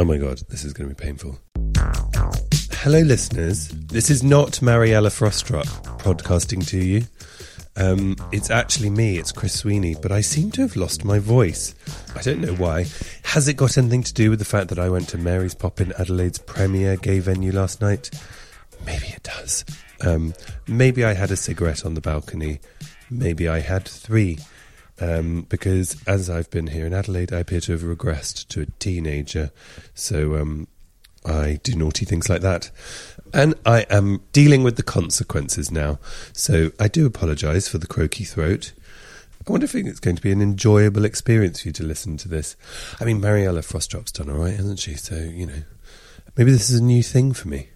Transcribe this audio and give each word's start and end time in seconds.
Oh 0.00 0.04
my 0.04 0.16
god, 0.16 0.40
this 0.48 0.64
is 0.64 0.72
going 0.72 0.88
to 0.88 0.94
be 0.94 0.98
painful. 0.98 1.38
Hello, 2.72 3.00
listeners. 3.00 3.68
This 3.68 4.08
is 4.08 4.22
not 4.22 4.62
Mariella 4.62 5.10
Frostrup 5.10 5.66
podcasting 5.98 6.66
to 6.68 6.78
you. 6.78 7.02
Um, 7.76 8.16
it's 8.32 8.48
actually 8.48 8.88
me, 8.88 9.18
it's 9.18 9.30
Chris 9.30 9.52
Sweeney, 9.52 9.94
but 10.00 10.10
I 10.10 10.22
seem 10.22 10.52
to 10.52 10.62
have 10.62 10.74
lost 10.74 11.04
my 11.04 11.18
voice. 11.18 11.74
I 12.16 12.22
don't 12.22 12.40
know 12.40 12.54
why. 12.54 12.86
Has 13.24 13.46
it 13.46 13.58
got 13.58 13.76
anything 13.76 14.02
to 14.04 14.14
do 14.14 14.30
with 14.30 14.38
the 14.38 14.46
fact 14.46 14.68
that 14.68 14.78
I 14.78 14.88
went 14.88 15.06
to 15.10 15.18
Mary's 15.18 15.54
Poppin 15.54 15.92
Adelaide's 15.98 16.38
premier 16.38 16.96
gay 16.96 17.18
venue 17.18 17.52
last 17.52 17.82
night? 17.82 18.08
Maybe 18.86 19.08
it 19.08 19.22
does. 19.22 19.66
Um, 20.00 20.32
maybe 20.66 21.04
I 21.04 21.12
had 21.12 21.30
a 21.30 21.36
cigarette 21.36 21.84
on 21.84 21.92
the 21.92 22.00
balcony. 22.00 22.60
Maybe 23.10 23.50
I 23.50 23.60
had 23.60 23.86
three. 23.86 24.38
Um, 25.00 25.46
because 25.48 25.96
as 26.06 26.28
I've 26.28 26.50
been 26.50 26.68
here 26.68 26.86
in 26.86 26.92
Adelaide, 26.92 27.32
I 27.32 27.38
appear 27.38 27.60
to 27.60 27.72
have 27.72 27.82
regressed 27.82 28.48
to 28.48 28.62
a 28.62 28.66
teenager. 28.78 29.50
So 29.94 30.36
um, 30.36 30.68
I 31.24 31.58
do 31.62 31.74
naughty 31.74 32.04
things 32.04 32.28
like 32.28 32.42
that. 32.42 32.70
And 33.32 33.54
I 33.64 33.86
am 33.90 34.22
dealing 34.32 34.62
with 34.62 34.76
the 34.76 34.82
consequences 34.82 35.70
now. 35.70 35.98
So 36.32 36.72
I 36.78 36.88
do 36.88 37.06
apologise 37.06 37.68
for 37.68 37.78
the 37.78 37.86
croaky 37.86 38.24
throat. 38.24 38.72
I 39.46 39.50
wonder 39.50 39.64
if 39.64 39.74
it's 39.74 40.00
going 40.00 40.16
to 40.16 40.22
be 40.22 40.32
an 40.32 40.42
enjoyable 40.42 41.04
experience 41.04 41.62
for 41.62 41.68
you 41.68 41.72
to 41.72 41.82
listen 41.82 42.16
to 42.18 42.28
this. 42.28 42.56
I 43.00 43.04
mean, 43.04 43.20
Mariella 43.20 43.60
Frostrup's 43.60 44.12
done 44.12 44.28
all 44.28 44.36
right, 44.36 44.54
hasn't 44.54 44.80
she? 44.80 44.94
So, 44.94 45.16
you 45.16 45.46
know, 45.46 45.62
maybe 46.36 46.52
this 46.52 46.68
is 46.68 46.80
a 46.80 46.84
new 46.84 47.02
thing 47.02 47.32
for 47.32 47.48
me. 47.48 47.70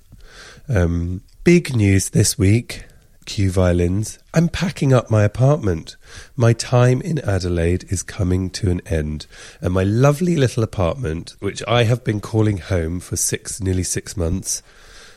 Um, 0.69 1.23
big 1.43 1.75
news 1.75 2.11
this 2.11 2.37
week. 2.37 2.85
Cue 3.25 3.51
violins. 3.51 4.19
I'm 4.33 4.49
packing 4.49 4.93
up 4.93 5.11
my 5.11 5.25
apartment. 5.25 5.97
My 6.37 6.53
time 6.53 7.01
in 7.01 7.19
Adelaide 7.21 7.85
is 7.91 8.03
coming 8.03 8.51
to 8.51 8.71
an 8.71 8.81
end, 8.87 9.27
and 9.61 9.73
my 9.73 9.83
lovely 9.83 10.37
little 10.37 10.63
apartment, 10.63 11.37
which 11.41 11.63
I 11.67 11.85
have 11.85 12.05
been 12.05 12.21
calling 12.21 12.59
home 12.59 13.01
for 13.01 13.17
six, 13.17 13.61
nearly 13.61 13.83
six 13.83 14.17
months, 14.17 14.63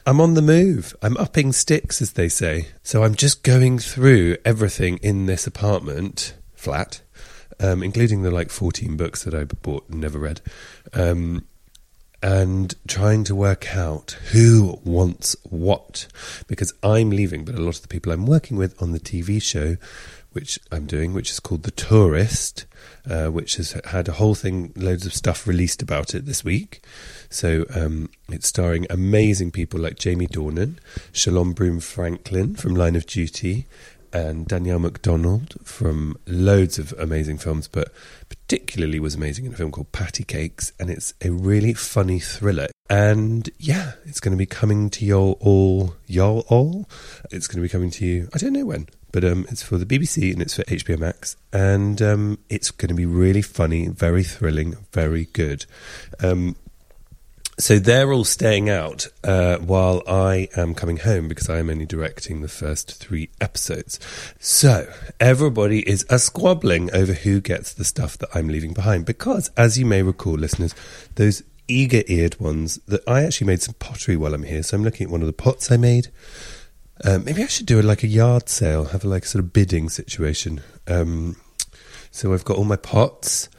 I'm 0.07 0.21
on 0.21 0.35
the 0.35 0.41
move. 0.41 0.95
I'm 1.01 1.17
upping 1.17 1.51
sticks, 1.51 2.01
as 2.01 2.13
they 2.13 2.29
say. 2.29 2.69
So 2.81 3.03
I'm 3.03 3.15
just 3.15 3.43
going 3.43 3.77
through 3.77 4.37
everything 4.45 4.99
in 5.03 5.25
this 5.25 5.45
apartment 5.45 6.33
flat, 6.55 7.01
um, 7.59 7.83
including 7.83 8.21
the 8.21 8.31
like 8.31 8.49
14 8.49 8.95
books 8.95 9.23
that 9.23 9.33
I 9.33 9.43
bought 9.43 9.89
and 9.89 9.99
never 9.99 10.17
read. 10.17 10.39
Um, 10.93 11.45
and 12.21 12.73
trying 12.87 13.23
to 13.25 13.35
work 13.35 13.75
out 13.75 14.17
who 14.31 14.79
wants 14.83 15.35
what 15.43 16.07
because 16.47 16.73
I'm 16.81 17.11
leaving, 17.11 17.45
but 17.45 17.55
a 17.55 17.61
lot 17.61 17.75
of 17.75 17.81
the 17.81 17.87
people 17.87 18.11
I'm 18.11 18.25
working 18.25 18.57
with 18.57 18.81
on 18.81 18.91
the 18.91 18.99
TV 18.99 19.41
show, 19.41 19.77
which 20.31 20.59
I'm 20.71 20.85
doing, 20.85 21.13
which 21.13 21.31
is 21.31 21.39
called 21.39 21.63
The 21.63 21.71
Tourist, 21.71 22.65
uh, 23.09 23.27
which 23.27 23.55
has 23.57 23.71
had 23.85 24.07
a 24.07 24.13
whole 24.13 24.35
thing, 24.35 24.73
loads 24.75 25.05
of 25.05 25.13
stuff 25.13 25.47
released 25.47 25.81
about 25.81 26.15
it 26.15 26.25
this 26.25 26.43
week. 26.43 26.81
So 27.29 27.65
um, 27.73 28.09
it's 28.29 28.47
starring 28.47 28.87
amazing 28.89 29.51
people 29.51 29.79
like 29.79 29.97
Jamie 29.97 30.27
Dornan, 30.27 30.77
Shalom 31.11 31.53
Brune-Franklin 31.53 32.55
from 32.55 32.75
Line 32.75 32.95
of 32.95 33.05
Duty, 33.05 33.67
and 34.13 34.47
Danielle 34.47 34.79
Macdonald 34.79 35.55
from 35.63 36.17
loads 36.25 36.79
of 36.79 36.93
amazing 36.97 37.37
films, 37.37 37.67
but 37.67 37.91
particularly 38.29 38.99
was 38.99 39.15
amazing 39.15 39.45
in 39.45 39.53
a 39.53 39.55
film 39.55 39.71
called 39.71 39.91
Patti 39.91 40.23
Cake$, 40.23 40.71
and 40.79 40.89
it's 40.89 41.13
a 41.23 41.29
really 41.29 41.73
funny 41.73 42.19
thriller. 42.19 42.67
And 42.89 43.49
yeah, 43.59 43.93
it's 44.05 44.19
going 44.19 44.31
to 44.31 44.37
be 44.37 44.45
coming 44.45 44.89
to 44.91 45.05
y'all 45.05 45.37
all, 45.39 45.95
y'all 46.05 46.45
all. 46.47 46.87
It's 47.31 47.47
going 47.47 47.57
to 47.57 47.61
be 47.61 47.69
coming 47.69 47.91
to 47.91 48.05
you. 48.05 48.29
I 48.33 48.37
don't 48.37 48.53
know 48.53 48.65
when, 48.65 48.87
but 49.11 49.23
um, 49.23 49.45
it's 49.49 49.61
for 49.61 49.77
the 49.77 49.85
BBC 49.85 50.31
and 50.31 50.41
it's 50.41 50.55
for 50.55 50.63
HBO 50.63 50.97
Max, 50.97 51.35
and 51.51 52.01
um, 52.01 52.39
it's 52.49 52.71
going 52.71 52.89
to 52.89 52.95
be 52.95 53.05
really 53.05 53.41
funny, 53.41 53.87
very 53.87 54.23
thrilling, 54.23 54.77
very 54.93 55.25
good. 55.33 55.65
Um, 56.23 56.55
so 57.59 57.79
they're 57.79 58.13
all 58.13 58.23
staying 58.23 58.69
out 58.69 59.07
uh, 59.23 59.57
while 59.57 60.03
I 60.07 60.47
am 60.55 60.75
coming 60.75 60.97
home 60.97 61.27
because 61.27 61.49
I 61.49 61.57
am 61.57 61.71
only 61.71 61.87
directing 61.87 62.41
the 62.41 62.47
first 62.47 62.93
three 62.93 63.29
episodes. 63.41 63.99
So 64.39 64.91
everybody 65.19 65.87
is 65.87 66.05
a 66.09 66.19
squabbling 66.19 66.93
over 66.93 67.13
who 67.13 67.41
gets 67.41 67.73
the 67.73 67.83
stuff 67.83 68.17
that 68.19 68.29
I'm 68.35 68.47
leaving 68.47 68.73
behind 68.73 69.05
because, 69.05 69.49
as 69.57 69.77
you 69.79 69.87
may 69.87 70.03
recall, 70.03 70.35
listeners, 70.35 70.75
those 71.15 71.41
eager 71.67 72.03
eared 72.07 72.39
ones 72.39 72.79
that 72.87 73.01
I 73.07 73.23
actually 73.23 73.47
made 73.47 73.63
some 73.63 73.75
pottery 73.79 74.17
while 74.17 74.35
I'm 74.35 74.43
here. 74.43 74.61
So 74.61 74.77
I'm 74.77 74.83
looking 74.83 75.05
at 75.05 75.11
one 75.11 75.21
of 75.21 75.27
the 75.27 75.33
pots 75.33 75.71
I 75.71 75.77
made. 75.77 76.09
Um, 77.03 77.25
maybe 77.25 77.43
I 77.43 77.47
should 77.47 77.65
do 77.65 77.81
like 77.81 78.03
a 78.03 78.07
yard 78.07 78.49
sale, 78.49 78.85
have 78.85 79.03
a 79.03 79.07
like 79.07 79.25
sort 79.25 79.43
of 79.43 79.51
bidding 79.51 79.89
situation. 79.89 80.61
Um, 80.87 81.37
so 82.11 82.33
I've 82.33 82.45
got 82.45 82.57
all 82.57 82.65
my 82.65 82.75
pots. 82.75 83.49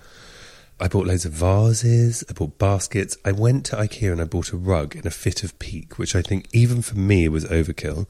I 0.80 0.88
bought 0.88 1.06
loads 1.06 1.24
of 1.24 1.32
vases, 1.32 2.22
I 2.28 2.32
bought 2.32 2.58
baskets. 2.58 3.16
I 3.24 3.32
went 3.32 3.66
to 3.66 3.76
IKEA 3.76 4.12
and 4.12 4.20
I 4.20 4.24
bought 4.24 4.52
a 4.52 4.56
rug 4.56 4.94
in 4.94 5.06
a 5.06 5.10
fit 5.10 5.42
of 5.42 5.58
pique, 5.58 5.98
which 5.98 6.14
I 6.14 6.22
think 6.22 6.46
even 6.52 6.82
for 6.82 6.96
me 6.96 7.28
was 7.28 7.44
overkill. 7.46 8.06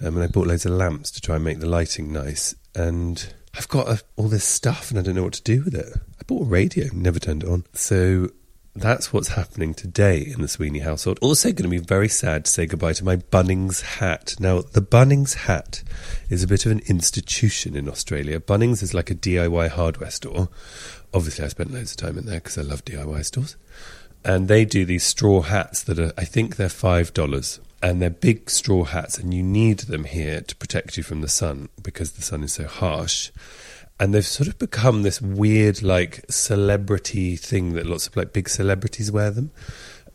Um, 0.00 0.16
and 0.16 0.22
I 0.22 0.26
bought 0.26 0.46
loads 0.46 0.66
of 0.66 0.72
lamps 0.72 1.10
to 1.12 1.20
try 1.20 1.36
and 1.36 1.44
make 1.44 1.60
the 1.60 1.68
lighting 1.68 2.12
nice. 2.12 2.54
And 2.74 3.32
I've 3.56 3.68
got 3.68 3.88
a, 3.88 4.02
all 4.16 4.28
this 4.28 4.44
stuff 4.44 4.90
and 4.90 4.98
I 4.98 5.02
don't 5.02 5.14
know 5.14 5.22
what 5.22 5.34
to 5.34 5.42
do 5.42 5.62
with 5.62 5.74
it. 5.74 5.86
I 5.96 6.22
bought 6.26 6.42
a 6.42 6.50
radio, 6.50 6.88
never 6.92 7.18
turned 7.18 7.44
it 7.44 7.48
on. 7.48 7.64
So 7.72 8.28
that's 8.74 9.12
what's 9.12 9.28
happening 9.28 9.74
today 9.74 10.20
in 10.20 10.40
the 10.40 10.48
Sweeney 10.48 10.78
household. 10.78 11.18
Also, 11.20 11.50
going 11.50 11.64
to 11.64 11.68
be 11.68 11.78
very 11.78 12.08
sad 12.08 12.46
to 12.46 12.50
say 12.50 12.66
goodbye 12.66 12.94
to 12.94 13.04
my 13.04 13.16
Bunnings 13.16 13.82
hat. 13.82 14.34
Now, 14.40 14.62
the 14.62 14.80
Bunnings 14.80 15.34
hat 15.34 15.82
is 16.30 16.42
a 16.42 16.46
bit 16.46 16.64
of 16.64 16.72
an 16.72 16.80
institution 16.86 17.76
in 17.76 17.88
Australia. 17.88 18.40
Bunnings 18.40 18.82
is 18.82 18.94
like 18.94 19.10
a 19.10 19.14
DIY 19.14 19.68
hardware 19.68 20.10
store 20.10 20.48
obviously 21.14 21.44
I 21.44 21.48
spent 21.48 21.72
loads 21.72 21.92
of 21.92 21.96
time 21.96 22.18
in 22.18 22.26
there 22.26 22.40
because 22.40 22.58
I 22.58 22.62
love 22.62 22.84
DIY 22.84 23.24
stores. 23.24 23.56
And 24.24 24.48
they 24.48 24.64
do 24.64 24.84
these 24.84 25.04
straw 25.04 25.42
hats 25.42 25.82
that 25.82 25.98
are, 25.98 26.12
I 26.16 26.24
think 26.24 26.56
they're 26.56 26.68
$5. 26.68 27.60
And 27.82 28.00
they're 28.00 28.10
big 28.10 28.48
straw 28.48 28.84
hats, 28.84 29.18
and 29.18 29.34
you 29.34 29.42
need 29.42 29.80
them 29.80 30.04
here 30.04 30.40
to 30.40 30.54
protect 30.54 30.96
you 30.96 31.02
from 31.02 31.20
the 31.20 31.28
sun 31.28 31.68
because 31.82 32.12
the 32.12 32.22
sun 32.22 32.44
is 32.44 32.52
so 32.52 32.68
harsh. 32.68 33.32
And 33.98 34.14
they've 34.14 34.24
sort 34.24 34.46
of 34.48 34.56
become 34.58 35.02
this 35.02 35.20
weird, 35.20 35.82
like, 35.82 36.24
celebrity 36.30 37.34
thing 37.34 37.72
that 37.72 37.86
lots 37.86 38.06
of 38.06 38.16
like 38.16 38.32
big 38.32 38.48
celebrities 38.48 39.10
wear 39.10 39.32
them. 39.32 39.50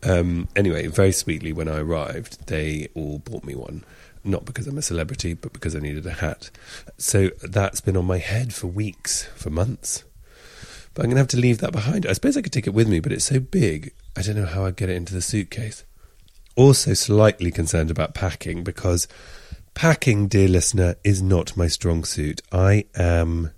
Um, 0.02 0.48
anyway, 0.56 0.86
very 0.86 1.12
sweetly, 1.12 1.52
when 1.52 1.68
I 1.68 1.80
arrived, 1.80 2.46
they 2.46 2.88
all 2.94 3.18
bought 3.18 3.44
me 3.44 3.54
one 3.54 3.84
not 4.24 4.44
because 4.44 4.66
I'm 4.66 4.78
a 4.78 4.82
celebrity, 4.82 5.34
but 5.34 5.52
because 5.52 5.74
I 5.74 5.78
needed 5.78 6.06
a 6.06 6.12
hat. 6.12 6.50
So 6.98 7.30
that's 7.42 7.80
been 7.80 7.96
on 7.96 8.04
my 8.04 8.18
head 8.18 8.52
for 8.52 8.66
weeks, 8.66 9.24
for 9.36 9.48
months. 9.48 10.04
But 10.98 11.04
I'm 11.04 11.10
going 11.10 11.18
to 11.18 11.20
have 11.20 11.28
to 11.28 11.36
leave 11.36 11.58
that 11.58 11.70
behind. 11.70 12.06
I 12.06 12.12
suppose 12.12 12.36
I 12.36 12.42
could 12.42 12.52
take 12.52 12.66
it 12.66 12.74
with 12.74 12.88
me, 12.88 12.98
but 12.98 13.12
it's 13.12 13.26
so 13.26 13.38
big, 13.38 13.92
I 14.16 14.22
don't 14.22 14.34
know 14.34 14.46
how 14.46 14.64
I'd 14.64 14.74
get 14.74 14.88
it 14.88 14.96
into 14.96 15.14
the 15.14 15.22
suitcase. 15.22 15.84
Also, 16.56 16.92
slightly 16.92 17.52
concerned 17.52 17.92
about 17.92 18.14
packing 18.14 18.64
because 18.64 19.06
packing, 19.74 20.26
dear 20.26 20.48
listener, 20.48 20.96
is 21.04 21.22
not 21.22 21.56
my 21.56 21.68
strong 21.68 22.02
suit. 22.02 22.40
I 22.50 22.86
am 22.96 23.52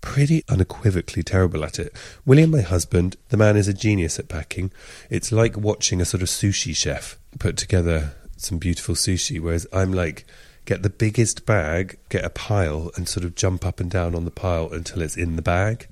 pretty 0.00 0.42
unequivocally 0.48 1.22
terrible 1.22 1.66
at 1.66 1.78
it. 1.78 1.94
William, 2.24 2.50
my 2.50 2.62
husband, 2.62 3.18
the 3.28 3.36
man 3.36 3.58
is 3.58 3.68
a 3.68 3.74
genius 3.74 4.18
at 4.18 4.30
packing. 4.30 4.72
It's 5.10 5.30
like 5.30 5.54
watching 5.54 6.00
a 6.00 6.06
sort 6.06 6.22
of 6.22 6.28
sushi 6.28 6.74
chef 6.74 7.18
put 7.38 7.58
together 7.58 8.14
some 8.38 8.56
beautiful 8.56 8.94
sushi, 8.94 9.38
whereas 9.38 9.66
I'm 9.70 9.92
like, 9.92 10.24
get 10.64 10.82
the 10.82 10.88
biggest 10.88 11.44
bag, 11.44 11.98
get 12.08 12.24
a 12.24 12.30
pile, 12.30 12.90
and 12.96 13.06
sort 13.06 13.24
of 13.24 13.34
jump 13.34 13.66
up 13.66 13.80
and 13.80 13.90
down 13.90 14.14
on 14.14 14.24
the 14.24 14.30
pile 14.30 14.72
until 14.72 15.02
it's 15.02 15.18
in 15.18 15.36
the 15.36 15.42
bag. 15.42 15.88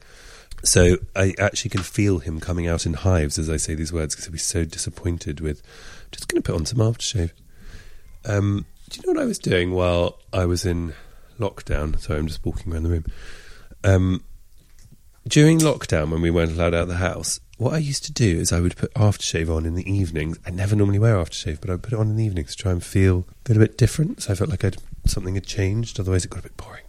So 0.66 0.96
I 1.14 1.32
actually 1.38 1.70
can 1.70 1.82
feel 1.82 2.18
him 2.18 2.40
coming 2.40 2.66
out 2.66 2.86
in 2.86 2.94
hives 2.94 3.38
as 3.38 3.48
I 3.48 3.56
say 3.56 3.74
these 3.74 3.92
words 3.92 4.14
because 4.14 4.26
he'll 4.26 4.32
be 4.32 4.38
so 4.38 4.64
disappointed 4.64 5.40
with. 5.40 5.62
I'm 6.04 6.10
Just 6.10 6.28
going 6.28 6.42
to 6.42 6.46
put 6.46 6.58
on 6.58 6.66
some 6.66 6.78
aftershave. 6.78 7.30
Um, 8.24 8.66
do 8.90 8.96
you 8.96 9.06
know 9.06 9.18
what 9.18 9.22
I 9.22 9.26
was 9.26 9.38
doing 9.38 9.72
while 9.72 10.18
I 10.32 10.44
was 10.44 10.64
in 10.64 10.92
lockdown? 11.38 11.98
Sorry, 12.00 12.18
I'm 12.18 12.26
just 12.26 12.44
walking 12.44 12.72
around 12.72 12.82
the 12.82 12.90
room. 12.90 13.04
Um, 13.84 14.24
during 15.28 15.60
lockdown, 15.60 16.10
when 16.10 16.20
we 16.20 16.30
weren't 16.30 16.52
allowed 16.52 16.74
out 16.74 16.82
of 16.82 16.88
the 16.88 16.96
house, 16.96 17.38
what 17.58 17.72
I 17.72 17.78
used 17.78 18.04
to 18.06 18.12
do 18.12 18.38
is 18.38 18.52
I 18.52 18.60
would 18.60 18.76
put 18.76 18.92
aftershave 18.94 19.54
on 19.54 19.66
in 19.66 19.74
the 19.74 19.88
evenings. 19.88 20.38
I 20.44 20.50
never 20.50 20.74
normally 20.74 20.98
wear 20.98 21.14
aftershave, 21.14 21.60
but 21.60 21.70
I 21.70 21.74
would 21.74 21.82
put 21.84 21.92
it 21.92 21.98
on 21.98 22.10
in 22.10 22.16
the 22.16 22.24
evenings 22.24 22.56
to 22.56 22.62
try 22.62 22.72
and 22.72 22.82
feel 22.82 23.24
a 23.48 23.54
bit 23.54 23.78
different. 23.78 24.22
So 24.22 24.32
I 24.32 24.36
felt 24.36 24.50
like 24.50 24.64
I'd 24.64 24.78
something 25.06 25.34
had 25.34 25.46
changed. 25.46 26.00
Otherwise, 26.00 26.24
it 26.24 26.30
got 26.30 26.40
a 26.40 26.42
bit 26.42 26.56
boring? 26.56 26.82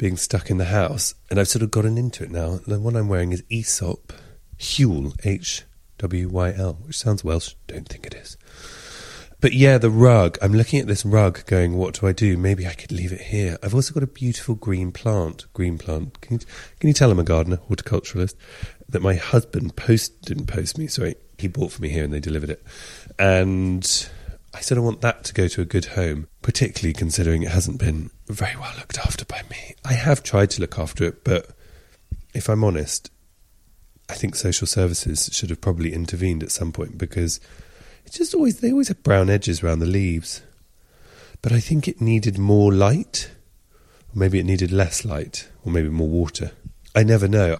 Being 0.00 0.16
stuck 0.16 0.48
in 0.48 0.56
the 0.56 0.64
house, 0.64 1.14
and 1.28 1.38
I've 1.38 1.48
sort 1.48 1.62
of 1.62 1.70
gotten 1.70 1.98
into 1.98 2.24
it 2.24 2.30
now. 2.30 2.58
The 2.66 2.80
one 2.80 2.96
I'm 2.96 3.08
wearing 3.08 3.32
is 3.32 3.44
Aesop 3.50 4.14
Hwyl, 4.58 5.14
H 5.26 5.64
W 5.98 6.26
Y 6.26 6.54
L, 6.56 6.78
which 6.86 6.96
sounds 6.96 7.22
Welsh. 7.22 7.52
Don't 7.66 7.86
think 7.86 8.06
it 8.06 8.14
is. 8.14 8.38
But 9.42 9.52
yeah, 9.52 9.76
the 9.76 9.90
rug. 9.90 10.38
I'm 10.40 10.54
looking 10.54 10.80
at 10.80 10.86
this 10.86 11.04
rug 11.04 11.44
going, 11.44 11.76
what 11.76 12.00
do 12.00 12.06
I 12.06 12.12
do? 12.12 12.38
Maybe 12.38 12.66
I 12.66 12.72
could 12.72 12.92
leave 12.92 13.12
it 13.12 13.20
here. 13.20 13.58
I've 13.62 13.74
also 13.74 13.92
got 13.92 14.02
a 14.02 14.06
beautiful 14.06 14.54
green 14.54 14.90
plant. 14.90 15.44
Green 15.52 15.76
plant. 15.76 16.18
Can 16.22 16.38
you, 16.38 16.46
can 16.78 16.88
you 16.88 16.94
tell 16.94 17.10
I'm 17.10 17.18
a 17.18 17.22
gardener, 17.22 17.58
horticulturalist? 17.68 18.36
That 18.88 19.02
my 19.02 19.16
husband 19.16 19.76
post 19.76 20.22
didn't 20.22 20.46
post 20.46 20.78
me, 20.78 20.86
sorry. 20.86 21.16
He 21.36 21.48
bought 21.48 21.72
for 21.72 21.82
me 21.82 21.90
here 21.90 22.04
and 22.04 22.12
they 22.14 22.20
delivered 22.20 22.48
it. 22.48 22.64
And 23.18 24.08
I 24.52 24.60
sort 24.60 24.78
of 24.78 24.84
want 24.84 25.00
that 25.02 25.24
to 25.24 25.34
go 25.34 25.46
to 25.48 25.60
a 25.60 25.64
good 25.64 25.86
home, 25.86 26.28
particularly 26.42 26.92
considering 26.92 27.42
it 27.42 27.52
hasn't 27.52 27.78
been 27.78 28.10
very 28.26 28.56
well 28.56 28.72
looked 28.76 28.98
after 28.98 29.24
by 29.24 29.42
me. 29.48 29.74
I 29.84 29.92
have 29.92 30.22
tried 30.22 30.50
to 30.50 30.60
look 30.60 30.78
after 30.78 31.04
it, 31.04 31.24
but 31.24 31.50
if 32.34 32.48
I'm 32.48 32.64
honest, 32.64 33.10
I 34.08 34.14
think 34.14 34.34
social 34.34 34.66
services 34.66 35.30
should 35.32 35.50
have 35.50 35.60
probably 35.60 35.92
intervened 35.92 36.42
at 36.42 36.50
some 36.50 36.72
point 36.72 36.98
because 36.98 37.38
it's 38.04 38.18
just 38.18 38.34
always 38.34 38.58
they 38.60 38.72
always 38.72 38.88
have 38.88 39.04
brown 39.04 39.30
edges 39.30 39.62
around 39.62 39.78
the 39.78 39.86
leaves. 39.86 40.42
But 41.42 41.52
I 41.52 41.60
think 41.60 41.86
it 41.86 42.00
needed 42.00 42.36
more 42.36 42.72
light, 42.72 43.30
or 44.08 44.18
maybe 44.18 44.40
it 44.40 44.46
needed 44.46 44.72
less 44.72 45.04
light, 45.04 45.48
or 45.64 45.70
maybe 45.72 45.88
more 45.88 46.08
water. 46.08 46.50
I 46.94 47.04
never 47.04 47.28
know. 47.28 47.58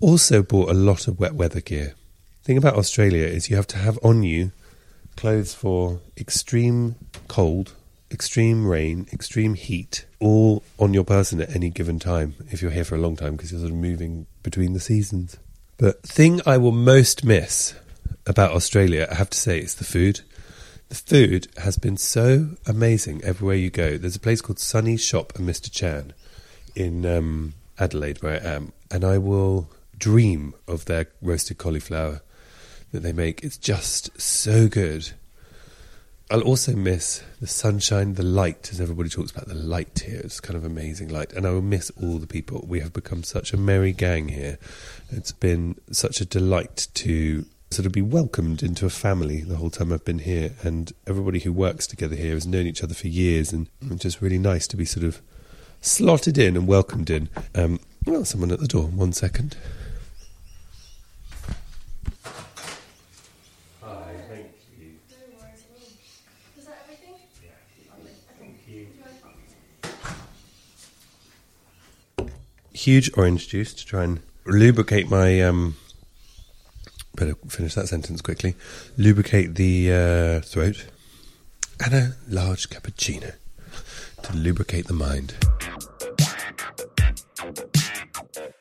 Also 0.00 0.42
bought 0.42 0.68
a 0.68 0.74
lot 0.74 1.06
of 1.06 1.20
wet 1.20 1.34
weather 1.34 1.60
gear. 1.60 1.94
thing 2.42 2.58
about 2.58 2.74
Australia 2.74 3.24
is 3.24 3.48
you 3.48 3.56
have 3.56 3.68
to 3.68 3.78
have 3.78 3.98
on 4.02 4.24
you 4.24 4.50
clothes 5.16 5.54
for 5.54 6.00
extreme 6.16 6.96
cold, 7.28 7.74
extreme 8.10 8.66
rain, 8.66 9.06
extreme 9.12 9.54
heat, 9.54 10.06
all 10.20 10.62
on 10.78 10.94
your 10.94 11.04
person 11.04 11.40
at 11.40 11.54
any 11.54 11.70
given 11.70 11.98
time 11.98 12.34
if 12.50 12.62
you're 12.62 12.70
here 12.70 12.84
for 12.84 12.94
a 12.94 13.00
long 13.00 13.16
time 13.16 13.36
because 13.36 13.50
you're 13.50 13.60
sort 13.60 13.72
of 13.72 13.78
moving 13.78 14.26
between 14.42 14.72
the 14.72 14.80
seasons. 14.80 15.36
But 15.76 16.02
thing 16.02 16.40
I 16.46 16.56
will 16.56 16.72
most 16.72 17.24
miss 17.24 17.74
about 18.26 18.52
Australia, 18.52 19.08
I 19.10 19.14
have 19.14 19.30
to 19.30 19.38
say, 19.38 19.58
is 19.58 19.74
the 19.74 19.84
food. 19.84 20.20
The 20.88 20.94
food 20.94 21.48
has 21.58 21.76
been 21.76 21.96
so 21.96 22.50
amazing 22.66 23.22
everywhere 23.24 23.56
you 23.56 23.70
go. 23.70 23.96
There's 23.96 24.16
a 24.16 24.20
place 24.20 24.40
called 24.40 24.58
Sunny 24.58 24.96
Shop 24.96 25.32
and 25.36 25.48
Mr. 25.48 25.70
Chan 25.70 26.12
in 26.74 27.04
um, 27.04 27.54
Adelaide, 27.78 28.22
where 28.22 28.40
I 28.40 28.46
am, 28.46 28.72
and 28.90 29.04
I 29.04 29.18
will 29.18 29.70
dream 29.98 30.54
of 30.68 30.84
their 30.84 31.06
roasted 31.22 31.58
cauliflower 31.58 32.20
that 32.94 33.02
they 33.02 33.12
make. 33.12 33.42
It's 33.44 33.58
just 33.58 34.18
so 34.20 34.68
good. 34.68 35.12
I'll 36.30 36.40
also 36.40 36.74
miss 36.74 37.22
the 37.40 37.46
sunshine, 37.46 38.14
the 38.14 38.22
light, 38.22 38.70
as 38.72 38.80
everybody 38.80 39.10
talks 39.10 39.30
about 39.30 39.46
the 39.46 39.54
light 39.54 40.04
here. 40.06 40.20
It's 40.24 40.40
kind 40.40 40.56
of 40.56 40.64
amazing 40.64 41.08
light. 41.08 41.32
And 41.34 41.46
I 41.46 41.50
will 41.50 41.60
miss 41.60 41.90
all 42.00 42.18
the 42.18 42.26
people. 42.26 42.64
We 42.66 42.80
have 42.80 42.92
become 42.92 43.22
such 43.22 43.52
a 43.52 43.56
merry 43.58 43.92
gang 43.92 44.28
here. 44.28 44.58
It's 45.10 45.32
been 45.32 45.76
such 45.90 46.20
a 46.22 46.24
delight 46.24 46.88
to 46.94 47.44
sort 47.70 47.84
of 47.84 47.92
be 47.92 48.00
welcomed 48.00 48.62
into 48.62 48.86
a 48.86 48.90
family 48.90 49.42
the 49.42 49.56
whole 49.56 49.70
time 49.70 49.92
I've 49.92 50.04
been 50.04 50.20
here. 50.20 50.52
And 50.62 50.92
everybody 51.06 51.40
who 51.40 51.52
works 51.52 51.86
together 51.86 52.16
here 52.16 52.34
has 52.34 52.46
known 52.46 52.66
each 52.66 52.82
other 52.82 52.94
for 52.94 53.08
years. 53.08 53.52
And 53.52 53.68
it's 53.82 54.02
just 54.02 54.22
really 54.22 54.38
nice 54.38 54.66
to 54.68 54.76
be 54.76 54.84
sort 54.84 55.04
of 55.04 55.20
slotted 55.80 56.38
in 56.38 56.56
and 56.56 56.66
welcomed 56.66 57.10
in. 57.10 57.28
Um, 57.54 57.80
well, 58.06 58.24
someone 58.24 58.50
at 58.50 58.60
the 58.60 58.68
door. 58.68 58.84
One 58.84 59.12
second. 59.12 59.56
Hi, 63.82 64.14
thank 64.28 64.46
you. 64.78 64.98
Is 66.58 66.64
that 66.66 66.78
everything? 66.84 67.14
Huge 72.74 73.10
orange 73.16 73.48
juice 73.48 73.72
to 73.72 73.86
try 73.86 74.04
and 74.04 74.20
lubricate 74.44 75.08
my 75.08 75.40
um 75.40 75.76
better 77.16 77.34
finish 77.48 77.74
that 77.74 77.88
sentence 77.88 78.20
quickly. 78.20 78.56
Lubricate 78.98 79.54
the 79.54 79.92
uh, 79.92 80.40
throat 80.40 80.86
and 81.84 81.94
a 81.94 82.16
large 82.28 82.68
cappuccino 82.68 83.32
to 84.22 84.36
lubricate 84.36 84.86
the 84.86 84.92
mind. 84.92 85.34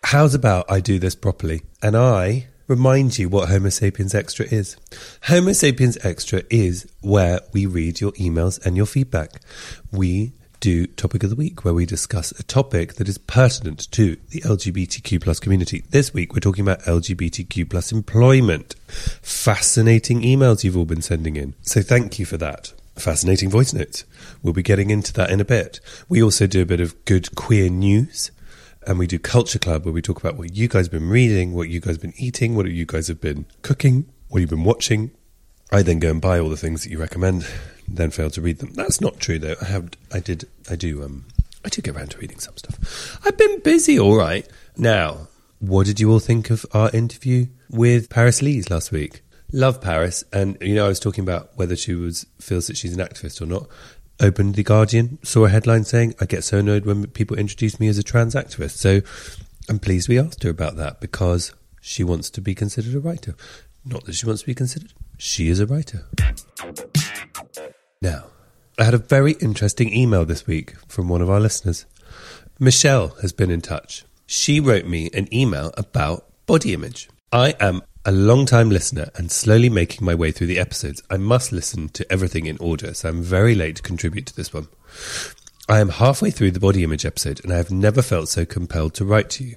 How's 0.04 0.36
about 0.36 0.66
i 0.70 0.80
do 0.80 1.00
this 1.00 1.16
properly 1.16 1.64
and 1.82 1.98
i 1.98 2.48
remind 2.68 3.18
you 3.18 3.30
what 3.30 3.50
homo 3.50 3.70
sapiens 3.70 4.14
extra 4.14 4.46
is? 4.46 4.78
Homo 5.24 5.54
sapiens 5.54 5.98
extra 6.04 6.44
is 6.50 6.88
where 7.02 7.42
we 7.52 7.66
read 7.66 8.00
your 8.00 8.12
emails 8.14 8.64
and 8.66 8.78
your 8.78 8.86
feedback. 8.86 9.42
We 9.92 10.34
do 10.64 10.88
topic 10.88 11.26
of 11.26 11.30
the 11.30 11.36
week 11.36 11.66
where 11.66 11.74
we 11.74 11.86
discuss 11.86 12.32
a 12.40 12.44
topic 12.44 12.94
that 12.94 13.10
is 13.10 13.18
pertinent 13.18 13.92
to 13.92 14.16
the 14.30 14.40
lgbtq 14.40 15.22
plus 15.22 15.38
community. 15.38 15.84
This 15.90 16.14
week 16.14 16.32
we're 16.32 16.40
talking 16.40 16.62
about 16.62 16.80
lgbtq 16.84 17.70
plus 17.70 17.92
employment. 17.92 18.74
Fascinating 18.88 20.22
emails 20.22 20.64
you've 20.64 20.78
all 20.78 20.86
been 20.86 21.02
sending 21.02 21.36
in. 21.36 21.54
So 21.64 21.82
thank 21.82 22.18
you 22.18 22.26
for 22.26 22.38
that 22.38 22.72
fascinating 22.96 23.50
voice 23.50 23.74
notes 23.74 24.06
we'll 24.42 24.54
be 24.54 24.64
getting 24.64 24.90
into 24.90 25.12
that 25.12 25.32
in 25.32 25.42
a 25.42 25.46
bit. 25.46 25.82
We 26.08 26.24
also 26.24 26.48
do 26.48 26.62
a 26.62 26.66
bit 26.66 26.80
of 26.80 27.04
good 27.04 27.36
queer 27.36 27.70
news 27.70 28.32
and 28.88 28.98
we 28.98 29.06
do 29.06 29.20
culture 29.20 29.60
club 29.60 29.84
where 29.84 29.94
we 29.94 30.02
talk 30.02 30.22
about 30.22 30.38
what 30.38 30.56
you 30.56 30.70
guys 30.70 30.86
have 30.86 30.94
been 30.94 31.10
reading 31.10 31.52
what 31.52 31.68
you 31.68 31.82
guys 31.82 31.96
have 31.96 32.02
been 32.02 32.14
eating 32.16 32.56
what 32.56 32.68
you 32.68 32.86
guys 32.86 33.10
have 33.10 33.20
been 33.20 33.46
cooking 33.64 34.06
what 34.30 34.40
you've 34.40 34.50
been 34.50 34.64
watching. 34.64 35.12
I 35.74 35.82
then 35.82 36.00
go 36.00 36.10
and 36.10 36.22
buy 36.22 36.40
all 36.40 36.48
the 36.48 36.56
things 36.56 36.84
that 36.84 36.90
you 36.90 37.00
recommend, 37.00 37.46
then 37.88 38.12
fail 38.12 38.30
to 38.32 38.42
read 38.42 38.60
them. 38.60 38.74
That's 38.74 39.02
not 39.02 39.20
true 39.20 39.40
though. 39.40 39.56
I 39.62 39.66
have, 39.66 39.90
I 40.12 40.20
did, 40.20 40.46
I 40.70 40.76
do, 40.76 41.04
um, 41.04 41.26
I 41.66 41.70
do 41.70 41.82
get 41.82 41.96
around 41.96 42.12
to 42.12 42.18
reading 42.18 42.40
some 42.40 42.58
stuff. 42.58 43.20
I've 43.26 43.38
been 43.38 43.60
busy, 43.62 44.00
all 44.00 44.16
right. 44.16 44.48
Now, 44.78 45.28
what 45.60 45.86
did 45.86 46.00
you 46.00 46.12
all 46.12 46.20
think 46.20 46.50
of 46.50 46.66
our 46.74 46.90
interview 46.92 47.48
with 47.70 48.10
Paris 48.10 48.42
Lees 48.42 48.70
last 48.70 48.92
week? 48.92 49.22
Love 49.54 49.82
Paris, 49.82 50.24
and 50.34 50.58
you 50.60 50.76
know, 50.76 50.86
I 50.86 50.90
was 50.90 51.00
talking 51.00 51.24
about 51.24 51.52
whether 51.56 51.76
she 51.76 51.94
was 51.94 52.26
feels 52.40 52.68
that 52.68 52.76
she's 52.76 52.98
an 52.98 53.06
activist 53.06 53.42
or 53.42 53.46
not. 53.46 53.68
Opened 54.20 54.56
the 54.56 54.64
Guardian, 54.64 55.20
saw 55.24 55.46
a 55.46 55.50
headline 55.50 55.84
saying, 55.84 56.16
"I 56.20 56.26
get 56.26 56.44
so 56.44 56.58
annoyed 56.58 56.86
when 56.86 57.06
people 57.08 57.38
introduce 57.38 57.80
me 57.80 57.88
as 57.88 57.98
a 57.98 58.04
trans 58.04 58.36
activist." 58.36 58.78
So, 58.78 59.02
I'm 59.70 59.80
pleased 59.80 60.10
we 60.10 60.20
asked 60.20 60.44
her 60.44 60.50
about 60.50 60.76
that 60.78 61.00
because 61.00 61.54
she 61.80 62.04
wants 62.04 62.30
to 62.32 62.42
be 62.42 62.56
considered 62.56 62.96
a 62.96 63.00
writer. 63.00 63.36
Not 63.86 64.06
that 64.06 64.16
she 64.16 64.26
wants 64.26 64.42
to 64.42 64.48
be 64.48 64.56
considered. 64.56 64.94
She 65.18 65.50
is 65.50 65.60
a 65.60 65.68
writer. 65.68 66.08
Now, 68.04 68.26
I 68.78 68.84
had 68.84 68.94
a 68.94 68.98
very 68.98 69.32
interesting 69.40 69.94
email 69.94 70.26
this 70.26 70.46
week 70.46 70.74
from 70.90 71.08
one 71.08 71.22
of 71.22 71.30
our 71.30 71.40
listeners. 71.40 71.86
Michelle 72.60 73.16
has 73.22 73.32
been 73.32 73.50
in 73.50 73.62
touch. 73.62 74.04
She 74.26 74.60
wrote 74.60 74.86
me 74.86 75.10
an 75.14 75.34
email 75.34 75.72
about 75.78 76.26
body 76.46 76.74
image. 76.74 77.08
I 77.32 77.56
am 77.62 77.82
a 78.04 78.12
long 78.12 78.46
time 78.46 78.70
listener 78.70 79.10
and 79.16 79.32
slowly 79.32 79.70
making 79.70 80.06
my 80.06 80.14
way 80.14 80.32
through 80.34 80.48
the 80.48 80.60
episodes. 80.60 81.02
I 81.10 81.16
must 81.16 81.54
listen 81.54 81.88
to 81.90 82.12
everything 82.12 82.46
in 82.46 82.58
order, 82.58 82.94
so 82.94 83.08
I'm 83.08 83.22
very 83.22 83.56
late 83.56 83.78
to 83.78 83.82
contribute 83.82 84.26
to 84.26 84.36
this 84.36 84.54
one. 84.54 84.68
I 85.70 85.80
am 85.80 85.88
halfway 85.88 86.30
through 86.30 86.52
the 86.52 86.60
body 86.60 86.84
image 86.84 87.06
episode 87.06 87.40
and 87.42 87.54
I 87.54 87.56
have 87.56 87.72
never 87.72 88.02
felt 88.02 88.28
so 88.28 88.44
compelled 88.44 88.96
to 88.96 89.06
write 89.06 89.30
to 89.30 89.46
you. 89.46 89.56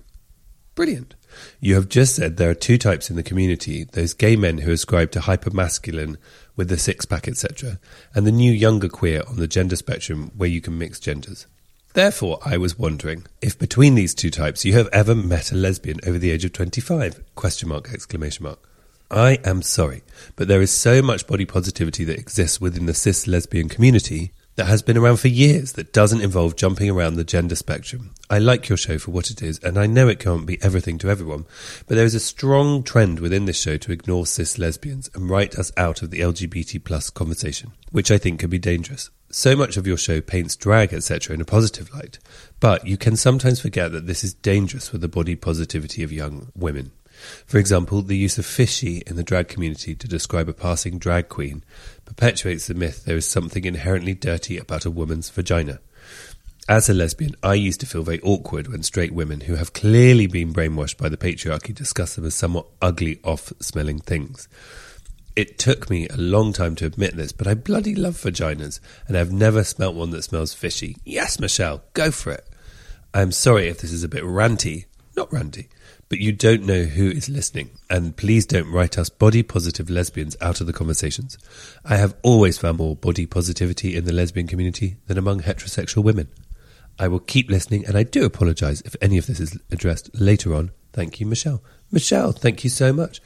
Brilliant. 0.76 1.16
You 1.60 1.74
have 1.74 1.88
just 1.88 2.14
said 2.14 2.36
there 2.36 2.50
are 2.50 2.54
two 2.54 2.78
types 2.78 3.10
in 3.10 3.16
the 3.16 3.22
community 3.22 3.84
those 3.84 4.14
gay 4.14 4.36
men 4.36 4.58
who 4.58 4.72
ascribe 4.72 5.10
to 5.12 5.20
hypermasculine 5.20 6.16
with 6.56 6.68
the 6.68 6.78
six 6.78 7.04
pack, 7.04 7.28
etc., 7.28 7.78
and 8.14 8.26
the 8.26 8.32
new 8.32 8.52
younger 8.52 8.88
queer 8.88 9.22
on 9.28 9.36
the 9.36 9.46
gender 9.46 9.76
spectrum 9.76 10.32
where 10.36 10.48
you 10.48 10.60
can 10.60 10.78
mix 10.78 10.98
genders. 10.98 11.46
Therefore, 11.92 12.40
I 12.44 12.58
was 12.58 12.78
wondering 12.78 13.24
if 13.40 13.58
between 13.58 13.94
these 13.94 14.14
two 14.14 14.30
types 14.30 14.64
you 14.64 14.74
have 14.74 14.88
ever 14.92 15.14
met 15.14 15.50
a 15.50 15.54
lesbian 15.54 15.98
over 16.06 16.18
the 16.18 16.30
age 16.30 16.44
of 16.44 16.52
25? 16.52 17.22
Question 17.34 17.70
mark, 17.70 17.90
exclamation 17.90 18.44
mark. 18.44 18.58
I 19.10 19.38
am 19.44 19.62
sorry, 19.62 20.02
but 20.34 20.48
there 20.48 20.60
is 20.60 20.70
so 20.70 21.00
much 21.00 21.26
body 21.26 21.46
positivity 21.46 22.04
that 22.04 22.18
exists 22.18 22.60
within 22.60 22.86
the 22.86 22.92
cis 22.92 23.26
lesbian 23.26 23.68
community 23.68 24.32
that 24.56 24.66
has 24.66 24.82
been 24.82 24.96
around 24.96 25.18
for 25.18 25.28
years 25.28 25.72
that 25.72 25.92
doesn't 25.92 26.22
involve 26.22 26.56
jumping 26.56 26.90
around 26.90 27.14
the 27.14 27.24
gender 27.24 27.54
spectrum. 27.54 28.14
I 28.28 28.38
like 28.38 28.68
your 28.68 28.78
show 28.78 28.98
for 28.98 29.10
what 29.10 29.30
it 29.30 29.42
is, 29.42 29.58
and 29.60 29.78
I 29.78 29.86
know 29.86 30.08
it 30.08 30.18
can't 30.18 30.46
be 30.46 30.60
everything 30.62 30.98
to 30.98 31.10
everyone, 31.10 31.44
but 31.86 31.94
there 31.94 32.04
is 32.04 32.14
a 32.14 32.20
strong 32.20 32.82
trend 32.82 33.20
within 33.20 33.44
this 33.44 33.60
show 33.60 33.76
to 33.76 33.92
ignore 33.92 34.26
cis 34.26 34.58
lesbians 34.58 35.10
and 35.14 35.30
write 35.30 35.56
us 35.56 35.70
out 35.76 36.02
of 36.02 36.10
the 36.10 36.20
LGBT 36.20 36.82
plus 36.82 37.10
conversation, 37.10 37.72
which 37.92 38.10
I 38.10 38.18
think 38.18 38.40
can 38.40 38.50
be 38.50 38.58
dangerous. 38.58 39.10
So 39.30 39.54
much 39.54 39.76
of 39.76 39.86
your 39.86 39.98
show 39.98 40.20
paints 40.20 40.56
drag, 40.56 40.94
etc., 40.94 41.34
in 41.34 41.40
a 41.40 41.44
positive 41.44 41.92
light, 41.92 42.18
but 42.58 42.86
you 42.86 42.96
can 42.96 43.16
sometimes 43.16 43.60
forget 43.60 43.92
that 43.92 44.06
this 44.06 44.24
is 44.24 44.34
dangerous 44.34 44.88
for 44.88 44.98
the 44.98 45.08
body 45.08 45.36
positivity 45.36 46.02
of 46.02 46.12
young 46.12 46.50
women. 46.54 46.92
For 47.46 47.58
example, 47.58 48.02
the 48.02 48.16
use 48.16 48.38
of 48.38 48.46
fishy 48.46 49.02
in 49.06 49.16
the 49.16 49.22
drag 49.22 49.48
community 49.48 49.94
to 49.94 50.08
describe 50.08 50.48
a 50.48 50.52
passing 50.52 50.98
drag 50.98 51.28
queen 51.28 51.64
perpetuates 52.04 52.66
the 52.66 52.74
myth 52.74 53.04
there 53.04 53.16
is 53.16 53.26
something 53.26 53.64
inherently 53.64 54.14
dirty 54.14 54.58
about 54.58 54.84
a 54.84 54.90
woman's 54.90 55.30
vagina. 55.30 55.80
As 56.68 56.88
a 56.88 56.94
lesbian, 56.94 57.36
I 57.44 57.54
used 57.54 57.78
to 57.80 57.86
feel 57.86 58.02
very 58.02 58.20
awkward 58.22 58.66
when 58.66 58.82
straight 58.82 59.14
women 59.14 59.42
who 59.42 59.54
have 59.54 59.72
clearly 59.72 60.26
been 60.26 60.52
brainwashed 60.52 60.96
by 60.96 61.08
the 61.08 61.16
patriarchy 61.16 61.72
discuss 61.72 62.16
them 62.16 62.24
as 62.24 62.34
somewhat 62.34 62.66
ugly, 62.82 63.20
off 63.22 63.52
smelling 63.60 64.00
things. 64.00 64.48
It 65.36 65.58
took 65.58 65.88
me 65.88 66.08
a 66.08 66.16
long 66.16 66.52
time 66.52 66.74
to 66.76 66.86
admit 66.86 67.14
this, 67.14 67.30
but 67.30 67.46
I 67.46 67.54
bloody 67.54 67.94
love 67.94 68.14
vaginas, 68.14 68.80
and 69.06 69.16
I've 69.16 69.30
never 69.30 69.62
smelt 69.62 69.94
one 69.94 70.10
that 70.10 70.22
smells 70.22 70.54
fishy. 70.54 70.96
Yes, 71.04 71.38
Michelle, 71.38 71.82
go 71.92 72.10
for 72.10 72.32
it. 72.32 72.48
I'm 73.14 73.30
sorry 73.30 73.68
if 73.68 73.78
this 73.78 73.92
is 73.92 74.02
a 74.02 74.08
bit 74.08 74.24
ranty. 74.24 74.86
Not 75.16 75.30
ranty, 75.30 75.68
but 76.08 76.20
you 76.20 76.32
don't 76.32 76.62
know 76.62 76.84
who 76.84 77.10
is 77.10 77.28
listening, 77.28 77.70
and 77.90 78.16
please 78.16 78.46
don't 78.46 78.70
write 78.70 78.96
us 78.96 79.08
body 79.08 79.42
positive 79.42 79.90
lesbians 79.90 80.36
out 80.40 80.60
of 80.60 80.66
the 80.66 80.72
conversations. 80.72 81.36
I 81.84 81.96
have 81.96 82.14
always 82.22 82.58
found 82.58 82.78
more 82.78 82.94
body 82.94 83.26
positivity 83.26 83.96
in 83.96 84.04
the 84.04 84.12
lesbian 84.12 84.46
community 84.46 84.96
than 85.06 85.18
among 85.18 85.40
heterosexual 85.40 86.04
women. 86.04 86.28
I 86.98 87.08
will 87.08 87.18
keep 87.18 87.50
listening, 87.50 87.84
and 87.86 87.96
I 87.96 88.04
do 88.04 88.24
apologise 88.24 88.80
if 88.82 88.94
any 89.02 89.18
of 89.18 89.26
this 89.26 89.40
is 89.40 89.58
addressed 89.70 90.10
later 90.18 90.54
on. 90.54 90.70
Thank 90.92 91.20
you, 91.20 91.26
Michelle. 91.26 91.62
Michelle, 91.90 92.32
thank 92.32 92.64
you 92.64 92.70
so 92.70 92.92
much. 92.92 93.20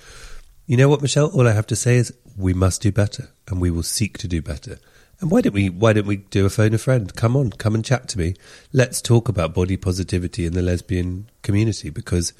You 0.66 0.76
know 0.76 0.88
what, 0.88 1.02
Michelle? 1.02 1.30
All 1.30 1.46
I 1.46 1.52
have 1.52 1.66
to 1.68 1.76
say 1.76 1.96
is 1.96 2.14
we 2.36 2.54
must 2.54 2.82
do 2.82 2.90
better, 2.90 3.30
and 3.48 3.60
we 3.60 3.70
will 3.70 3.82
seek 3.82 4.16
to 4.18 4.28
do 4.28 4.40
better. 4.40 4.78
And 5.20 5.30
why 5.30 5.42
don't 5.42 5.52
we? 5.52 5.68
Why 5.68 5.92
don't 5.92 6.06
we 6.06 6.16
do 6.16 6.46
a 6.46 6.50
phone 6.50 6.72
a 6.72 6.78
friend? 6.78 7.14
Come 7.14 7.36
on, 7.36 7.50
come 7.50 7.74
and 7.74 7.84
chat 7.84 8.08
to 8.08 8.18
me. 8.18 8.34
Let's 8.72 9.02
talk 9.02 9.28
about 9.28 9.52
body 9.52 9.76
positivity 9.76 10.46
in 10.46 10.54
the 10.54 10.62
lesbian 10.62 11.30
community 11.42 11.90
because 11.90 12.32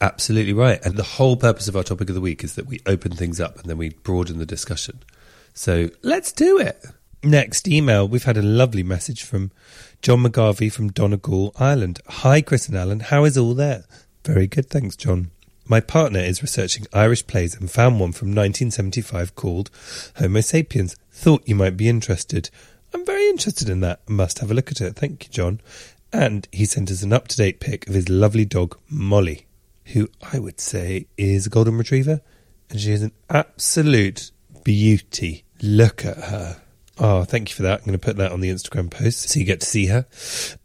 absolutely 0.00 0.52
right. 0.52 0.84
And 0.84 0.96
the 0.96 1.02
whole 1.02 1.36
purpose 1.36 1.68
of 1.68 1.76
our 1.76 1.82
topic 1.82 2.08
of 2.08 2.14
the 2.14 2.20
week 2.20 2.42
is 2.44 2.54
that 2.54 2.66
we 2.66 2.80
open 2.86 3.12
things 3.12 3.40
up 3.40 3.58
and 3.58 3.66
then 3.66 3.78
we 3.78 3.90
broaden 3.90 4.38
the 4.38 4.46
discussion. 4.46 5.02
So 5.54 5.90
let's 6.02 6.32
do 6.32 6.58
it. 6.58 6.84
Next 7.22 7.68
email, 7.68 8.08
we've 8.08 8.24
had 8.24 8.38
a 8.38 8.42
lovely 8.42 8.82
message 8.82 9.24
from 9.24 9.50
John 10.00 10.22
McGarvey 10.22 10.72
from 10.72 10.90
Donegal, 10.90 11.52
Ireland. 11.58 12.00
Hi, 12.08 12.40
Chris 12.40 12.66
and 12.66 12.76
Alan. 12.78 13.00
How 13.00 13.24
is 13.24 13.36
all 13.36 13.52
there? 13.52 13.84
Very 14.24 14.46
good, 14.46 14.70
thanks, 14.70 14.96
John. 14.96 15.30
My 15.66 15.80
partner 15.80 16.20
is 16.20 16.42
researching 16.42 16.86
Irish 16.92 17.26
plays 17.26 17.54
and 17.54 17.70
found 17.70 18.00
one 18.00 18.12
from 18.12 18.28
1975 18.28 19.34
called 19.34 19.70
Homo 20.16 20.40
sapiens. 20.40 20.96
Thought 21.12 21.46
you 21.46 21.54
might 21.54 21.76
be 21.76 21.88
interested. 21.88 22.48
I'm 22.94 23.04
very 23.04 23.28
interested 23.28 23.68
in 23.68 23.80
that. 23.80 24.08
Must 24.08 24.38
have 24.38 24.50
a 24.50 24.54
look 24.54 24.70
at 24.70 24.80
it. 24.80 24.96
Thank 24.96 25.26
you, 25.26 25.30
John. 25.30 25.60
And 26.12 26.48
he 26.50 26.64
sent 26.64 26.90
us 26.90 27.02
an 27.02 27.12
up 27.12 27.28
to 27.28 27.36
date 27.36 27.60
pic 27.60 27.86
of 27.86 27.94
his 27.94 28.08
lovely 28.08 28.44
dog, 28.44 28.78
Molly, 28.88 29.46
who 29.86 30.08
I 30.32 30.38
would 30.38 30.60
say 30.60 31.06
is 31.16 31.46
a 31.46 31.50
golden 31.50 31.76
retriever. 31.78 32.20
And 32.70 32.80
she 32.80 32.92
is 32.92 33.02
an 33.02 33.12
absolute 33.28 34.30
beauty. 34.62 35.44
Look 35.60 36.04
at 36.04 36.16
her. 36.16 36.62
Oh, 36.98 37.24
thank 37.24 37.48
you 37.48 37.56
for 37.56 37.62
that. 37.62 37.80
I'm 37.80 37.86
going 37.86 37.98
to 37.98 38.04
put 38.04 38.16
that 38.18 38.30
on 38.30 38.40
the 38.40 38.50
Instagram 38.50 38.90
post 38.90 39.30
so 39.30 39.40
you 39.40 39.46
get 39.46 39.60
to 39.60 39.66
see 39.66 39.86
her. 39.86 40.06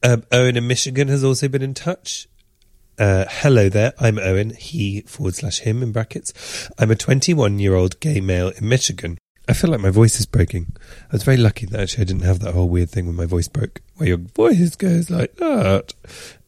Um, 0.03 0.23
Owen 0.31 0.57
in 0.57 0.67
Michigan 0.67 1.07
has 1.07 1.23
also 1.23 1.47
been 1.47 1.61
in 1.61 1.73
touch. 1.73 2.27
Uh, 2.97 3.25
hello 3.27 3.67
there, 3.67 3.93
I'm 3.99 4.17
Owen, 4.17 4.51
he 4.51 5.01
forward 5.01 5.35
slash 5.35 5.59
him 5.59 5.83
in 5.83 5.91
brackets. 5.91 6.69
I'm 6.79 6.91
a 6.91 6.95
21 6.95 7.59
year 7.59 7.75
old 7.75 7.99
gay 7.99 8.21
male 8.21 8.49
in 8.49 8.69
Michigan. 8.69 9.17
I 9.49 9.53
feel 9.53 9.69
like 9.69 9.81
my 9.81 9.89
voice 9.89 10.19
is 10.19 10.25
breaking. 10.25 10.75
I 10.79 11.11
was 11.11 11.23
very 11.23 11.37
lucky 11.37 11.65
that 11.65 11.79
actually 11.79 12.01
I 12.01 12.05
didn't 12.05 12.23
have 12.23 12.39
that 12.39 12.53
whole 12.53 12.69
weird 12.69 12.89
thing 12.89 13.05
when 13.05 13.15
my 13.15 13.25
voice 13.25 13.47
broke, 13.47 13.81
where 13.95 14.09
your 14.09 14.17
voice 14.17 14.75
goes 14.75 15.09
like 15.09 15.35
that. 15.35 15.93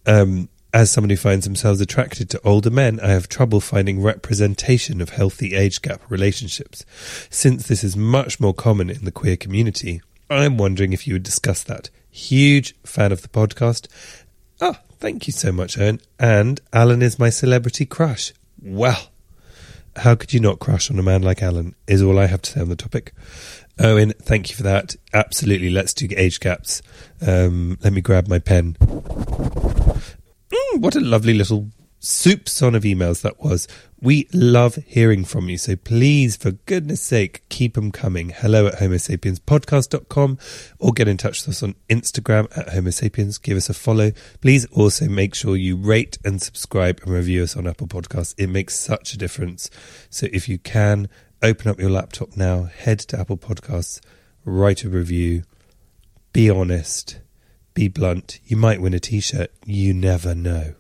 Um, 0.05 0.49
as 0.73 0.91
someone 0.91 1.09
who 1.09 1.17
finds 1.17 1.45
themselves 1.45 1.81
attracted 1.81 2.29
to 2.29 2.41
older 2.43 2.69
men, 2.69 2.99
I 2.99 3.07
have 3.07 3.29
trouble 3.29 3.61
finding 3.61 4.01
representation 4.01 5.01
of 5.01 5.09
healthy 5.09 5.55
age 5.55 5.81
gap 5.81 6.01
relationships. 6.09 6.85
Since 7.29 7.67
this 7.67 7.83
is 7.83 7.95
much 7.95 8.39
more 8.39 8.53
common 8.53 8.89
in 8.89 9.05
the 9.05 9.11
queer 9.11 9.37
community, 9.37 10.01
I'm 10.29 10.57
wondering 10.57 10.93
if 10.93 11.07
you 11.07 11.13
would 11.15 11.23
discuss 11.23 11.63
that. 11.63 11.89
Huge 12.09 12.75
fan 12.83 13.11
of 13.11 13.21
the 13.21 13.27
podcast. 13.29 13.87
Ah, 14.59 14.81
Thank 14.99 15.27
you 15.27 15.33
so 15.33 15.51
much, 15.51 15.77
Owen. 15.77 16.01
And 16.19 16.59
Alan 16.73 17.01
is 17.03 17.19
my 17.19 17.29
celebrity 17.29 17.85
crush. 17.85 18.33
Well, 18.61 19.11
how 19.95 20.15
could 20.15 20.33
you 20.33 20.39
not 20.39 20.59
crush 20.59 20.89
on 20.89 20.97
a 20.97 21.03
man 21.03 21.21
like 21.21 21.43
Alan? 21.43 21.75
Is 21.87 22.01
all 22.01 22.17
I 22.17 22.25
have 22.25 22.41
to 22.43 22.51
say 22.51 22.61
on 22.61 22.69
the 22.69 22.75
topic. 22.75 23.13
Owen, 23.79 24.13
thank 24.19 24.49
you 24.49 24.55
for 24.55 24.63
that. 24.63 24.95
Absolutely, 25.13 25.69
let's 25.69 25.93
do 25.93 26.07
age 26.17 26.39
gaps. 26.39 26.81
Um, 27.21 27.77
let 27.83 27.93
me 27.93 28.01
grab 28.01 28.27
my 28.27 28.39
pen. 28.39 28.75
Mm, 30.51 30.81
what 30.81 30.95
a 30.95 31.01
lovely 31.01 31.33
little 31.33 31.69
soup 31.99 32.47
son 32.47 32.75
of 32.75 32.83
emails 32.83 33.21
that 33.21 33.39
was. 33.39 33.67
We 33.99 34.27
love 34.31 34.75
hearing 34.75 35.25
from 35.25 35.49
you, 35.49 35.57
so 35.57 35.75
please, 35.75 36.37
for 36.37 36.51
goodness 36.51 37.01
sake, 37.01 37.41
keep 37.49 37.73
them 37.73 37.91
coming. 37.91 38.29
Hello 38.29 38.67
at 38.67 38.75
homosapienspodcast.com 38.75 40.37
or 40.79 40.93
get 40.93 41.07
in 41.07 41.17
touch 41.17 41.41
with 41.41 41.55
us 41.55 41.63
on 41.63 41.75
Instagram 41.89 42.45
at 42.55 42.67
homosapiens. 42.67 43.41
Give 43.41 43.57
us 43.57 43.69
a 43.69 43.73
follow. 43.73 44.11
Please 44.41 44.65
also 44.67 45.07
make 45.07 45.33
sure 45.33 45.55
you 45.55 45.75
rate 45.75 46.19
and 46.23 46.41
subscribe 46.41 46.99
and 47.03 47.11
review 47.11 47.43
us 47.43 47.57
on 47.57 47.67
Apple 47.67 47.87
Podcasts. 47.87 48.35
It 48.37 48.47
makes 48.47 48.75
such 48.77 49.13
a 49.13 49.17
difference. 49.17 49.69
So 50.09 50.27
if 50.31 50.47
you 50.47 50.59
can, 50.59 51.09
open 51.41 51.69
up 51.69 51.79
your 51.79 51.89
laptop 51.89 52.37
now, 52.37 52.63
head 52.63 52.99
to 52.99 53.19
Apple 53.19 53.37
Podcasts, 53.37 53.99
write 54.45 54.83
a 54.83 54.89
review, 54.89 55.43
be 56.33 56.49
honest, 56.49 57.19
be 57.77 57.87
blunt. 57.87 58.39
You 58.43 58.57
might 58.57 58.81
win 58.81 58.95
a 58.95 58.99
t 58.99 59.19
shirt. 59.19 59.51
You 59.63 59.93
never 59.93 60.33
know. 60.33 60.73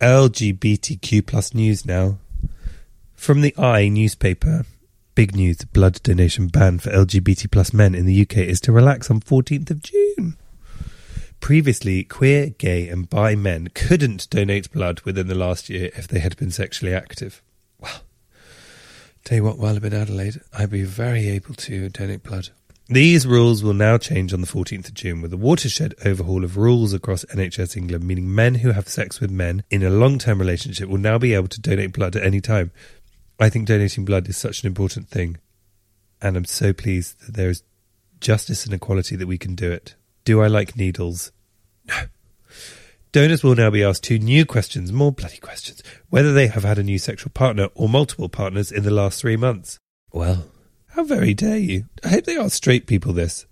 LGBTQ 0.00 1.26
plus 1.26 1.52
news 1.52 1.84
now. 1.84 2.18
From 3.16 3.40
the 3.40 3.52
I 3.58 3.88
newspaper, 3.88 4.66
big 5.16 5.34
news: 5.34 5.64
blood 5.64 6.00
donation 6.04 6.46
ban 6.46 6.78
for 6.78 6.90
LGBT 6.90 7.50
plus 7.50 7.72
men 7.72 7.92
in 7.96 8.06
the 8.06 8.22
UK 8.22 8.36
is 8.36 8.60
to 8.60 8.70
relax 8.70 9.10
on 9.10 9.18
14th 9.18 9.68
of 9.68 9.82
June. 9.82 10.36
Previously, 11.40 12.04
queer, 12.04 12.50
gay, 12.50 12.86
and 12.88 13.10
bi 13.10 13.34
men 13.34 13.70
couldn't 13.74 14.30
donate 14.30 14.70
blood 14.70 15.00
within 15.00 15.26
the 15.26 15.34
last 15.34 15.68
year 15.68 15.90
if 15.96 16.06
they 16.06 16.20
had 16.20 16.36
been 16.36 16.52
sexually 16.52 16.94
active. 16.94 17.42
Well, 17.80 18.02
tell 19.24 19.38
you 19.38 19.42
what, 19.42 19.58
while 19.58 19.76
I'm 19.76 19.84
in 19.84 19.92
Adelaide, 19.92 20.40
I'd 20.56 20.70
be 20.70 20.84
very 20.84 21.28
able 21.30 21.54
to 21.54 21.88
donate 21.88 22.22
blood. 22.22 22.50
These 22.92 23.24
rules 23.24 23.62
will 23.62 23.72
now 23.72 23.98
change 23.98 24.34
on 24.34 24.40
the 24.40 24.48
14th 24.48 24.88
of 24.88 24.94
June 24.94 25.22
with 25.22 25.32
a 25.32 25.36
watershed 25.36 25.94
overhaul 26.04 26.42
of 26.42 26.56
rules 26.56 26.92
across 26.92 27.24
NHS 27.26 27.76
England, 27.76 28.02
meaning 28.02 28.34
men 28.34 28.56
who 28.56 28.72
have 28.72 28.88
sex 28.88 29.20
with 29.20 29.30
men 29.30 29.62
in 29.70 29.84
a 29.84 29.90
long 29.90 30.18
term 30.18 30.40
relationship 30.40 30.88
will 30.88 30.98
now 30.98 31.16
be 31.16 31.32
able 31.32 31.46
to 31.46 31.60
donate 31.60 31.92
blood 31.92 32.16
at 32.16 32.24
any 32.24 32.40
time. 32.40 32.72
I 33.38 33.48
think 33.48 33.68
donating 33.68 34.04
blood 34.04 34.28
is 34.28 34.36
such 34.36 34.64
an 34.64 34.66
important 34.66 35.08
thing, 35.08 35.38
and 36.20 36.36
I'm 36.36 36.44
so 36.44 36.72
pleased 36.72 37.24
that 37.24 37.34
there 37.34 37.50
is 37.50 37.62
justice 38.18 38.64
and 38.64 38.74
equality 38.74 39.14
that 39.14 39.28
we 39.28 39.38
can 39.38 39.54
do 39.54 39.70
it. 39.70 39.94
Do 40.24 40.42
I 40.42 40.48
like 40.48 40.74
needles? 40.74 41.30
No. 41.84 41.94
Donors 43.12 43.44
will 43.44 43.54
now 43.54 43.70
be 43.70 43.84
asked 43.84 44.02
two 44.02 44.18
new 44.18 44.44
questions, 44.44 44.90
more 44.90 45.12
bloody 45.12 45.38
questions, 45.38 45.80
whether 46.08 46.32
they 46.32 46.48
have 46.48 46.64
had 46.64 46.78
a 46.80 46.82
new 46.82 46.98
sexual 46.98 47.30
partner 47.30 47.68
or 47.76 47.88
multiple 47.88 48.28
partners 48.28 48.72
in 48.72 48.82
the 48.82 48.90
last 48.90 49.20
three 49.20 49.36
months. 49.36 49.78
Well, 50.12 50.50
how 50.90 51.04
very 51.04 51.34
dare 51.34 51.58
you? 51.58 51.86
I 52.04 52.08
hope 52.08 52.24
they 52.24 52.36
ask 52.38 52.54
straight 52.54 52.86
people 52.86 53.12
this. 53.12 53.46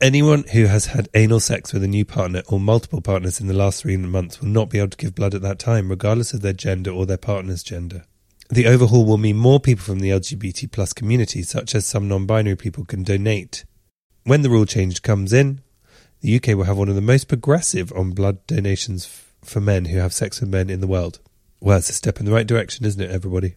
Anyone 0.00 0.44
who 0.52 0.64
has 0.66 0.86
had 0.86 1.10
anal 1.14 1.40
sex 1.40 1.72
with 1.72 1.84
a 1.84 1.88
new 1.88 2.04
partner 2.06 2.42
or 2.48 2.58
multiple 2.58 3.02
partners 3.02 3.38
in 3.38 3.48
the 3.48 3.54
last 3.54 3.82
three 3.82 3.98
months 3.98 4.40
will 4.40 4.48
not 4.48 4.70
be 4.70 4.78
able 4.78 4.88
to 4.88 4.96
give 4.96 5.14
blood 5.14 5.34
at 5.34 5.42
that 5.42 5.58
time, 5.58 5.90
regardless 5.90 6.32
of 6.32 6.40
their 6.40 6.54
gender 6.54 6.90
or 6.90 7.04
their 7.04 7.18
partner's 7.18 7.62
gender. 7.62 8.04
The 8.48 8.66
overhaul 8.66 9.04
will 9.04 9.18
mean 9.18 9.36
more 9.36 9.60
people 9.60 9.84
from 9.84 10.00
the 10.00 10.10
LGBT 10.10 10.72
plus 10.72 10.92
community, 10.92 11.42
such 11.42 11.74
as 11.74 11.86
some 11.86 12.08
non-binary 12.08 12.56
people, 12.56 12.84
can 12.84 13.02
donate. 13.02 13.64
When 14.24 14.42
the 14.42 14.50
rule 14.50 14.66
change 14.66 15.02
comes 15.02 15.32
in, 15.32 15.60
the 16.20 16.34
UK 16.36 16.48
will 16.56 16.64
have 16.64 16.78
one 16.78 16.88
of 16.88 16.94
the 16.94 17.00
most 17.00 17.28
progressive 17.28 17.92
on 17.92 18.12
blood 18.12 18.46
donations 18.46 19.04
f- 19.04 19.32
for 19.42 19.60
men 19.60 19.86
who 19.86 19.98
have 19.98 20.12
sex 20.12 20.40
with 20.40 20.48
men 20.50 20.70
in 20.70 20.80
the 20.80 20.86
world. 20.86 21.20
Well, 21.60 21.78
it's 21.78 21.90
a 21.90 21.94
step 21.94 22.18
in 22.20 22.26
the 22.26 22.32
right 22.32 22.46
direction, 22.46 22.86
isn't 22.86 23.00
it, 23.00 23.10
everybody? 23.10 23.54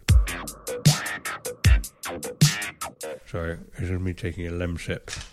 Sorry, 3.34 3.58
this 3.80 3.90
is 3.90 4.00
me 4.00 4.14
taking 4.14 4.46
a 4.46 4.52
Lemsip. 4.52 5.26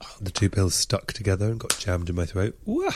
Oh, 0.00 0.16
the 0.20 0.30
two 0.30 0.48
pills 0.48 0.76
stuck 0.76 1.12
together 1.12 1.46
and 1.46 1.58
got 1.58 1.76
jammed 1.80 2.08
in 2.08 2.14
my 2.14 2.26
throat. 2.26 2.56
Wah! 2.64 2.92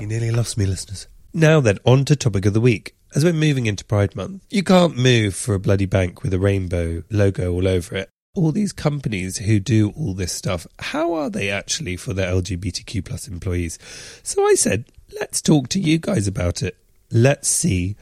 You 0.00 0.06
nearly 0.06 0.30
lost 0.30 0.56
me, 0.56 0.64
listeners. 0.64 1.08
Now 1.34 1.60
then, 1.60 1.76
on 1.84 2.06
to 2.06 2.16
topic 2.16 2.46
of 2.46 2.54
the 2.54 2.62
week. 2.62 2.96
As 3.14 3.22
we're 3.22 3.34
moving 3.34 3.66
into 3.66 3.84
Pride 3.84 4.16
Month, 4.16 4.46
you 4.48 4.62
can't 4.62 4.96
move 4.96 5.34
for 5.34 5.52
a 5.54 5.60
bloody 5.60 5.84
bank 5.84 6.22
with 6.22 6.32
a 6.32 6.38
rainbow 6.38 7.02
logo 7.10 7.52
all 7.52 7.68
over 7.68 7.94
it. 7.94 8.08
All 8.34 8.50
these 8.50 8.72
companies 8.72 9.36
who 9.36 9.60
do 9.60 9.90
all 9.90 10.14
this 10.14 10.32
stuff, 10.32 10.66
how 10.78 11.12
are 11.12 11.28
they 11.28 11.50
actually 11.50 11.98
for 11.98 12.14
their 12.14 12.32
LGBTQ 12.32 13.04
plus 13.04 13.28
employees? 13.28 13.78
So 14.22 14.42
I 14.42 14.54
said, 14.54 14.86
let's 15.20 15.42
talk 15.42 15.68
to 15.68 15.78
you 15.78 15.98
guys 15.98 16.26
about 16.26 16.62
it. 16.62 16.78
Let's 17.10 17.46
see 17.46 17.96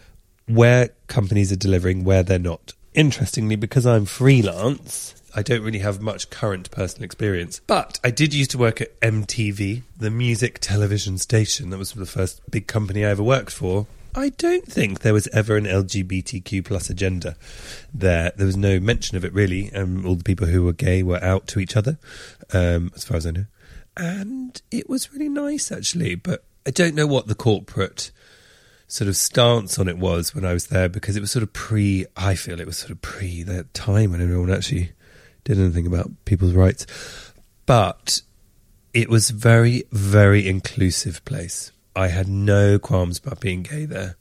where 0.47 0.91
companies 1.07 1.53
are 1.53 1.57
delivering, 1.57 2.05
where 2.05 2.23
they're 2.23 2.39
not. 2.39 2.73
Interestingly, 2.95 3.57
because 3.57 3.87
I'm 3.87 4.05
freelance, 4.05 5.15
I 5.35 5.43
don't 5.43 5.63
really 5.63 5.79
have 5.79 6.01
much 6.01 6.29
current 6.31 6.71
personal 6.71 7.05
experience. 7.05 7.61
But 7.67 7.99
I 8.05 8.11
did 8.11 8.35
used 8.35 8.51
to 8.53 8.59
work 8.59 8.81
at 8.81 8.99
MTV, 9.01 9.83
the 9.97 10.11
music 10.11 10.59
television 10.61 11.17
station. 11.19 11.71
That 11.71 11.79
was 11.79 11.93
the 11.93 12.07
first 12.07 12.43
big 12.51 12.67
company 12.67 13.05
I 13.05 13.11
ever 13.11 13.23
worked 13.23 13.53
for. 13.53 13.87
I 14.15 14.29
don't 14.29 14.67
think 14.67 15.01
there 15.01 15.15
was 15.15 15.27
ever 15.29 15.57
an 15.57 15.65
LGBTQ 15.65 16.67
plus 16.67 16.91
agenda 16.91 17.35
there. 17.95 18.33
There 18.37 18.47
was 18.47 18.59
no 18.59 18.79
mention 18.79 19.17
of 19.17 19.25
it 19.25 19.33
really. 19.33 19.73
Um, 19.73 20.05
all 20.05 20.17
the 20.17 20.25
people 20.25 20.49
who 20.49 20.65
were 20.65 20.75
gay 20.75 21.03
were 21.03 21.23
out 21.25 21.47
to 21.49 21.61
each 21.61 21.77
other, 21.77 21.99
um, 22.53 22.93
as 22.95 23.05
far 23.05 23.17
as 23.17 23.27
I 23.27 23.31
know. 23.31 23.47
And 23.97 24.61
it 24.71 24.89
was 24.89 25.15
really 25.15 25.31
nice 25.31 25.73
actually. 25.73 26.15
But 26.15 26.45
I 26.67 26.71
don't 26.71 26.95
know 26.95 27.07
what 27.07 27.27
the 27.27 27.35
corporate 27.35 28.11
sort 28.93 29.09
of 29.09 29.17
stance 29.17 29.79
on 29.79 29.89
it 29.89 29.97
was 29.97 30.35
when 30.35 30.45
I 30.45 30.53
was 30.53 30.67
there 30.67 30.87
because 30.87 31.17
it 31.17 31.21
was 31.21 31.31
sort 31.31 31.43
of 31.43 31.55
pre, 31.55 32.05
I 32.15 32.35
feel 32.35 32.61
it 32.61 32.67
was 32.67 32.77
sort 32.77 32.91
of 32.91 33.01
pre 33.01 33.43
that 33.43 33.73
time 33.73 34.11
when 34.11 34.21
everyone 34.21 34.53
actually 34.53 34.93
did 35.45 35.59
anything 35.59 35.87
about 35.87 36.11
people's 36.27 36.53
rights. 36.53 36.87
But 37.65 38.21
it 38.93 39.09
was 39.09 39.31
very, 39.31 39.85
very 39.93 40.47
inclusive 40.47 41.25
place. 41.25 41.73
I 41.97 42.09
had 42.09 42.29
no 42.29 42.79
qualms 42.79 43.19
about 43.19 43.41
being 43.41 43.63
gay 43.63 43.87
there. 43.87 44.17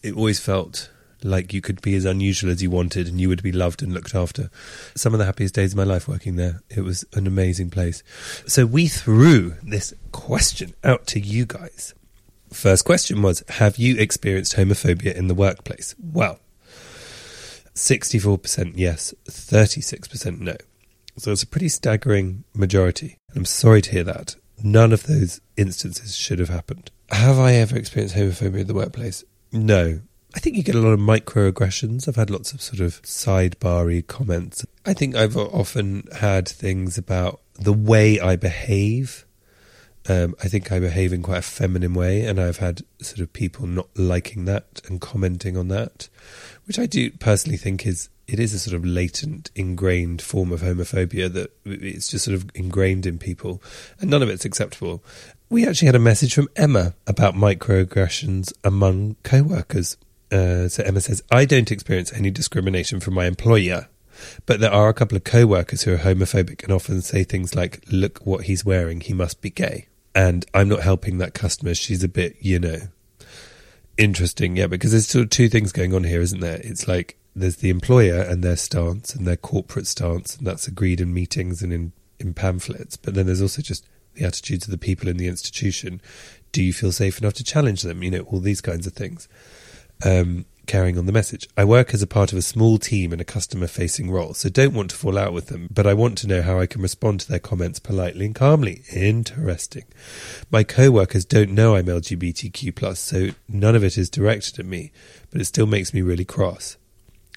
It 0.00 0.14
always 0.14 0.38
felt 0.38 0.90
like 1.24 1.52
you 1.52 1.60
could 1.60 1.82
be 1.82 1.96
as 1.96 2.04
unusual 2.04 2.52
as 2.52 2.62
you 2.62 2.70
wanted 2.70 3.08
and 3.08 3.20
you 3.20 3.28
would 3.28 3.42
be 3.42 3.50
loved 3.50 3.82
and 3.82 3.92
looked 3.92 4.14
after. 4.14 4.48
Some 4.94 5.12
of 5.12 5.18
the 5.18 5.26
happiest 5.26 5.56
days 5.56 5.72
of 5.72 5.76
my 5.76 5.82
life 5.82 6.06
working 6.06 6.36
there. 6.36 6.62
It 6.70 6.82
was 6.82 7.04
an 7.14 7.26
amazing 7.26 7.70
place. 7.70 8.04
So 8.46 8.64
we 8.64 8.86
threw 8.86 9.56
this 9.60 9.92
question 10.12 10.76
out 10.84 11.08
to 11.08 11.18
you 11.18 11.46
guys. 11.46 11.94
First 12.52 12.84
question 12.84 13.22
was 13.22 13.44
Have 13.48 13.76
you 13.76 13.96
experienced 13.96 14.56
homophobia 14.56 15.14
in 15.14 15.28
the 15.28 15.34
workplace? 15.34 15.94
Well, 15.98 16.38
64% 17.74 18.72
yes, 18.76 19.14
36% 19.28 20.40
no. 20.40 20.56
So 21.16 21.32
it's 21.32 21.42
a 21.42 21.46
pretty 21.46 21.68
staggering 21.68 22.44
majority. 22.54 23.18
I'm 23.34 23.44
sorry 23.44 23.82
to 23.82 23.90
hear 23.90 24.04
that. 24.04 24.36
None 24.62 24.92
of 24.92 25.04
those 25.04 25.40
instances 25.56 26.16
should 26.16 26.38
have 26.38 26.48
happened. 26.48 26.90
Have 27.10 27.38
I 27.38 27.54
ever 27.54 27.76
experienced 27.76 28.16
homophobia 28.16 28.60
in 28.60 28.66
the 28.66 28.74
workplace? 28.74 29.24
No. 29.52 30.00
I 30.34 30.40
think 30.40 30.56
you 30.56 30.62
get 30.62 30.74
a 30.74 30.80
lot 30.80 30.92
of 30.92 31.00
microaggressions. 31.00 32.06
I've 32.06 32.16
had 32.16 32.30
lots 32.30 32.52
of 32.52 32.60
sort 32.60 32.80
of 32.80 33.00
sidebary 33.02 34.06
comments. 34.06 34.64
I 34.84 34.94
think 34.94 35.16
I've 35.16 35.36
often 35.36 36.06
had 36.18 36.48
things 36.48 36.98
about 36.98 37.40
the 37.54 37.72
way 37.72 38.20
I 38.20 38.36
behave. 38.36 39.24
Um, 40.08 40.34
I 40.42 40.48
think 40.48 40.72
I 40.72 40.80
behave 40.80 41.12
in 41.12 41.22
quite 41.22 41.38
a 41.38 41.42
feminine 41.42 41.92
way, 41.92 42.24
and 42.24 42.40
I've 42.40 42.56
had 42.56 42.82
sort 43.00 43.20
of 43.20 43.32
people 43.34 43.66
not 43.66 43.88
liking 43.94 44.46
that 44.46 44.80
and 44.86 45.02
commenting 45.02 45.56
on 45.56 45.68
that, 45.68 46.08
which 46.64 46.78
I 46.78 46.86
do 46.86 47.10
personally 47.10 47.58
think 47.58 47.86
is 47.86 48.08
it 48.26 48.40
is 48.40 48.54
a 48.54 48.58
sort 48.58 48.74
of 48.74 48.84
latent, 48.84 49.50
ingrained 49.54 50.20
form 50.20 50.52
of 50.52 50.60
homophobia 50.60 51.32
that 51.32 51.50
it's 51.64 52.08
just 52.08 52.24
sort 52.24 52.34
of 52.34 52.50
ingrained 52.54 53.04
in 53.04 53.18
people, 53.18 53.62
and 54.00 54.10
none 54.10 54.22
of 54.22 54.30
it's 54.30 54.46
acceptable. 54.46 55.04
We 55.50 55.66
actually 55.66 55.86
had 55.86 55.94
a 55.94 56.00
message 56.00 56.34
from 56.34 56.48
Emma 56.56 56.94
about 57.06 57.34
microaggressions 57.34 58.52
among 58.64 59.16
co-workers. 59.22 59.98
Uh, 60.32 60.68
so 60.68 60.82
Emma 60.84 61.02
says, 61.02 61.22
"I 61.30 61.44
don't 61.44 61.70
experience 61.70 62.12
any 62.14 62.30
discrimination 62.30 63.00
from 63.00 63.14
my 63.14 63.26
employer." 63.26 63.88
But 64.46 64.60
there 64.60 64.72
are 64.72 64.88
a 64.88 64.94
couple 64.94 65.16
of 65.16 65.24
co 65.24 65.46
workers 65.46 65.82
who 65.82 65.92
are 65.94 65.98
homophobic 65.98 66.64
and 66.64 66.72
often 66.72 67.02
say 67.02 67.24
things 67.24 67.54
like, 67.54 67.84
Look 67.90 68.18
what 68.26 68.44
he's 68.44 68.64
wearing, 68.64 69.00
he 69.00 69.12
must 69.12 69.40
be 69.40 69.50
gay. 69.50 69.86
And 70.18 70.44
I'm 70.52 70.68
not 70.68 70.80
helping 70.80 71.18
that 71.18 71.32
customer. 71.32 71.76
She's 71.76 72.02
a 72.02 72.08
bit, 72.08 72.34
you 72.40 72.58
know, 72.58 72.78
interesting. 73.96 74.56
Yeah, 74.56 74.66
because 74.66 74.90
there's 74.90 75.06
sort 75.06 75.22
of 75.22 75.30
two 75.30 75.48
things 75.48 75.70
going 75.70 75.94
on 75.94 76.02
here, 76.02 76.20
isn't 76.20 76.40
there? 76.40 76.60
It's 76.64 76.88
like 76.88 77.16
there's 77.36 77.58
the 77.58 77.70
employer 77.70 78.22
and 78.22 78.42
their 78.42 78.56
stance 78.56 79.14
and 79.14 79.28
their 79.28 79.36
corporate 79.36 79.86
stance, 79.86 80.36
and 80.36 80.44
that's 80.44 80.66
agreed 80.66 81.00
in 81.00 81.14
meetings 81.14 81.62
and 81.62 81.72
in, 81.72 81.92
in 82.18 82.34
pamphlets. 82.34 82.96
But 82.96 83.14
then 83.14 83.26
there's 83.26 83.40
also 83.40 83.62
just 83.62 83.86
the 84.14 84.24
attitudes 84.24 84.64
of 84.64 84.72
the 84.72 84.76
people 84.76 85.08
in 85.08 85.18
the 85.18 85.28
institution. 85.28 86.00
Do 86.50 86.64
you 86.64 86.72
feel 86.72 86.90
safe 86.90 87.20
enough 87.20 87.34
to 87.34 87.44
challenge 87.44 87.82
them? 87.82 88.02
You 88.02 88.10
know, 88.10 88.22
all 88.22 88.40
these 88.40 88.60
kinds 88.60 88.88
of 88.88 88.94
things. 88.94 89.28
Um, 90.04 90.46
carrying 90.68 90.96
on 90.96 91.06
the 91.06 91.12
message. 91.12 91.48
I 91.56 91.64
work 91.64 91.92
as 91.92 92.02
a 92.02 92.06
part 92.06 92.30
of 92.30 92.38
a 92.38 92.42
small 92.42 92.78
team 92.78 93.12
in 93.12 93.18
a 93.18 93.24
customer 93.24 93.66
facing 93.66 94.10
role, 94.10 94.34
so 94.34 94.48
don't 94.48 94.74
want 94.74 94.90
to 94.90 94.96
fall 94.96 95.18
out 95.18 95.32
with 95.32 95.46
them, 95.46 95.66
but 95.72 95.86
I 95.86 95.94
want 95.94 96.18
to 96.18 96.28
know 96.28 96.42
how 96.42 96.60
I 96.60 96.66
can 96.66 96.82
respond 96.82 97.20
to 97.20 97.28
their 97.28 97.40
comments 97.40 97.80
politely 97.80 98.26
and 98.26 98.34
calmly. 98.34 98.82
Interesting. 98.92 99.84
My 100.50 100.62
co 100.62 100.90
workers 100.92 101.24
don't 101.24 101.50
know 101.50 101.74
I'm 101.74 101.86
LGBTQ, 101.86 102.96
so 102.96 103.30
none 103.48 103.74
of 103.74 103.82
it 103.82 103.98
is 103.98 104.08
directed 104.08 104.60
at 104.60 104.66
me, 104.66 104.92
but 105.30 105.40
it 105.40 105.46
still 105.46 105.66
makes 105.66 105.92
me 105.92 106.02
really 106.02 106.24
cross. 106.24 106.76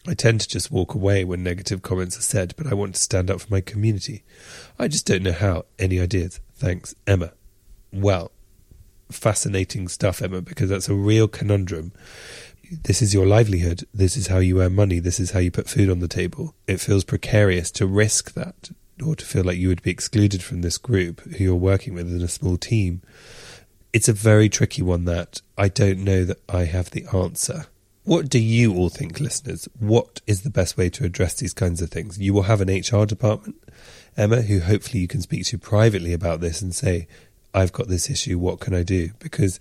I 0.08 0.14
tend 0.14 0.42
to 0.42 0.50
just 0.50 0.72
walk 0.72 0.94
away 0.94 1.24
when 1.24 1.44
negative 1.44 1.82
comments 1.82 2.18
are 2.18 2.24
said, 2.24 2.54
but 2.58 2.68
I 2.68 2.74
want 2.74 2.96
to 2.96 3.02
stand 3.02 3.32
up 3.32 3.42
for 3.42 3.52
my 3.52 3.62
community. 3.62 4.24
I 4.78 4.88
just 4.88 5.06
don't 5.06 5.24
know 5.24 5.32
how. 5.32 5.66
Any 5.80 6.00
ideas? 6.00 6.40
Thanks, 6.56 6.96
Emma. 7.06 7.34
Well, 7.94 8.32
fascinating 9.12 9.88
stuff, 9.88 10.22
Emma, 10.22 10.42
because 10.42 10.70
that's 10.70 10.90
a 10.90 10.96
real 10.96 11.28
conundrum. 11.28 11.92
This 12.72 13.02
is 13.02 13.14
your 13.14 13.26
livelihood. 13.26 13.86
This 13.94 14.16
is 14.16 14.28
how 14.28 14.38
you 14.38 14.62
earn 14.62 14.76
money. 14.76 15.00
This 15.00 15.20
is 15.20 15.32
how 15.32 15.40
you 15.40 15.52
put 15.52 15.68
food 15.68 15.90
on 15.90 16.00
the 16.00 16.08
table. 16.08 16.56
It 16.68 16.80
feels 16.80 17.04
precarious 17.04 17.70
to 17.72 17.86
risk 17.86 18.34
that 18.34 18.72
or 19.06 19.14
to 19.18 19.26
feel 19.26 19.44
like 19.44 19.58
you 19.58 19.68
would 19.68 19.82
be 19.82 19.92
excluded 19.92 20.42
from 20.42 20.62
this 20.62 20.78
group 20.78 21.20
who 21.22 21.44
you're 21.44 21.56
working 21.56 21.94
with 21.94 22.08
in 22.08 22.22
a 22.22 22.30
small 22.30 22.56
team. 22.56 23.02
It's 23.92 24.08
a 24.08 24.14
very 24.14 24.48
tricky 24.48 24.82
one 24.82 25.04
that 25.04 25.42
I 25.58 25.68
don't 25.68 26.00
know 26.00 26.24
that 26.24 26.40
I 26.48 26.64
have 26.64 26.92
the 26.92 27.06
answer. 27.14 27.66
What 28.06 28.30
do 28.30 28.40
you 28.40 28.74
all 28.74 28.90
think, 28.90 29.20
listeners? 29.20 29.68
What 29.78 30.22
is 30.26 30.44
the 30.44 30.50
best 30.50 30.78
way 30.78 30.90
to 30.92 31.04
address 31.04 31.34
these 31.34 31.54
kinds 31.54 31.82
of 31.82 31.90
things? 31.90 32.20
You 32.20 32.34
will 32.34 32.44
have 32.44 32.62
an 32.62 32.70
HR 32.70 33.06
department, 33.06 33.62
Emma, 34.16 34.44
who 34.44 34.62
hopefully 34.62 35.02
you 35.02 35.10
can 35.10 35.22
speak 35.22 35.46
to 35.48 35.58
privately 35.58 36.14
about 36.14 36.40
this 36.40 36.62
and 36.62 36.74
say, 36.74 37.08
I've 37.54 37.74
got 37.74 37.90
this 37.90 38.10
issue, 38.10 38.40
what 38.40 38.62
can 38.62 38.74
I 38.74 38.84
do? 38.84 39.10
Because, 39.20 39.60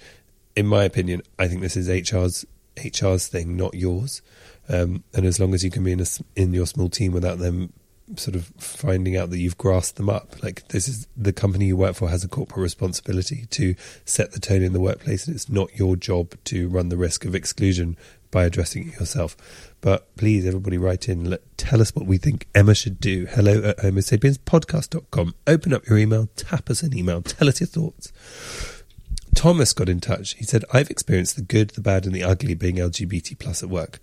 in 0.54 0.68
my 0.68 0.84
opinion, 0.84 1.22
I 1.40 1.48
think 1.48 1.60
this 1.60 1.76
is 1.76 1.88
HR's 1.88 2.46
HR's 2.80 3.28
thing, 3.28 3.56
not 3.56 3.74
yours. 3.74 4.22
Um, 4.68 5.04
and 5.14 5.26
as 5.26 5.40
long 5.40 5.54
as 5.54 5.64
you 5.64 5.70
can 5.70 5.84
be 5.84 5.92
in 5.92 6.00
a, 6.00 6.06
in 6.36 6.52
your 6.52 6.66
small 6.66 6.88
team 6.88 7.12
without 7.12 7.38
them 7.38 7.72
sort 8.16 8.34
of 8.34 8.46
finding 8.58 9.16
out 9.16 9.30
that 9.30 9.38
you've 9.38 9.58
grasped 9.58 9.96
them 9.96 10.08
up, 10.08 10.42
like 10.42 10.66
this 10.68 10.88
is 10.88 11.06
the 11.16 11.32
company 11.32 11.66
you 11.66 11.76
work 11.76 11.94
for 11.94 12.08
has 12.08 12.24
a 12.24 12.28
corporate 12.28 12.62
responsibility 12.62 13.46
to 13.50 13.74
set 14.04 14.32
the 14.32 14.40
tone 14.40 14.62
in 14.62 14.72
the 14.72 14.80
workplace, 14.80 15.26
and 15.26 15.34
it's 15.34 15.48
not 15.48 15.76
your 15.76 15.96
job 15.96 16.34
to 16.44 16.68
run 16.68 16.88
the 16.88 16.96
risk 16.96 17.24
of 17.24 17.34
exclusion 17.34 17.96
by 18.30 18.44
addressing 18.44 18.88
it 18.88 19.00
yourself. 19.00 19.36
But 19.80 20.14
please, 20.16 20.46
everybody, 20.46 20.78
write 20.78 21.08
in. 21.08 21.30
Let, 21.30 21.56
tell 21.56 21.80
us 21.80 21.94
what 21.94 22.06
we 22.06 22.18
think 22.18 22.46
Emma 22.54 22.74
should 22.74 23.00
do. 23.00 23.26
Hello 23.26 23.62
at 23.62 23.78
homosapienspodcast.com. 23.78 25.34
Open 25.46 25.72
up 25.74 25.86
your 25.88 25.98
email, 25.98 26.28
tap 26.36 26.70
us 26.70 26.82
an 26.82 26.96
email, 26.96 27.22
tell 27.22 27.48
us 27.48 27.60
your 27.60 27.66
thoughts. 27.66 28.12
Thomas 29.40 29.72
got 29.72 29.88
in 29.88 30.02
touch. 30.02 30.34
He 30.34 30.44
said, 30.44 30.66
I've 30.70 30.90
experienced 30.90 31.34
the 31.34 31.40
good, 31.40 31.70
the 31.70 31.80
bad, 31.80 32.04
and 32.04 32.14
the 32.14 32.22
ugly 32.22 32.52
being 32.52 32.76
LGBT 32.76 33.38
plus 33.38 33.62
at 33.62 33.70
work. 33.70 33.98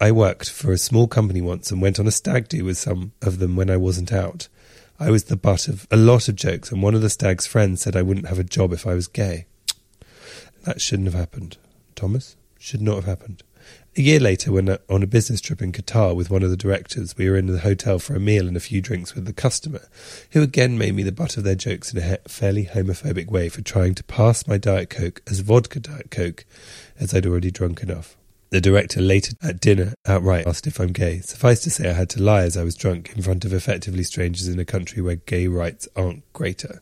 I 0.00 0.10
worked 0.12 0.48
for 0.48 0.72
a 0.72 0.78
small 0.78 1.06
company 1.06 1.42
once 1.42 1.70
and 1.70 1.82
went 1.82 2.00
on 2.00 2.06
a 2.06 2.10
stag 2.10 2.48
do 2.48 2.64
with 2.64 2.78
some 2.78 3.12
of 3.20 3.38
them 3.38 3.54
when 3.54 3.68
I 3.68 3.76
wasn't 3.76 4.14
out. 4.14 4.48
I 4.98 5.10
was 5.10 5.24
the 5.24 5.36
butt 5.36 5.68
of 5.68 5.86
a 5.90 5.98
lot 5.98 6.26
of 6.26 6.36
jokes, 6.36 6.72
and 6.72 6.82
one 6.82 6.94
of 6.94 7.02
the 7.02 7.10
stag's 7.10 7.46
friends 7.46 7.82
said 7.82 7.94
I 7.94 8.00
wouldn't 8.00 8.28
have 8.28 8.38
a 8.38 8.44
job 8.44 8.72
if 8.72 8.86
I 8.86 8.94
was 8.94 9.08
gay. 9.08 9.44
That 10.64 10.80
shouldn't 10.80 11.08
have 11.08 11.20
happened. 11.20 11.58
Thomas? 11.94 12.36
Should 12.58 12.80
not 12.80 12.94
have 12.94 13.04
happened. 13.04 13.42
A 13.94 14.00
year 14.00 14.20
later, 14.20 14.52
when 14.52 14.70
uh, 14.70 14.78
on 14.88 15.02
a 15.02 15.06
business 15.06 15.42
trip 15.42 15.60
in 15.60 15.70
Qatar 15.70 16.16
with 16.16 16.30
one 16.30 16.42
of 16.42 16.48
the 16.48 16.56
directors, 16.56 17.14
we 17.18 17.28
were 17.28 17.36
in 17.36 17.44
the 17.44 17.58
hotel 17.58 17.98
for 17.98 18.16
a 18.16 18.20
meal 18.20 18.48
and 18.48 18.56
a 18.56 18.60
few 18.60 18.80
drinks 18.80 19.14
with 19.14 19.26
the 19.26 19.34
customer, 19.34 19.82
who 20.30 20.40
again 20.40 20.78
made 20.78 20.94
me 20.94 21.02
the 21.02 21.12
butt 21.12 21.36
of 21.36 21.44
their 21.44 21.54
jokes 21.54 21.92
in 21.92 22.02
a 22.02 22.16
fairly 22.26 22.64
homophobic 22.64 23.30
way 23.30 23.50
for 23.50 23.60
trying 23.60 23.94
to 23.96 24.04
pass 24.04 24.46
my 24.46 24.56
Diet 24.56 24.88
Coke 24.88 25.20
as 25.26 25.40
vodka 25.40 25.78
Diet 25.78 26.10
Coke, 26.10 26.46
as 26.98 27.12
I'd 27.12 27.26
already 27.26 27.50
drunk 27.50 27.82
enough. 27.82 28.16
The 28.48 28.62
director 28.62 29.02
later 29.02 29.34
at 29.42 29.60
dinner 29.60 29.92
outright 30.06 30.46
asked 30.46 30.66
if 30.66 30.80
I'm 30.80 30.92
gay. 30.92 31.20
Suffice 31.20 31.60
to 31.64 31.70
say, 31.70 31.90
I 31.90 31.92
had 31.92 32.08
to 32.10 32.22
lie 32.22 32.44
as 32.44 32.56
I 32.56 32.64
was 32.64 32.74
drunk 32.74 33.12
in 33.14 33.20
front 33.20 33.44
of 33.44 33.52
effectively 33.52 34.04
strangers 34.04 34.48
in 34.48 34.58
a 34.58 34.64
country 34.64 35.02
where 35.02 35.16
gay 35.16 35.48
rights 35.48 35.86
aren't 35.96 36.30
greater. 36.32 36.80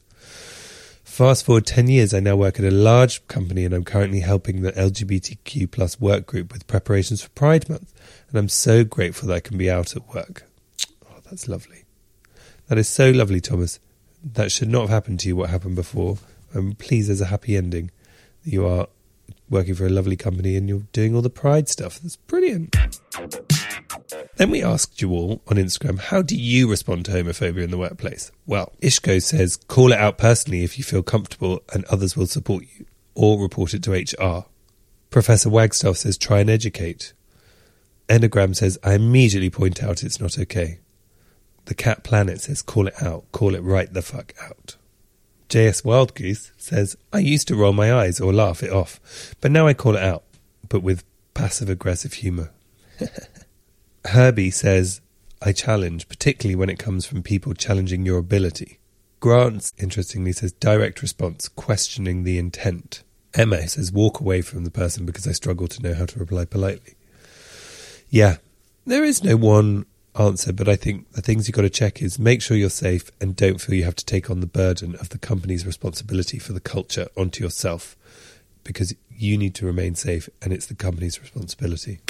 Fast 1.20 1.44
forward 1.44 1.66
10 1.66 1.88
years, 1.88 2.14
I 2.14 2.20
now 2.20 2.34
work 2.34 2.58
at 2.58 2.64
a 2.64 2.70
large 2.70 3.28
company 3.28 3.66
and 3.66 3.74
I'm 3.74 3.84
currently 3.84 4.20
helping 4.20 4.62
the 4.62 4.72
LGBTQ 4.72 5.70
plus 5.70 6.00
work 6.00 6.24
group 6.24 6.50
with 6.50 6.66
preparations 6.66 7.20
for 7.20 7.28
Pride 7.28 7.68
Month. 7.68 7.92
And 8.30 8.38
I'm 8.38 8.48
so 8.48 8.84
grateful 8.84 9.28
that 9.28 9.34
I 9.34 9.40
can 9.40 9.58
be 9.58 9.70
out 9.70 9.94
at 9.94 10.14
work. 10.14 10.44
Oh, 11.04 11.18
that's 11.28 11.46
lovely. 11.46 11.84
That 12.68 12.78
is 12.78 12.88
so 12.88 13.10
lovely, 13.10 13.38
Thomas. 13.38 13.80
That 14.24 14.50
should 14.50 14.70
not 14.70 14.80
have 14.80 14.88
happened 14.88 15.20
to 15.20 15.28
you 15.28 15.36
what 15.36 15.50
happened 15.50 15.76
before. 15.76 16.16
I'm 16.54 16.72
pleased 16.72 17.10
there's 17.10 17.20
a 17.20 17.26
happy 17.26 17.54
ending. 17.54 17.90
You 18.42 18.66
are 18.66 18.86
working 19.50 19.74
for 19.74 19.84
a 19.84 19.90
lovely 19.90 20.16
company 20.16 20.56
and 20.56 20.70
you're 20.70 20.86
doing 20.94 21.14
all 21.14 21.20
the 21.20 21.28
Pride 21.28 21.68
stuff. 21.68 22.00
That's 22.00 22.16
brilliant. 22.16 22.74
Then 24.36 24.50
we 24.50 24.62
asked 24.62 25.00
you 25.00 25.10
all 25.10 25.42
on 25.48 25.56
Instagram, 25.56 25.98
how 25.98 26.22
do 26.22 26.36
you 26.36 26.70
respond 26.70 27.04
to 27.04 27.12
homophobia 27.12 27.62
in 27.62 27.70
the 27.70 27.78
workplace? 27.78 28.32
Well, 28.46 28.72
Ishko 28.80 29.22
says, 29.22 29.56
call 29.56 29.92
it 29.92 29.98
out 29.98 30.18
personally 30.18 30.64
if 30.64 30.78
you 30.78 30.84
feel 30.84 31.02
comfortable 31.02 31.62
and 31.72 31.84
others 31.86 32.16
will 32.16 32.26
support 32.26 32.64
you, 32.76 32.86
or 33.14 33.40
report 33.40 33.74
it 33.74 33.82
to 33.84 33.92
HR. 33.92 34.46
Professor 35.10 35.50
Wagstaff 35.50 35.96
says, 35.96 36.16
try 36.16 36.40
and 36.40 36.50
educate. 36.50 37.12
Enneagram 38.08 38.56
says, 38.56 38.78
I 38.82 38.94
immediately 38.94 39.50
point 39.50 39.82
out 39.82 40.02
it's 40.02 40.20
not 40.20 40.38
okay. 40.38 40.78
The 41.66 41.74
Cat 41.74 42.02
Planet 42.02 42.40
says, 42.40 42.62
call 42.62 42.86
it 42.86 43.00
out, 43.02 43.30
call 43.32 43.54
it 43.54 43.62
right 43.62 43.92
the 43.92 44.02
fuck 44.02 44.32
out. 44.42 44.76
JS 45.48 45.82
Wildgoose 45.82 46.52
says, 46.56 46.96
I 47.12 47.18
used 47.18 47.48
to 47.48 47.56
roll 47.56 47.72
my 47.72 47.92
eyes 47.92 48.20
or 48.20 48.32
laugh 48.32 48.62
it 48.62 48.72
off, 48.72 49.34
but 49.40 49.50
now 49.50 49.66
I 49.66 49.74
call 49.74 49.96
it 49.96 50.02
out, 50.02 50.22
but 50.68 50.82
with 50.82 51.04
passive 51.34 51.68
aggressive 51.68 52.14
humour. 52.14 52.50
Herbie 54.06 54.50
says, 54.50 55.00
I 55.42 55.52
challenge, 55.52 56.08
particularly 56.08 56.56
when 56.56 56.70
it 56.70 56.78
comes 56.78 57.06
from 57.06 57.22
people 57.22 57.54
challenging 57.54 58.04
your 58.04 58.18
ability. 58.18 58.78
Grant, 59.20 59.72
interestingly, 59.78 60.32
says 60.32 60.52
direct 60.52 61.02
response, 61.02 61.48
questioning 61.48 62.24
the 62.24 62.38
intent. 62.38 63.02
Emma 63.34 63.68
says 63.68 63.92
walk 63.92 64.20
away 64.20 64.42
from 64.42 64.64
the 64.64 64.70
person 64.70 65.06
because 65.06 65.26
I 65.26 65.32
struggle 65.32 65.68
to 65.68 65.82
know 65.82 65.94
how 65.94 66.06
to 66.06 66.18
reply 66.18 66.44
politely. 66.44 66.94
Yeah, 68.08 68.38
there 68.86 69.04
is 69.04 69.22
no 69.22 69.36
one 69.36 69.86
answer, 70.18 70.52
but 70.52 70.68
I 70.68 70.76
think 70.76 71.12
the 71.12 71.22
things 71.22 71.46
you've 71.46 71.54
got 71.54 71.62
to 71.62 71.70
check 71.70 72.02
is 72.02 72.18
make 72.18 72.42
sure 72.42 72.56
you're 72.56 72.70
safe 72.70 73.10
and 73.20 73.36
don't 73.36 73.60
feel 73.60 73.76
you 73.76 73.84
have 73.84 73.96
to 73.96 74.04
take 74.04 74.30
on 74.30 74.40
the 74.40 74.46
burden 74.46 74.96
of 74.96 75.10
the 75.10 75.18
company's 75.18 75.64
responsibility 75.64 76.38
for 76.38 76.52
the 76.52 76.60
culture 76.60 77.08
onto 77.16 77.44
yourself 77.44 77.96
because 78.64 78.94
you 79.10 79.38
need 79.38 79.54
to 79.54 79.66
remain 79.66 79.94
safe 79.94 80.28
and 80.42 80.52
it's 80.52 80.66
the 80.66 80.74
company's 80.74 81.20
responsibility. 81.20 82.00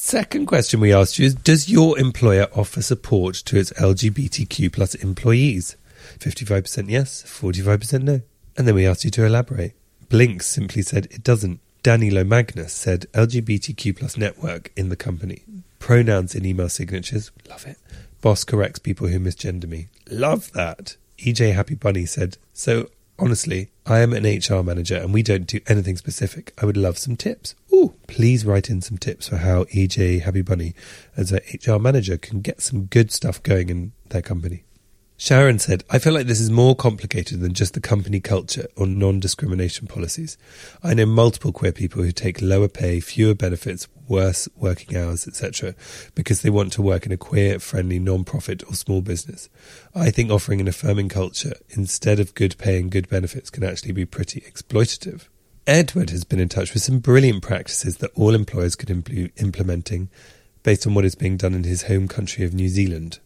Second 0.00 0.46
question 0.46 0.78
we 0.78 0.92
asked 0.92 1.18
you 1.18 1.26
is 1.26 1.34
Does 1.34 1.68
your 1.68 1.98
employer 1.98 2.46
offer 2.54 2.80
support 2.80 3.34
to 3.34 3.58
its 3.58 3.72
LGBTQ 3.72 4.72
plus 4.72 4.94
employees? 4.94 5.76
55% 6.20 6.88
yes, 6.88 7.24
45% 7.24 8.04
no. 8.04 8.20
And 8.56 8.68
then 8.68 8.76
we 8.76 8.86
asked 8.86 9.04
you 9.04 9.10
to 9.10 9.26
elaborate. 9.26 9.72
Blink 10.08 10.44
simply 10.44 10.82
said 10.82 11.08
it 11.10 11.24
doesn't. 11.24 11.58
Danilo 11.82 12.22
Magnus 12.22 12.72
said 12.72 13.06
LGBTQ 13.12 13.98
plus 13.98 14.16
network 14.16 14.70
in 14.76 14.88
the 14.88 14.94
company. 14.94 15.42
Pronouns 15.80 16.32
in 16.32 16.46
email 16.46 16.68
signatures. 16.68 17.32
Love 17.50 17.66
it. 17.66 17.76
Boss 18.20 18.44
corrects 18.44 18.78
people 18.78 19.08
who 19.08 19.18
misgender 19.18 19.68
me. 19.68 19.88
Love 20.08 20.52
that. 20.52 20.96
EJ 21.18 21.54
Happy 21.54 21.74
Bunny 21.74 22.06
said, 22.06 22.38
So 22.52 22.88
honestly, 23.18 23.70
I 23.86 24.00
am 24.00 24.12
an 24.12 24.24
HR 24.24 24.62
manager 24.62 24.96
and 24.96 25.12
we 25.12 25.22
don't 25.22 25.46
do 25.46 25.60
anything 25.66 25.96
specific. 25.96 26.52
I 26.58 26.66
would 26.66 26.76
love 26.76 26.98
some 26.98 27.16
tips. 27.16 27.54
Ooh, 27.72 27.94
please 28.06 28.44
write 28.44 28.70
in 28.70 28.80
some 28.80 28.98
tips 28.98 29.28
for 29.28 29.38
how 29.38 29.64
EJ 29.64 30.22
Happy 30.22 30.42
Bunny, 30.42 30.74
as 31.16 31.32
a 31.32 31.40
HR 31.52 31.78
manager, 31.78 32.16
can 32.16 32.40
get 32.40 32.60
some 32.60 32.84
good 32.84 33.10
stuff 33.10 33.42
going 33.42 33.68
in 33.68 33.92
their 34.08 34.22
company. 34.22 34.64
Sharon 35.20 35.58
said, 35.58 35.82
I 35.90 35.98
feel 35.98 36.12
like 36.12 36.28
this 36.28 36.38
is 36.38 36.48
more 36.48 36.76
complicated 36.76 37.40
than 37.40 37.52
just 37.52 37.74
the 37.74 37.80
company 37.80 38.20
culture 38.20 38.68
or 38.76 38.86
non 38.86 39.18
discrimination 39.18 39.88
policies. 39.88 40.38
I 40.80 40.94
know 40.94 41.06
multiple 41.06 41.50
queer 41.50 41.72
people 41.72 42.04
who 42.04 42.12
take 42.12 42.40
lower 42.40 42.68
pay, 42.68 43.00
fewer 43.00 43.34
benefits, 43.34 43.88
worse 44.06 44.48
working 44.54 44.96
hours, 44.96 45.26
etc., 45.26 45.74
because 46.14 46.42
they 46.42 46.50
want 46.50 46.72
to 46.74 46.82
work 46.82 47.04
in 47.04 47.10
a 47.10 47.16
queer 47.16 47.58
friendly 47.58 47.98
non 47.98 48.22
profit 48.22 48.62
or 48.68 48.74
small 48.74 49.02
business. 49.02 49.48
I 49.92 50.10
think 50.12 50.30
offering 50.30 50.60
an 50.60 50.68
affirming 50.68 51.08
culture 51.08 51.54
instead 51.70 52.20
of 52.20 52.36
good 52.36 52.56
pay 52.56 52.78
and 52.78 52.88
good 52.88 53.08
benefits 53.08 53.50
can 53.50 53.64
actually 53.64 53.92
be 53.92 54.06
pretty 54.06 54.42
exploitative. 54.42 55.26
Edward 55.66 56.10
has 56.10 56.22
been 56.22 56.38
in 56.38 56.48
touch 56.48 56.72
with 56.72 56.84
some 56.84 57.00
brilliant 57.00 57.42
practices 57.42 57.96
that 57.96 58.12
all 58.14 58.36
employers 58.36 58.76
could 58.76 58.88
impl- 58.88 59.32
implementing 59.42 60.10
based 60.62 60.86
on 60.86 60.94
what 60.94 61.04
is 61.04 61.16
being 61.16 61.36
done 61.36 61.54
in 61.54 61.64
his 61.64 61.82
home 61.82 62.06
country 62.06 62.44
of 62.44 62.54
New 62.54 62.68
Zealand. 62.68 63.18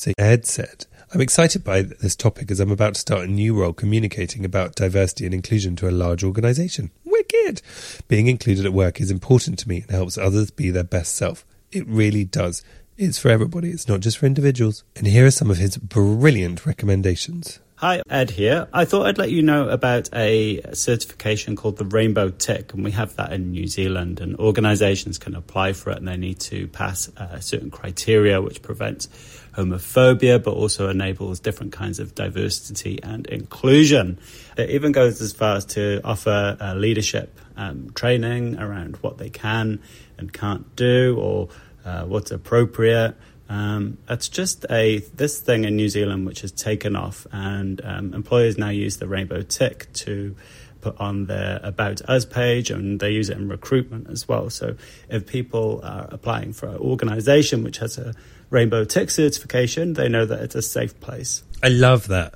So 0.00 0.12
Ed 0.16 0.46
said, 0.46 0.86
I'm 1.12 1.20
excited 1.20 1.62
by 1.62 1.82
this 1.82 2.16
topic 2.16 2.50
as 2.50 2.58
I'm 2.58 2.70
about 2.70 2.94
to 2.94 3.00
start 3.00 3.28
a 3.28 3.30
new 3.30 3.54
role 3.54 3.74
communicating 3.74 4.46
about 4.46 4.74
diversity 4.74 5.26
and 5.26 5.34
inclusion 5.34 5.76
to 5.76 5.90
a 5.90 5.92
large 5.92 6.24
organisation. 6.24 6.90
Wicked! 7.04 7.60
Being 8.08 8.26
included 8.26 8.64
at 8.64 8.72
work 8.72 8.98
is 8.98 9.10
important 9.10 9.58
to 9.58 9.68
me 9.68 9.82
and 9.82 9.90
helps 9.90 10.16
others 10.16 10.50
be 10.50 10.70
their 10.70 10.84
best 10.84 11.16
self. 11.16 11.44
It 11.70 11.86
really 11.86 12.24
does. 12.24 12.62
It's 12.96 13.18
for 13.18 13.28
everybody, 13.28 13.72
it's 13.72 13.88
not 13.88 14.00
just 14.00 14.16
for 14.16 14.24
individuals. 14.24 14.84
And 14.96 15.06
here 15.06 15.26
are 15.26 15.30
some 15.30 15.50
of 15.50 15.58
his 15.58 15.76
brilliant 15.76 16.64
recommendations. 16.64 17.60
Hi, 17.80 18.02
Ed 18.10 18.30
here. 18.30 18.68
I 18.74 18.86
thought 18.86 19.06
I'd 19.06 19.16
let 19.16 19.30
you 19.30 19.42
know 19.42 19.70
about 19.70 20.08
a 20.14 20.60
certification 20.74 21.56
called 21.56 21.78
the 21.78 21.86
Rainbow 21.86 22.28
Tick, 22.28 22.74
and 22.74 22.84
we 22.84 22.90
have 22.90 23.16
that 23.16 23.32
in 23.32 23.52
New 23.52 23.66
Zealand. 23.66 24.20
And 24.20 24.36
organisations 24.36 25.16
can 25.16 25.34
apply 25.34 25.72
for 25.72 25.90
it, 25.90 25.96
and 25.96 26.06
they 26.06 26.18
need 26.18 26.40
to 26.40 26.68
pass 26.68 27.10
uh, 27.16 27.40
certain 27.40 27.70
criteria 27.70 28.42
which 28.42 28.60
prevents 28.60 29.08
homophobia, 29.56 30.42
but 30.42 30.52
also 30.52 30.88
enables 30.88 31.40
different 31.40 31.72
kinds 31.72 31.98
of 31.98 32.14
diversity 32.14 32.98
and 33.02 33.26
inclusion. 33.26 34.18
It 34.56 34.70
even 34.70 34.92
goes 34.92 35.20
as 35.20 35.32
far 35.32 35.56
as 35.56 35.64
to 35.66 36.00
offer 36.04 36.56
uh, 36.60 36.74
leadership 36.74 37.38
um, 37.56 37.90
training 37.94 38.58
around 38.58 38.96
what 38.96 39.18
they 39.18 39.30
can 39.30 39.80
and 40.18 40.32
can't 40.32 40.74
do, 40.76 41.16
or 41.18 41.48
uh, 41.84 42.04
what's 42.04 42.30
appropriate. 42.30 43.16
Um, 43.48 43.98
it's 44.08 44.28
just 44.28 44.64
a 44.70 44.98
this 45.14 45.40
thing 45.40 45.64
in 45.64 45.74
New 45.74 45.88
Zealand 45.88 46.24
which 46.26 46.42
has 46.42 46.52
taken 46.52 46.94
off, 46.94 47.26
and 47.32 47.80
um, 47.84 48.14
employers 48.14 48.56
now 48.56 48.68
use 48.68 48.98
the 48.98 49.08
rainbow 49.08 49.42
tick 49.42 49.92
to 49.94 50.36
put 50.80 50.98
on 50.98 51.26
their 51.26 51.60
About 51.62 52.00
Us 52.02 52.24
page, 52.24 52.70
and 52.70 53.00
they 53.00 53.10
use 53.10 53.28
it 53.28 53.36
in 53.36 53.48
recruitment 53.48 54.08
as 54.08 54.28
well. 54.28 54.50
So 54.50 54.76
if 55.08 55.26
people 55.26 55.80
are 55.82 56.08
applying 56.10 56.52
for 56.52 56.68
an 56.68 56.76
organisation 56.76 57.62
which 57.62 57.78
has 57.78 57.98
a 57.98 58.14
rainbow 58.50 58.84
tick 58.84 59.10
certification, 59.10 59.94
they 59.94 60.08
know 60.08 60.26
that 60.26 60.40
it's 60.40 60.54
a 60.54 60.62
safe 60.62 60.98
place. 61.00 61.42
I 61.62 61.68
love 61.68 62.08
that. 62.08 62.34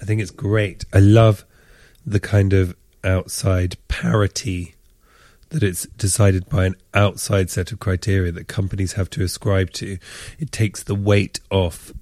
I 0.00 0.04
think 0.04 0.20
it's 0.20 0.30
great. 0.30 0.84
I 0.92 0.98
love 0.98 1.44
the 2.04 2.20
kind 2.20 2.52
of 2.52 2.74
outside 3.04 3.76
parity 3.88 4.74
that 5.50 5.62
it's 5.62 5.86
decided 5.86 6.48
by 6.48 6.66
an 6.66 6.74
outside 6.94 7.50
set 7.50 7.72
of 7.72 7.78
criteria 7.78 8.32
that 8.32 8.48
companies 8.48 8.94
have 8.94 9.10
to 9.10 9.22
ascribe 9.22 9.70
to. 9.70 9.98
It 10.38 10.50
takes 10.50 10.82
the 10.82 10.94
weight 10.94 11.40
off 11.50 11.92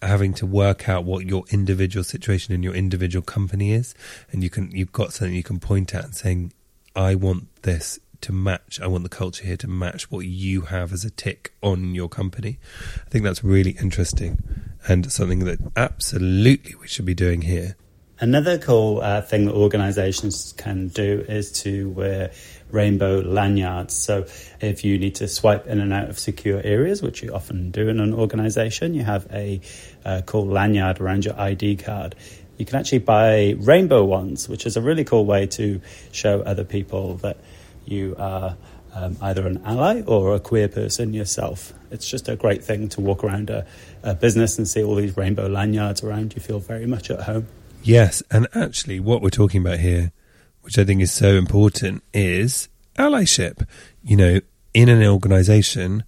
having 0.00 0.34
to 0.34 0.46
work 0.46 0.88
out 0.88 1.04
what 1.04 1.26
your 1.26 1.44
individual 1.50 2.02
situation 2.02 2.54
in 2.54 2.62
your 2.62 2.74
individual 2.74 3.22
company 3.22 3.72
is 3.72 3.94
and 4.32 4.42
you 4.42 4.50
can 4.50 4.68
you've 4.72 4.90
got 4.90 5.12
something 5.12 5.34
you 5.34 5.44
can 5.44 5.60
point 5.60 5.94
at 5.94 6.04
and 6.04 6.14
saying 6.14 6.52
I 6.96 7.14
want 7.14 7.46
this 7.62 8.00
to 8.22 8.32
match 8.32 8.80
I 8.80 8.86
want 8.86 9.02
the 9.02 9.08
culture 9.08 9.44
here 9.44 9.56
to 9.58 9.68
match 9.68 10.10
what 10.10 10.26
you 10.26 10.62
have 10.62 10.92
as 10.92 11.04
a 11.04 11.10
tick 11.10 11.52
on 11.62 11.94
your 11.94 12.08
company. 12.08 12.58
I 13.06 13.10
think 13.10 13.24
that's 13.24 13.44
really 13.44 13.76
interesting 13.80 14.42
and 14.88 15.10
something 15.12 15.40
that 15.40 15.58
absolutely 15.76 16.74
we 16.80 16.88
should 16.88 17.04
be 17.04 17.14
doing 17.14 17.42
here. 17.42 17.76
Another 18.18 18.56
cool 18.56 19.00
uh, 19.00 19.20
thing 19.20 19.46
that 19.46 19.54
organizations 19.54 20.54
can 20.56 20.88
do 20.88 21.24
is 21.28 21.50
to 21.62 21.90
wear 21.90 22.30
rainbow 22.70 23.18
lanyards. 23.18 23.94
So, 23.94 24.26
if 24.60 24.84
you 24.84 24.96
need 24.96 25.16
to 25.16 25.26
swipe 25.26 25.66
in 25.66 25.80
and 25.80 25.92
out 25.92 26.08
of 26.08 26.20
secure 26.20 26.60
areas, 26.62 27.02
which 27.02 27.20
you 27.22 27.34
often 27.34 27.72
do 27.72 27.88
in 27.88 27.98
an 27.98 28.14
organization, 28.14 28.94
you 28.94 29.02
have 29.02 29.26
a 29.32 29.60
uh, 30.04 30.22
cool 30.24 30.46
lanyard 30.46 31.00
around 31.00 31.24
your 31.24 31.38
ID 31.38 31.76
card. 31.76 32.14
You 32.58 32.64
can 32.64 32.76
actually 32.78 33.00
buy 33.00 33.56
rainbow 33.58 34.04
ones, 34.04 34.48
which 34.48 34.66
is 34.66 34.76
a 34.76 34.80
really 34.80 35.02
cool 35.02 35.26
way 35.26 35.46
to 35.48 35.80
show 36.12 36.42
other 36.42 36.64
people 36.64 37.16
that 37.16 37.38
you 37.86 38.14
are 38.18 38.56
um, 38.94 39.16
either 39.22 39.46
an 39.46 39.62
ally 39.64 40.02
or 40.02 40.34
a 40.34 40.40
queer 40.40 40.68
person 40.68 41.14
yourself. 41.14 41.72
It's 41.90 42.08
just 42.08 42.28
a 42.28 42.36
great 42.36 42.62
thing 42.62 42.88
to 42.90 43.00
walk 43.00 43.24
around 43.24 43.50
a, 43.50 43.66
a 44.02 44.14
business 44.14 44.58
and 44.58 44.68
see 44.68 44.82
all 44.82 44.94
these 44.94 45.16
rainbow 45.16 45.46
lanyards 45.46 46.02
around. 46.02 46.34
You 46.34 46.40
feel 46.40 46.60
very 46.60 46.86
much 46.86 47.10
at 47.10 47.22
home. 47.22 47.48
Yes, 47.82 48.22
and 48.30 48.46
actually, 48.54 49.00
what 49.00 49.22
we're 49.22 49.30
talking 49.30 49.60
about 49.60 49.80
here, 49.80 50.12
which 50.60 50.78
I 50.78 50.84
think 50.84 51.00
is 51.00 51.12
so 51.12 51.34
important, 51.34 52.02
is 52.12 52.68
allyship. 52.96 53.66
You 54.04 54.16
know, 54.16 54.40
in 54.74 54.88
an 54.88 55.02
organization, 55.04 56.04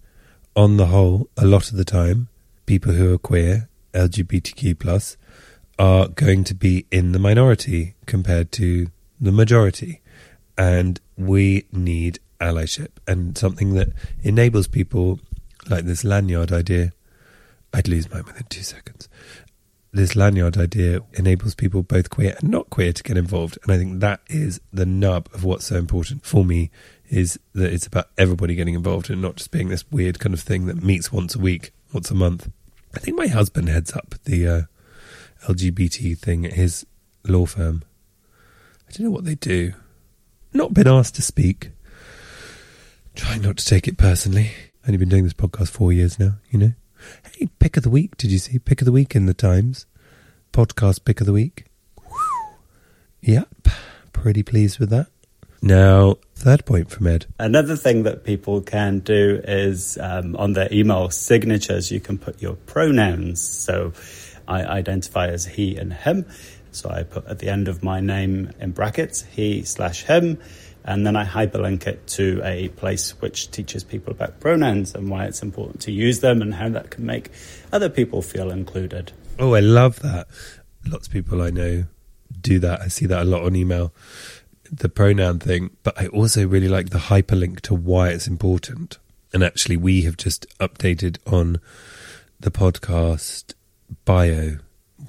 on 0.55 0.77
the 0.77 0.87
whole, 0.87 1.29
a 1.37 1.45
lot 1.45 1.69
of 1.69 1.77
the 1.77 1.85
time, 1.85 2.29
people 2.65 2.93
who 2.93 3.13
are 3.13 3.17
queer, 3.17 3.67
LGBTQ 3.93 4.79
plus, 4.79 5.17
are 5.77 6.07
going 6.07 6.43
to 6.45 6.55
be 6.55 6.85
in 6.91 7.11
the 7.11 7.19
minority 7.19 7.95
compared 8.05 8.51
to 8.53 8.87
the 9.19 9.31
majority. 9.31 10.01
And 10.57 10.99
we 11.17 11.65
need 11.71 12.19
allyship 12.39 12.89
and 13.07 13.37
something 13.37 13.73
that 13.73 13.89
enables 14.23 14.67
people, 14.67 15.19
like 15.69 15.85
this 15.85 16.03
lanyard 16.03 16.51
idea. 16.51 16.91
I'd 17.73 17.87
lose 17.87 18.09
mine 18.09 18.23
within 18.25 18.45
two 18.49 18.63
seconds 18.63 19.09
this 19.95 20.15
lanyard 20.15 20.57
idea 20.57 20.99
enables 21.13 21.55
people 21.55 21.81
both 21.81 22.09
queer 22.09 22.35
and 22.39 22.51
not 22.51 22.69
queer 22.69 22.91
to 22.91 23.01
get 23.01 23.17
involved. 23.17 23.57
And 23.63 23.71
I 23.71 23.77
think 23.77 24.01
that 24.01 24.19
is 24.27 24.59
the 24.73 24.85
nub 24.85 25.29
of 25.33 25.45
what's 25.45 25.67
so 25.67 25.77
important 25.77 26.25
for 26.25 26.43
me 26.43 26.69
is 27.09 27.39
that 27.53 27.71
it's 27.71 27.87
about 27.87 28.09
everybody 28.17 28.55
getting 28.55 28.73
involved 28.73 29.09
and 29.09 29.21
not 29.21 29.37
just 29.37 29.51
being 29.51 29.69
this 29.69 29.89
weird 29.89 30.19
kind 30.19 30.33
of 30.33 30.41
thing 30.41 30.65
that 30.65 30.83
meets 30.83 31.13
once 31.13 31.33
a 31.33 31.39
week, 31.39 31.71
once 31.93 32.11
a 32.11 32.15
month. 32.15 32.51
I 32.93 32.99
think 32.99 33.17
my 33.17 33.27
husband 33.27 33.69
heads 33.69 33.93
up 33.93 34.15
the 34.25 34.47
uh, 34.47 34.61
LGBT 35.47 36.17
thing 36.17 36.45
at 36.45 36.53
his 36.53 36.85
law 37.25 37.45
firm. 37.45 37.83
I 38.89 38.91
don't 38.91 39.05
know 39.05 39.11
what 39.11 39.23
they 39.23 39.35
do. 39.35 39.73
Not 40.55 40.73
been 40.73 40.87
asked 40.87 41.15
to 41.15 41.21
speak. 41.21 41.71
Trying 43.13 43.41
not 43.41 43.57
to 43.57 43.65
take 43.65 43.89
it 43.89 43.97
personally. 43.97 44.51
Only 44.87 44.97
been 44.97 45.09
doing 45.09 45.25
this 45.25 45.33
podcast 45.33 45.67
four 45.67 45.91
years 45.91 46.17
now, 46.17 46.35
you 46.49 46.57
know. 46.57 46.71
Hey, 47.33 47.49
pick 47.59 47.75
of 47.75 47.83
the 47.83 47.89
week. 47.89 48.15
Did 48.15 48.31
you 48.31 48.37
see 48.37 48.57
pick 48.57 48.79
of 48.79 48.85
the 48.85 48.93
week 48.93 49.17
in 49.17 49.25
the 49.25 49.33
Times? 49.33 49.85
Podcast 50.53 51.03
pick 51.03 51.19
of 51.19 51.27
the 51.27 51.33
week. 51.33 51.65
Yep, 53.19 53.67
pretty 54.13 54.43
pleased 54.43 54.79
with 54.79 54.89
that. 54.91 55.07
Now, 55.61 56.15
third 56.35 56.65
point 56.65 56.89
from 56.89 57.07
Ed. 57.07 57.25
Another 57.37 57.75
thing 57.75 58.03
that 58.03 58.23
people 58.23 58.61
can 58.61 58.99
do 58.99 59.41
is 59.43 59.97
um, 59.99 60.37
on 60.37 60.53
their 60.53 60.69
email 60.71 61.09
signatures, 61.09 61.91
you 61.91 61.99
can 61.99 62.17
put 62.17 62.41
your 62.41 62.55
pronouns. 62.55 63.41
So 63.41 63.91
I 64.47 64.63
identify 64.63 65.27
as 65.27 65.45
he 65.45 65.75
and 65.75 65.91
him. 65.91 66.25
So 66.75 66.89
I 66.89 67.03
put 67.03 67.25
at 67.27 67.39
the 67.39 67.49
end 67.49 67.67
of 67.67 67.83
my 67.83 67.99
name 67.99 68.51
in 68.59 68.71
brackets, 68.71 69.23
he 69.23 69.63
slash 69.63 70.03
him. 70.03 70.39
And 70.83 71.07
then 71.07 71.15
I 71.15 71.25
hyperlink 71.25 71.87
it 71.87 72.05
to 72.07 72.41
a 72.43 72.69
place 72.69 73.19
which 73.19 73.49
teaches 73.49 73.83
people 73.83 74.11
about 74.11 74.39
pronouns 74.39 74.93
and 74.93 75.09
why 75.09 75.25
it's 75.25 75.41
important 75.41 75.81
to 75.81 75.91
use 75.91 76.19
them 76.19 76.43
and 76.43 76.53
how 76.53 76.69
that 76.69 76.91
can 76.91 77.05
make 77.05 77.31
other 77.71 77.89
people 77.89 78.21
feel 78.21 78.51
included. 78.51 79.11
Oh, 79.39 79.55
I 79.55 79.61
love 79.61 79.99
that. 80.01 80.27
Lots 80.85 81.07
of 81.07 81.13
people 81.13 81.41
I 81.41 81.49
know 81.49 81.85
do 82.39 82.59
that. 82.59 82.81
I 82.81 82.87
see 82.89 83.07
that 83.07 83.23
a 83.23 83.25
lot 83.25 83.43
on 83.43 83.55
email, 83.55 83.93
the 84.71 84.89
pronoun 84.89 85.39
thing. 85.39 85.71
But 85.81 85.99
I 85.99 86.05
also 86.07 86.47
really 86.47 86.69
like 86.69 86.91
the 86.91 86.99
hyperlink 86.99 87.61
to 87.61 87.73
why 87.73 88.09
it's 88.09 88.27
important. 88.27 88.99
And 89.33 89.43
actually, 89.43 89.77
we 89.77 90.03
have 90.03 90.17
just 90.17 90.45
updated 90.59 91.17
on 91.25 91.59
the 92.39 92.51
podcast 92.51 93.53
bio 94.05 94.57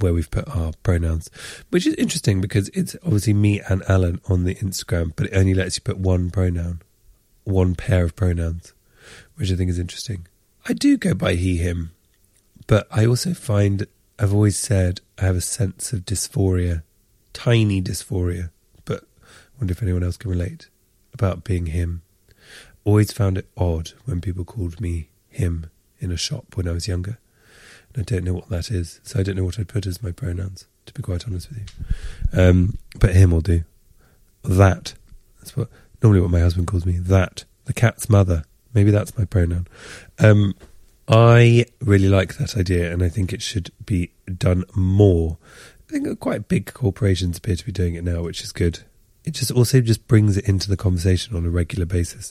where 0.00 0.12
we've 0.12 0.30
put 0.30 0.48
our 0.48 0.72
pronouns, 0.82 1.30
which 1.70 1.86
is 1.86 1.94
interesting 1.94 2.40
because 2.40 2.68
it's 2.70 2.96
obviously 3.02 3.34
me 3.34 3.60
and 3.68 3.82
Alan 3.88 4.20
on 4.28 4.44
the 4.44 4.54
Instagram, 4.56 5.12
but 5.16 5.26
it 5.26 5.36
only 5.36 5.54
lets 5.54 5.76
you 5.76 5.82
put 5.82 5.98
one 5.98 6.30
pronoun, 6.30 6.82
one 7.44 7.74
pair 7.74 8.04
of 8.04 8.16
pronouns, 8.16 8.72
which 9.36 9.50
I 9.50 9.56
think 9.56 9.70
is 9.70 9.78
interesting. 9.78 10.26
I 10.68 10.72
do 10.72 10.96
go 10.96 11.14
by 11.14 11.34
he, 11.34 11.58
him, 11.58 11.92
but 12.66 12.86
I 12.90 13.06
also 13.06 13.34
find 13.34 13.86
I've 14.18 14.32
always 14.32 14.58
said 14.58 15.00
I 15.18 15.24
have 15.24 15.36
a 15.36 15.40
sense 15.40 15.92
of 15.92 16.00
dysphoria, 16.04 16.82
tiny 17.32 17.82
dysphoria, 17.82 18.50
but 18.84 19.02
I 19.02 19.58
wonder 19.60 19.72
if 19.72 19.82
anyone 19.82 20.02
else 20.02 20.16
can 20.16 20.30
relate 20.30 20.68
about 21.12 21.44
being 21.44 21.66
him. 21.66 22.02
Always 22.84 23.12
found 23.12 23.36
it 23.36 23.48
odd 23.56 23.92
when 24.04 24.20
people 24.20 24.44
called 24.44 24.80
me 24.80 25.10
him 25.28 25.70
in 25.98 26.10
a 26.10 26.16
shop 26.16 26.56
when 26.56 26.68
I 26.68 26.72
was 26.72 26.88
younger. 26.88 27.18
I 27.96 28.02
don't 28.02 28.24
know 28.24 28.34
what 28.34 28.48
that 28.50 28.70
is, 28.70 29.00
so 29.02 29.20
I 29.20 29.22
don't 29.22 29.36
know 29.36 29.44
what 29.44 29.58
I'd 29.58 29.68
put 29.68 29.86
as 29.86 30.02
my 30.02 30.12
pronouns, 30.12 30.66
to 30.86 30.92
be 30.92 31.02
quite 31.02 31.26
honest 31.26 31.48
with 31.48 31.58
you. 31.58 32.40
Um, 32.40 32.78
but 32.98 33.14
him 33.14 33.30
will 33.30 33.40
do. 33.40 33.64
That. 34.44 34.94
That's 35.38 35.56
what 35.56 35.68
normally 36.02 36.20
what 36.20 36.30
my 36.30 36.40
husband 36.40 36.66
calls 36.66 36.86
me. 36.86 36.98
That. 36.98 37.44
The 37.64 37.72
cat's 37.72 38.08
mother. 38.08 38.44
Maybe 38.74 38.90
that's 38.90 39.16
my 39.18 39.24
pronoun. 39.24 39.66
Um, 40.18 40.54
I 41.08 41.66
really 41.80 42.08
like 42.08 42.36
that 42.36 42.56
idea, 42.56 42.92
and 42.92 43.02
I 43.02 43.08
think 43.08 43.32
it 43.32 43.42
should 43.42 43.70
be 43.84 44.10
done 44.36 44.64
more. 44.74 45.38
I 45.88 45.92
think 45.92 46.20
quite 46.20 46.48
big 46.48 46.72
corporations 46.72 47.38
appear 47.38 47.56
to 47.56 47.64
be 47.64 47.72
doing 47.72 47.94
it 47.94 48.04
now, 48.04 48.22
which 48.22 48.42
is 48.42 48.52
good. 48.52 48.80
It 49.24 49.34
just 49.34 49.50
also 49.50 49.80
just 49.80 50.06
brings 50.06 50.36
it 50.36 50.48
into 50.48 50.68
the 50.68 50.76
conversation 50.76 51.36
on 51.36 51.44
a 51.44 51.50
regular 51.50 51.86
basis. 51.86 52.30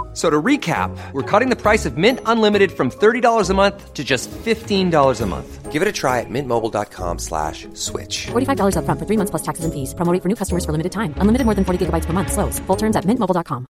F- 0.13 0.17
So 0.17 0.29
to 0.29 0.41
recap, 0.41 0.91
we're 1.13 1.23
cutting 1.23 1.49
the 1.49 1.55
price 1.55 1.85
of 1.85 1.97
Mint 1.97 2.19
Unlimited 2.25 2.71
from 2.73 2.91
$30 2.91 3.49
a 3.49 3.53
month 3.53 3.93
to 3.93 4.03
just 4.03 4.29
$15 4.29 5.21
a 5.21 5.25
month. 5.25 5.71
Give 5.71 5.81
it 5.81 5.87
a 5.87 5.91
try 5.93 6.19
at 6.19 6.27
mintmobile.com 6.29 7.19
slash 7.19 7.65
switch. 7.73 8.27
$45 8.27 8.75
upfront 8.75 8.99
for 8.99 9.05
three 9.07 9.15
months 9.17 9.29
plus 9.31 9.41
taxes 9.41 9.63
and 9.63 9.73
fees. 9.73 9.93
Promo 9.95 10.11
rate 10.11 10.21
for 10.21 10.27
new 10.27 10.35
customers 10.35 10.65
for 10.65 10.73
limited 10.73 10.91
time. 10.91 11.13
Unlimited 11.17 11.45
more 11.45 11.55
than 11.55 11.63
40 11.63 11.85
gigabytes 11.85 12.05
per 12.05 12.11
month. 12.11 12.33
Slows. 12.33 12.59
Full 12.67 12.75
terms 12.75 12.97
at 12.97 13.05
mintmobile.com. 13.05 13.65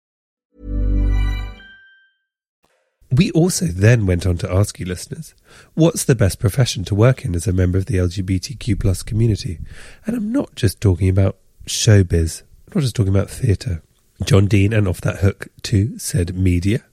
We 3.11 3.29
also 3.31 3.65
then 3.65 4.05
went 4.07 4.25
on 4.25 4.37
to 4.37 4.49
ask 4.51 4.79
you 4.79 4.85
listeners, 4.87 5.35
what's 5.75 6.05
the 6.05 6.15
best 6.15 6.39
profession 6.39 6.85
to 6.85 6.95
work 6.95 7.25
in 7.25 7.35
as 7.35 7.45
a 7.45 7.51
member 7.53 7.77
of 7.77 7.85
the 7.85 7.97
LGBTQ 7.97 8.79
plus 8.79 9.03
community? 9.03 9.59
And 10.07 10.15
I'm 10.15 10.31
not 10.31 10.55
just 10.55 10.79
talking 10.81 11.09
about 11.09 11.37
showbiz, 11.67 12.41
I'm 12.67 12.73
not 12.75 12.81
just 12.81 12.95
talking 12.95 13.13
about 13.13 13.29
theatre. 13.29 13.83
John 14.25 14.45
Dean 14.45 14.71
and 14.73 14.87
Off 14.87 15.01
That 15.01 15.17
Hook 15.17 15.47
too 15.61 15.97
said 15.97 16.35
media. 16.35 16.83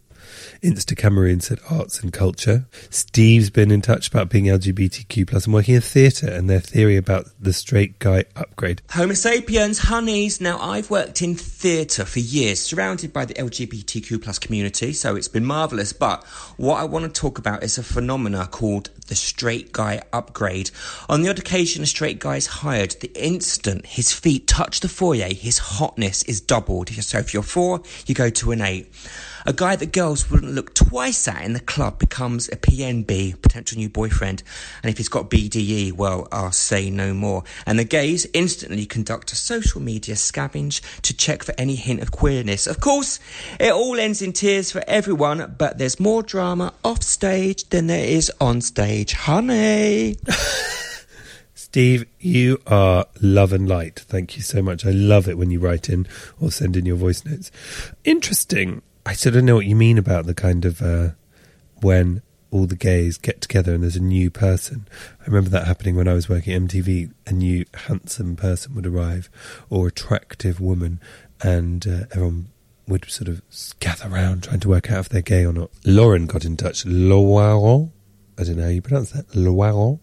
Insta 0.62 0.96
Cameroon 0.96 1.40
said 1.40 1.58
arts 1.70 2.00
and 2.00 2.12
culture. 2.12 2.66
Steve's 2.90 3.50
been 3.50 3.70
in 3.70 3.80
touch 3.80 4.08
about 4.08 4.28
being 4.28 4.46
LGBTQ 4.46 5.28
plus 5.28 5.44
and 5.44 5.54
working 5.54 5.76
in 5.76 5.80
theatre 5.80 6.28
and 6.28 6.50
their 6.50 6.60
theory 6.60 6.96
about 6.96 7.26
the 7.40 7.52
straight 7.52 7.98
guy 7.98 8.24
upgrade. 8.34 8.82
Homo 8.90 9.14
sapiens, 9.14 9.78
honeys. 9.78 10.40
Now, 10.40 10.58
I've 10.58 10.90
worked 10.90 11.22
in 11.22 11.36
theatre 11.36 12.04
for 12.04 12.18
years, 12.18 12.60
surrounded 12.60 13.12
by 13.12 13.24
the 13.24 13.34
LGBTQ 13.34 14.22
plus 14.22 14.38
community, 14.38 14.92
so 14.92 15.14
it's 15.14 15.28
been 15.28 15.44
marvellous. 15.44 15.92
But 15.92 16.24
what 16.56 16.80
I 16.80 16.84
want 16.84 17.04
to 17.04 17.20
talk 17.20 17.38
about 17.38 17.62
is 17.62 17.78
a 17.78 17.82
phenomena 17.82 18.48
called 18.50 18.90
the 19.06 19.14
straight 19.14 19.72
guy 19.72 20.02
upgrade. 20.12 20.70
On 21.08 21.22
the 21.22 21.30
odd 21.30 21.38
occasion, 21.38 21.82
a 21.82 21.86
straight 21.86 22.18
guy 22.18 22.36
is 22.36 22.46
hired. 22.46 22.92
The 23.00 23.12
instant 23.14 23.86
his 23.86 24.12
feet 24.12 24.46
touch 24.46 24.80
the 24.80 24.88
foyer, 24.88 25.32
his 25.32 25.58
hotness 25.58 26.22
is 26.24 26.40
doubled. 26.40 26.88
So 26.90 27.18
if 27.18 27.32
you're 27.32 27.42
four, 27.42 27.82
you 28.06 28.14
go 28.14 28.30
to 28.30 28.52
an 28.52 28.60
eight. 28.60 28.92
A 29.48 29.52
guy 29.54 29.76
that 29.76 29.92
girls 29.92 30.30
wouldn't 30.30 30.52
look 30.52 30.74
twice 30.74 31.26
at 31.26 31.42
in 31.42 31.54
the 31.54 31.60
club 31.60 31.98
becomes 31.98 32.48
a 32.48 32.56
PNB, 32.56 33.40
potential 33.40 33.78
new 33.78 33.88
boyfriend. 33.88 34.42
And 34.82 34.90
if 34.90 34.98
he's 34.98 35.08
got 35.08 35.30
BDE, 35.30 35.92
well, 35.92 36.28
I'll 36.30 36.52
say 36.52 36.90
no 36.90 37.14
more. 37.14 37.44
And 37.64 37.78
the 37.78 37.84
gays 37.84 38.26
instantly 38.34 38.84
conduct 38.84 39.32
a 39.32 39.36
social 39.36 39.80
media 39.80 40.16
scavenge 40.16 40.82
to 41.00 41.16
check 41.16 41.42
for 41.42 41.54
any 41.56 41.76
hint 41.76 42.02
of 42.02 42.10
queerness. 42.10 42.66
Of 42.66 42.80
course, 42.80 43.20
it 43.58 43.72
all 43.72 43.98
ends 43.98 44.20
in 44.20 44.34
tears 44.34 44.70
for 44.70 44.84
everyone, 44.86 45.54
but 45.56 45.78
there's 45.78 45.98
more 45.98 46.22
drama 46.22 46.74
off 46.84 47.02
stage 47.02 47.70
than 47.70 47.86
there 47.86 48.04
is 48.04 48.30
on 48.42 48.60
stage. 48.60 49.14
Honey! 49.14 50.18
Steve, 51.54 52.04
you 52.20 52.60
are 52.66 53.06
love 53.22 53.54
and 53.54 53.66
light. 53.66 54.00
Thank 54.00 54.36
you 54.36 54.42
so 54.42 54.60
much. 54.60 54.84
I 54.84 54.90
love 54.90 55.26
it 55.26 55.38
when 55.38 55.50
you 55.50 55.58
write 55.58 55.88
in 55.88 56.06
or 56.38 56.50
send 56.50 56.76
in 56.76 56.84
your 56.84 56.96
voice 56.96 57.24
notes. 57.24 57.50
Interesting. 58.04 58.82
I 59.08 59.14
sort 59.14 59.36
of 59.36 59.44
know 59.44 59.54
what 59.54 59.64
you 59.64 59.74
mean 59.74 59.96
about 59.96 60.26
the 60.26 60.34
kind 60.34 60.66
of 60.66 60.82
uh, 60.82 61.12
when 61.80 62.20
all 62.50 62.66
the 62.66 62.76
gays 62.76 63.16
get 63.16 63.40
together 63.40 63.72
and 63.72 63.82
there's 63.82 63.96
a 63.96 64.02
new 64.02 64.30
person. 64.30 64.86
I 65.22 65.24
remember 65.24 65.48
that 65.48 65.66
happening 65.66 65.96
when 65.96 66.06
I 66.06 66.12
was 66.12 66.28
working 66.28 66.52
at 66.52 66.60
MTV. 66.60 67.14
A 67.26 67.32
new 67.32 67.64
handsome 67.72 68.36
person 68.36 68.74
would 68.74 68.86
arrive 68.86 69.30
or 69.70 69.88
attractive 69.88 70.60
woman, 70.60 71.00
and 71.42 71.86
uh, 71.86 72.04
everyone 72.12 72.48
would 72.86 73.10
sort 73.10 73.28
of 73.28 73.40
gather 73.80 74.12
around 74.12 74.42
trying 74.42 74.60
to 74.60 74.68
work 74.68 74.90
out 74.90 75.00
if 75.00 75.08
they're 75.08 75.22
gay 75.22 75.46
or 75.46 75.54
not. 75.54 75.70
Lauren 75.86 76.26
got 76.26 76.44
in 76.44 76.58
touch. 76.58 76.84
Lauren, 76.84 77.90
I 78.36 78.44
don't 78.44 78.58
know 78.58 78.64
how 78.64 78.68
you 78.68 78.82
pronounce 78.82 79.12
that. 79.12 79.34
Lauren 79.34 80.00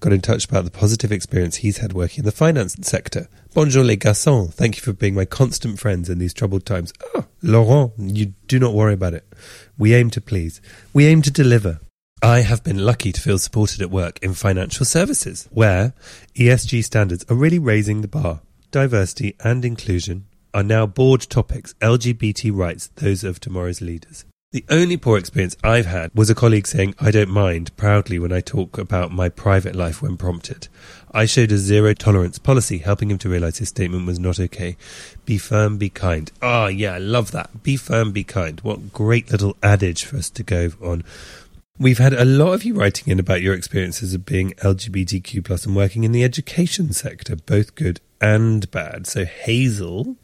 got 0.00 0.12
in 0.12 0.20
touch 0.20 0.44
about 0.44 0.64
the 0.64 0.70
positive 0.70 1.12
experience 1.12 1.56
he's 1.56 1.78
had 1.78 1.92
working 1.92 2.20
in 2.20 2.24
the 2.24 2.32
finance 2.32 2.76
sector. 2.82 3.28
Bonjour 3.54 3.84
les 3.84 3.96
garçons. 3.96 4.52
Thank 4.52 4.76
you 4.76 4.82
for 4.82 4.92
being 4.92 5.14
my 5.14 5.24
constant 5.24 5.78
friends 5.78 6.08
in 6.08 6.18
these 6.18 6.34
troubled 6.34 6.64
times. 6.64 6.92
Oh, 7.14 7.26
Laurent, 7.42 7.92
you 7.98 8.34
do 8.46 8.58
not 8.58 8.74
worry 8.74 8.94
about 8.94 9.14
it. 9.14 9.26
We 9.76 9.94
aim 9.94 10.10
to 10.10 10.20
please. 10.20 10.60
We 10.92 11.06
aim 11.06 11.22
to 11.22 11.30
deliver. 11.30 11.80
I 12.22 12.42
have 12.42 12.62
been 12.62 12.78
lucky 12.78 13.10
to 13.12 13.20
feel 13.20 13.38
supported 13.38 13.82
at 13.82 13.90
work 13.90 14.18
in 14.22 14.34
financial 14.34 14.86
services, 14.86 15.48
where 15.50 15.92
ESG 16.36 16.84
standards 16.84 17.24
are 17.28 17.34
really 17.34 17.58
raising 17.58 18.00
the 18.00 18.08
bar. 18.08 18.42
Diversity 18.70 19.34
and 19.42 19.64
inclusion 19.64 20.26
are 20.54 20.62
now 20.62 20.86
board 20.86 21.22
topics, 21.22 21.74
LGBT 21.80 22.54
rights, 22.54 22.88
those 22.94 23.24
of 23.24 23.40
tomorrow's 23.40 23.80
leaders. 23.80 24.24
The 24.52 24.66
only 24.68 24.98
poor 24.98 25.16
experience 25.16 25.56
I've 25.64 25.86
had 25.86 26.10
was 26.14 26.28
a 26.28 26.34
colleague 26.34 26.66
saying, 26.66 26.94
I 27.00 27.10
don't 27.10 27.30
mind 27.30 27.74
proudly 27.78 28.18
when 28.18 28.34
I 28.34 28.42
talk 28.42 28.76
about 28.76 29.10
my 29.10 29.30
private 29.30 29.74
life 29.74 30.02
when 30.02 30.18
prompted. 30.18 30.68
I 31.10 31.24
showed 31.24 31.52
a 31.52 31.56
zero 31.56 31.94
tolerance 31.94 32.38
policy, 32.38 32.76
helping 32.76 33.10
him 33.10 33.16
to 33.18 33.30
realize 33.30 33.56
his 33.56 33.70
statement 33.70 34.06
was 34.06 34.18
not 34.18 34.38
okay. 34.38 34.76
Be 35.24 35.38
firm, 35.38 35.78
be 35.78 35.88
kind. 35.88 36.30
Ah, 36.42 36.66
yeah, 36.66 36.92
I 36.92 36.98
love 36.98 37.30
that. 37.30 37.62
Be 37.62 37.78
firm, 37.78 38.12
be 38.12 38.24
kind. 38.24 38.60
What 38.60 38.92
great 38.92 39.32
little 39.32 39.56
adage 39.62 40.04
for 40.04 40.18
us 40.18 40.28
to 40.28 40.42
go 40.42 40.72
on. 40.82 41.02
We've 41.78 41.96
had 41.96 42.12
a 42.12 42.26
lot 42.26 42.52
of 42.52 42.62
you 42.62 42.74
writing 42.74 43.10
in 43.10 43.18
about 43.18 43.40
your 43.40 43.54
experiences 43.54 44.12
of 44.12 44.26
being 44.26 44.50
LGBTQ 44.58 45.46
plus 45.46 45.64
and 45.64 45.74
working 45.74 46.04
in 46.04 46.12
the 46.12 46.24
education 46.24 46.92
sector, 46.92 47.36
both 47.36 47.74
good 47.74 48.02
and 48.20 48.70
bad. 48.70 49.06
So 49.06 49.24
Hazel 49.24 50.18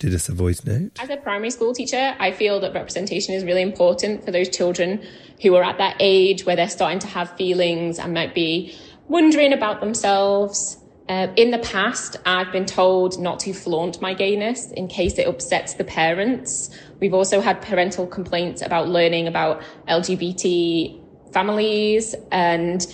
did 0.00 0.14
us 0.14 0.28
a 0.28 0.32
voice 0.32 0.64
note. 0.64 0.98
As 0.98 1.10
a 1.10 1.16
primary 1.18 1.50
school 1.50 1.72
teacher, 1.72 2.16
I 2.18 2.32
feel 2.32 2.58
that 2.60 2.72
representation 2.72 3.34
is 3.34 3.44
really 3.44 3.62
important 3.62 4.24
for 4.24 4.32
those 4.32 4.48
children 4.48 5.06
who 5.42 5.54
are 5.54 5.62
at 5.62 5.78
that 5.78 5.96
age 6.00 6.44
where 6.44 6.56
they're 6.56 6.70
starting 6.70 6.98
to 7.00 7.06
have 7.06 7.36
feelings 7.36 7.98
and 7.98 8.12
might 8.14 8.34
be 8.34 8.74
wondering 9.08 9.52
about 9.52 9.80
themselves. 9.80 10.78
Uh, 11.08 11.28
in 11.36 11.50
the 11.50 11.58
past, 11.58 12.16
I've 12.24 12.50
been 12.50 12.64
told 12.64 13.20
not 13.20 13.40
to 13.40 13.52
flaunt 13.52 14.00
my 14.00 14.14
gayness 14.14 14.70
in 14.72 14.88
case 14.88 15.18
it 15.18 15.28
upsets 15.28 15.74
the 15.74 15.84
parents. 15.84 16.70
We've 16.98 17.14
also 17.14 17.42
had 17.42 17.60
parental 17.60 18.06
complaints 18.06 18.62
about 18.62 18.88
learning 18.88 19.26
about 19.26 19.62
LGBT 19.86 21.32
families 21.32 22.14
and 22.32 22.86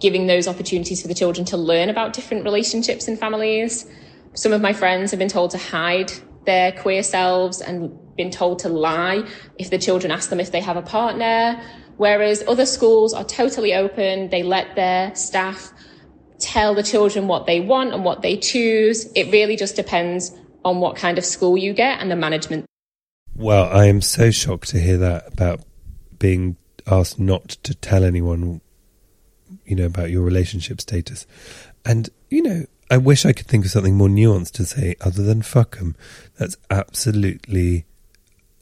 giving 0.00 0.26
those 0.28 0.48
opportunities 0.48 1.02
for 1.02 1.08
the 1.08 1.14
children 1.14 1.44
to 1.46 1.58
learn 1.58 1.90
about 1.90 2.14
different 2.14 2.44
relationships 2.44 3.06
and 3.06 3.18
families. 3.18 3.86
Some 4.32 4.52
of 4.52 4.62
my 4.62 4.72
friends 4.72 5.10
have 5.10 5.18
been 5.18 5.28
told 5.28 5.50
to 5.50 5.58
hide 5.58 6.10
their 6.46 6.72
queer 6.72 7.02
selves 7.02 7.60
and 7.60 7.98
been 8.16 8.30
told 8.30 8.60
to 8.60 8.68
lie 8.68 9.26
if 9.58 9.70
the 9.70 9.78
children 9.78 10.10
ask 10.10 10.30
them 10.30 10.40
if 10.40 10.52
they 10.52 10.60
have 10.60 10.76
a 10.76 10.82
partner. 10.82 11.60
Whereas 11.96 12.42
other 12.46 12.66
schools 12.66 13.14
are 13.14 13.24
totally 13.24 13.74
open. 13.74 14.30
They 14.30 14.42
let 14.42 14.74
their 14.74 15.14
staff 15.14 15.72
tell 16.38 16.74
the 16.74 16.82
children 16.82 17.28
what 17.28 17.46
they 17.46 17.60
want 17.60 17.94
and 17.94 18.04
what 18.04 18.22
they 18.22 18.36
choose. 18.36 19.06
It 19.14 19.30
really 19.32 19.56
just 19.56 19.76
depends 19.76 20.32
on 20.64 20.80
what 20.80 20.96
kind 20.96 21.18
of 21.18 21.24
school 21.24 21.56
you 21.56 21.72
get 21.72 22.00
and 22.00 22.10
the 22.10 22.16
management. 22.16 22.66
Well, 23.34 23.68
I 23.68 23.86
am 23.86 24.00
so 24.00 24.30
shocked 24.30 24.68
to 24.70 24.80
hear 24.80 24.96
that 24.98 25.32
about 25.32 25.60
being 26.18 26.56
asked 26.86 27.18
not 27.18 27.48
to 27.48 27.74
tell 27.74 28.04
anyone, 28.04 28.60
you 29.64 29.76
know, 29.76 29.86
about 29.86 30.10
your 30.10 30.22
relationship 30.22 30.80
status. 30.80 31.26
And, 31.84 32.08
you 32.30 32.42
know, 32.42 32.64
I 32.90 32.98
wish 32.98 33.24
I 33.24 33.32
could 33.32 33.46
think 33.46 33.64
of 33.64 33.70
something 33.70 33.96
more 33.96 34.08
nuanced 34.08 34.52
to 34.52 34.64
say 34.64 34.94
other 35.00 35.22
than 35.22 35.42
fuck 35.42 35.76
'em. 35.80 35.96
That's 36.38 36.56
absolutely 36.70 37.86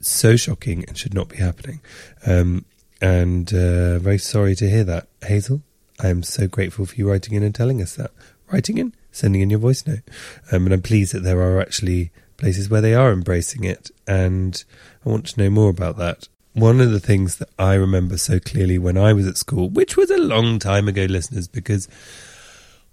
so 0.00 0.37
shocking 0.37 0.85
and 0.87 0.96
should 0.96 1.14
not 1.14 1.28
be 1.28 1.37
happening. 1.37 1.80
Um, 2.26 2.64
and 3.00 3.52
uh, 3.52 3.98
very 3.98 4.18
sorry 4.18 4.54
to 4.56 4.70
hear 4.70 4.85
that. 4.85 5.08
Hazel, 5.24 5.62
I 6.00 6.08
am 6.08 6.22
so 6.22 6.46
grateful 6.46 6.87
for 6.87 6.94
you 6.94 7.11
writing 7.11 7.35
in 7.35 7.42
and 7.42 7.54
telling 7.54 7.82
us 7.82 7.96
that. 7.96 8.12
Writing 8.50 8.78
in, 8.78 8.94
sending 9.11 9.40
in 9.40 9.50
your 9.50 9.58
voice 9.58 9.87
note. 9.87 10.02
Um, 10.50 10.66
and 10.66 10.74
I'm 10.74 10.82
pleased 10.82 11.14
that 11.14 11.24
there 11.24 11.40
are 11.40 11.61
actually 11.61 12.11
places 12.37 12.68
where 12.68 12.80
they 12.80 12.94
are 12.94 13.12
embracing 13.12 13.64
it. 13.64 13.90
And 14.06 14.62
I 15.04 15.08
want 15.08 15.26
to 15.26 15.40
know 15.40 15.50
more 15.50 15.70
about 15.70 15.96
that. 15.98 16.28
One 16.54 16.80
of 16.80 16.90
the 16.90 17.00
things 17.00 17.38
that 17.38 17.48
I 17.58 17.74
remember 17.74 18.18
so 18.18 18.38
clearly 18.38 18.78
when 18.78 18.98
I 18.98 19.12
was 19.14 19.26
at 19.26 19.38
school, 19.38 19.70
which 19.70 19.96
was 19.96 20.11
a 20.11 20.18
long 20.18 20.58
time 20.58 20.87
ago, 20.87 21.06
listeners, 21.06 21.48
because 21.48 21.88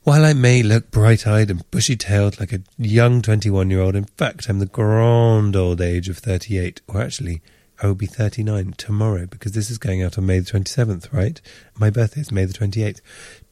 while 0.04 0.26
I 0.26 0.34
may 0.34 0.64
look 0.64 0.92
bright 0.92 1.28
eyed 1.28 1.52
and 1.52 1.70
bushy 1.72 1.96
tailed 1.96 2.40
like 2.40 2.54
a 2.54 2.62
young 2.78 3.22
21 3.22 3.70
year 3.70 3.82
old, 3.82 3.96
in 3.96 4.06
fact, 4.06 4.50
I'm 4.50 4.60
the 4.60 4.66
grand 4.66 5.56
old 5.56 5.82
age 5.82 6.10
of 6.10 6.18
38, 6.18 6.82
or 6.88 7.02
actually, 7.02 7.42
I 7.82 7.88
will 7.88 7.96
be 7.96 8.06
39 8.06 8.74
tomorrow 8.78 9.26
because 9.26 9.54
this 9.54 9.70
is 9.70 9.78
going 9.78 10.04
out 10.04 10.18
on 10.18 10.26
May 10.26 10.40
the 10.40 10.52
27th, 10.52 11.12
right? 11.14 11.40
My 11.78 11.90
birthday 11.90 12.22
is 12.22 12.32
May 12.32 12.46
the 12.46 12.54
28th. 12.54 13.02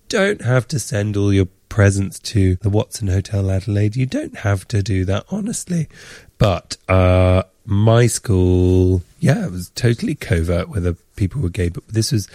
Don't 0.10 0.42
have 0.42 0.68
to 0.70 0.80
send 0.80 1.18
all 1.18 1.34
your 1.34 1.48
presents 1.70 2.20
to 2.20 2.56
the 2.56 2.70
Watson 2.70 3.08
Hotel 3.08 3.52
Adelaide. 3.52 3.96
You 3.96 4.06
don't 4.06 4.38
have 4.38 4.68
to 4.70 4.82
do 4.82 5.06
that, 5.06 5.26
honestly. 5.30 5.88
But 6.38 6.78
uh, 6.88 7.44
my 7.66 8.08
school, 8.08 9.02
yeah, 9.20 9.46
it 9.46 9.52
was 9.52 9.70
totally 9.72 10.16
covert 10.16 10.70
whether 10.70 10.94
people 11.16 11.42
were 11.42 11.50
gay, 11.50 11.70
but 11.70 11.88
this 11.88 12.12
was 12.12 12.30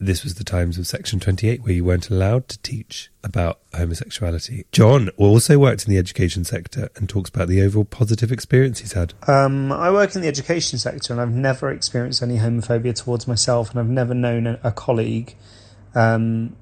this 0.00 0.24
was 0.24 0.34
the 0.34 0.44
times 0.44 0.76
of 0.78 0.86
Section 0.86 1.20
28 1.20 1.62
where 1.62 1.72
you 1.72 1.84
weren't 1.84 2.10
allowed 2.10 2.48
to 2.48 2.58
teach 2.58 3.10
about 3.22 3.60
homosexuality. 3.72 4.66
John 4.72 5.08
also 5.16 5.58
worked 5.58 5.86
in 5.86 5.92
the 5.92 5.98
education 5.98 6.44
sector 6.44 6.90
and 6.96 7.08
talks 7.08 7.30
about 7.30 7.48
the 7.48 7.62
overall 7.62 7.84
positive 7.84 8.32
experience 8.32 8.80
he's 8.80 8.92
had. 8.92 9.14
Um, 9.26 9.72
I 9.72 9.90
work 9.90 10.14
in 10.14 10.22
the 10.22 10.28
education 10.28 10.78
sector 10.78 11.12
and 11.12 11.20
I've 11.22 11.32
never 11.32 11.70
experienced 11.70 12.22
any 12.22 12.38
homophobia 12.38 12.94
towards 12.94 13.28
myself, 13.28 13.70
and 13.70 13.80
I've 13.80 13.88
never 13.88 14.14
known 14.14 14.58
a, 14.62 14.72
colleague 14.72 15.34
um, 15.94 16.56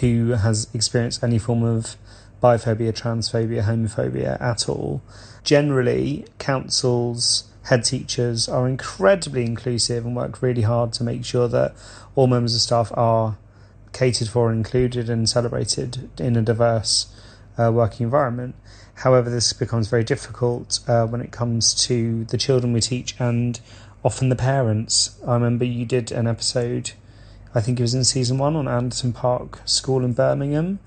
who 0.00 0.30
has 0.30 0.68
experienced 0.74 1.24
any 1.24 1.38
form 1.38 1.62
of 1.64 1.96
biphobia, 2.42 2.92
transphobia, 2.92 3.64
homophobia 3.64 4.40
at 4.40 4.68
all. 4.68 5.02
Generally, 5.42 6.26
councils, 6.38 7.50
head 7.64 7.84
teachers 7.84 8.48
are 8.48 8.68
incredibly 8.68 9.44
inclusive 9.44 10.04
and 10.04 10.16
work 10.16 10.42
really 10.42 10.62
hard 10.62 10.92
to 10.94 11.04
make 11.04 11.24
sure 11.24 11.48
that 11.48 11.74
all 12.14 12.26
members 12.26 12.54
of 12.54 12.60
staff 12.60 12.92
are 12.94 13.36
catered 13.92 14.28
for, 14.28 14.52
included, 14.52 15.08
and 15.08 15.28
celebrated 15.28 16.08
in 16.18 16.36
a 16.36 16.42
diverse 16.42 17.12
uh, 17.58 17.70
working 17.72 18.04
environment. 18.04 18.54
However, 18.94 19.30
this 19.30 19.52
becomes 19.52 19.88
very 19.88 20.04
difficult 20.04 20.80
uh, 20.86 21.06
when 21.06 21.20
it 21.20 21.32
comes 21.32 21.74
to 21.86 22.24
the 22.24 22.36
children 22.36 22.72
we 22.72 22.80
teach 22.80 23.14
and 23.18 23.60
often 24.04 24.28
the 24.28 24.36
parents. 24.36 25.18
I 25.26 25.34
remember 25.34 25.64
you 25.64 25.86
did 25.86 26.12
an 26.12 26.26
episode, 26.26 26.92
I 27.54 27.60
think 27.60 27.78
it 27.80 27.82
was 27.82 27.94
in 27.94 28.04
season 28.04 28.38
one, 28.38 28.56
on 28.56 28.68
Anderton 28.68 29.12
Park 29.12 29.60
School 29.64 30.04
in 30.04 30.12
Birmingham, 30.12 30.80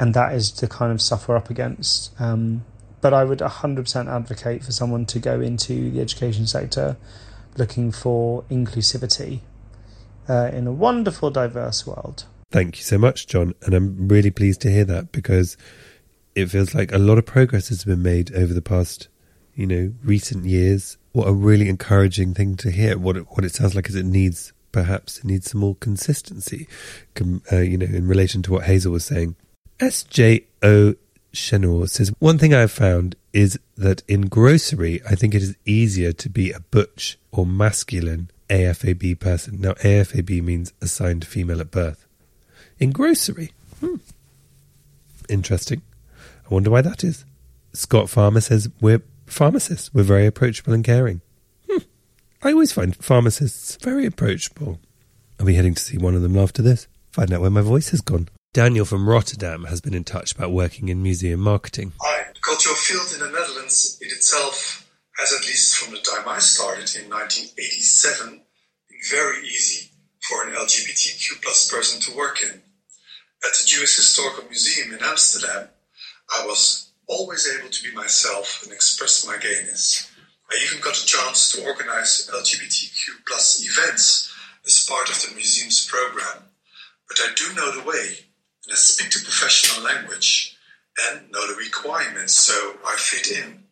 and 0.00 0.14
that 0.14 0.34
is 0.34 0.52
the 0.52 0.68
kind 0.68 0.92
of 0.92 1.02
stuff 1.02 1.28
we're 1.28 1.36
up 1.36 1.50
against. 1.50 2.18
Um, 2.20 2.64
but 3.00 3.12
I 3.12 3.24
would 3.24 3.38
100% 3.40 4.08
advocate 4.08 4.64
for 4.64 4.72
someone 4.72 5.06
to 5.06 5.18
go 5.18 5.40
into 5.40 5.90
the 5.90 6.00
education 6.00 6.46
sector 6.46 6.96
looking 7.56 7.92
for 7.92 8.44
inclusivity 8.44 9.40
uh, 10.28 10.50
in 10.52 10.66
a 10.66 10.72
wonderful, 10.72 11.30
diverse 11.30 11.86
world. 11.86 12.24
Thank 12.50 12.78
you 12.78 12.82
so 12.82 12.98
much, 12.98 13.26
John. 13.26 13.54
And 13.62 13.74
I'm 13.74 14.08
really 14.08 14.30
pleased 14.30 14.60
to 14.62 14.70
hear 14.70 14.84
that 14.86 15.12
because 15.12 15.56
it 16.34 16.46
feels 16.46 16.74
like 16.74 16.92
a 16.92 16.98
lot 16.98 17.18
of 17.18 17.26
progress 17.26 17.68
has 17.68 17.84
been 17.84 18.02
made 18.02 18.34
over 18.34 18.54
the 18.54 18.62
past, 18.62 19.08
you 19.54 19.66
know, 19.66 19.92
recent 20.02 20.44
years. 20.44 20.96
What 21.12 21.28
a 21.28 21.32
really 21.32 21.68
encouraging 21.68 22.34
thing 22.34 22.56
to 22.56 22.70
hear. 22.70 22.96
What 22.96 23.16
it, 23.16 23.26
what 23.30 23.44
it 23.44 23.54
sounds 23.54 23.74
like 23.74 23.88
is 23.88 23.94
it 23.94 24.06
needs, 24.06 24.52
perhaps, 24.72 25.18
it 25.18 25.24
needs 25.24 25.50
some 25.50 25.60
more 25.60 25.74
consistency, 25.76 26.68
uh, 27.52 27.56
you 27.56 27.76
know, 27.76 27.86
in 27.86 28.06
relation 28.06 28.42
to 28.42 28.52
what 28.52 28.64
Hazel 28.64 28.92
was 28.92 29.04
saying. 29.04 29.36
SJO 29.78 30.96
Chenor 31.34 31.88
says, 31.88 32.12
One 32.18 32.38
thing 32.38 32.54
I've 32.54 32.72
found 32.72 33.16
is 33.32 33.58
that 33.76 34.02
in 34.08 34.22
grocery, 34.22 35.00
I 35.08 35.14
think 35.14 35.34
it 35.34 35.42
is 35.42 35.56
easier 35.64 36.12
to 36.12 36.28
be 36.28 36.50
a 36.50 36.60
butch 36.60 37.18
or 37.30 37.46
masculine 37.46 38.30
AFAB 38.48 39.18
person. 39.20 39.60
Now, 39.60 39.72
AFAB 39.74 40.42
means 40.42 40.72
assigned 40.80 41.26
female 41.26 41.60
at 41.60 41.70
birth. 41.70 42.06
In 42.78 42.92
grocery? 42.92 43.52
Hmm. 43.80 43.96
Interesting. 45.28 45.82
I 46.50 46.54
wonder 46.54 46.70
why 46.70 46.80
that 46.82 47.04
is. 47.04 47.24
Scott 47.72 48.08
Farmer 48.08 48.40
says 48.40 48.68
we're 48.80 49.02
pharmacists. 49.26 49.92
We're 49.92 50.02
very 50.02 50.26
approachable 50.26 50.72
and 50.72 50.84
caring. 50.84 51.20
Hmm. 51.70 51.82
I 52.42 52.52
always 52.52 52.72
find 52.72 52.96
pharmacists 52.96 53.76
very 53.82 54.06
approachable. 54.06 54.80
I'll 55.38 55.46
be 55.46 55.54
heading 55.54 55.74
to 55.74 55.82
see 55.82 55.98
one 55.98 56.14
of 56.14 56.22
them 56.22 56.36
after 56.36 56.62
this. 56.62 56.88
Find 57.12 57.32
out 57.32 57.40
where 57.40 57.50
my 57.50 57.60
voice 57.60 57.90
has 57.90 58.00
gone. 58.00 58.28
Daniel 58.54 58.84
from 58.84 59.08
Rotterdam 59.08 59.64
has 59.64 59.80
been 59.80 59.94
in 59.94 60.04
touch 60.04 60.32
about 60.32 60.52
working 60.52 60.88
in 60.88 61.02
museum 61.02 61.40
marketing. 61.40 61.92
Hi. 62.00 62.24
Cultural 62.40 62.76
field 62.76 63.12
in 63.12 63.20
the 63.20 63.38
Netherlands 63.38 63.98
in 64.00 64.08
itself 64.08 64.87
has, 65.18 65.32
at 65.32 65.46
least 65.46 65.76
from 65.76 65.92
the 65.92 66.00
time 66.00 66.28
I 66.28 66.38
started 66.38 66.94
in 66.96 67.10
1987, 67.10 68.28
been 68.30 68.98
very 69.10 69.46
easy 69.46 69.90
for 70.28 70.44
an 70.44 70.54
LGBTQ 70.54 71.42
plus 71.42 71.70
person 71.70 72.00
to 72.02 72.16
work 72.16 72.42
in. 72.42 72.50
At 72.50 73.54
the 73.54 73.66
Jewish 73.66 73.96
Historical 73.96 74.44
Museum 74.44 74.92
in 74.92 75.02
Amsterdam, 75.02 75.68
I 76.30 76.46
was 76.46 76.90
always 77.06 77.48
able 77.48 77.70
to 77.70 77.82
be 77.82 77.94
myself 77.94 78.62
and 78.62 78.72
express 78.72 79.26
my 79.26 79.38
gayness. 79.38 80.10
I 80.50 80.58
even 80.64 80.80
got 80.80 80.98
a 80.98 81.06
chance 81.06 81.52
to 81.52 81.64
organize 81.64 82.30
LGBTQ 82.32 83.24
plus 83.26 83.62
events 83.64 84.32
as 84.66 84.86
part 84.88 85.10
of 85.10 85.20
the 85.22 85.34
museum's 85.34 85.86
program. 85.86 86.44
But 87.08 87.18
I 87.20 87.34
do 87.34 87.54
know 87.54 87.72
the 87.72 87.88
way 87.88 88.08
and 88.64 88.72
I 88.72 88.76
speak 88.76 89.10
the 89.12 89.24
professional 89.24 89.84
language 89.84 90.56
and 91.08 91.30
know 91.30 91.46
the 91.48 91.54
requirements 91.54 92.34
so 92.34 92.76
I 92.86 92.96
fit 92.96 93.30
in. 93.38 93.64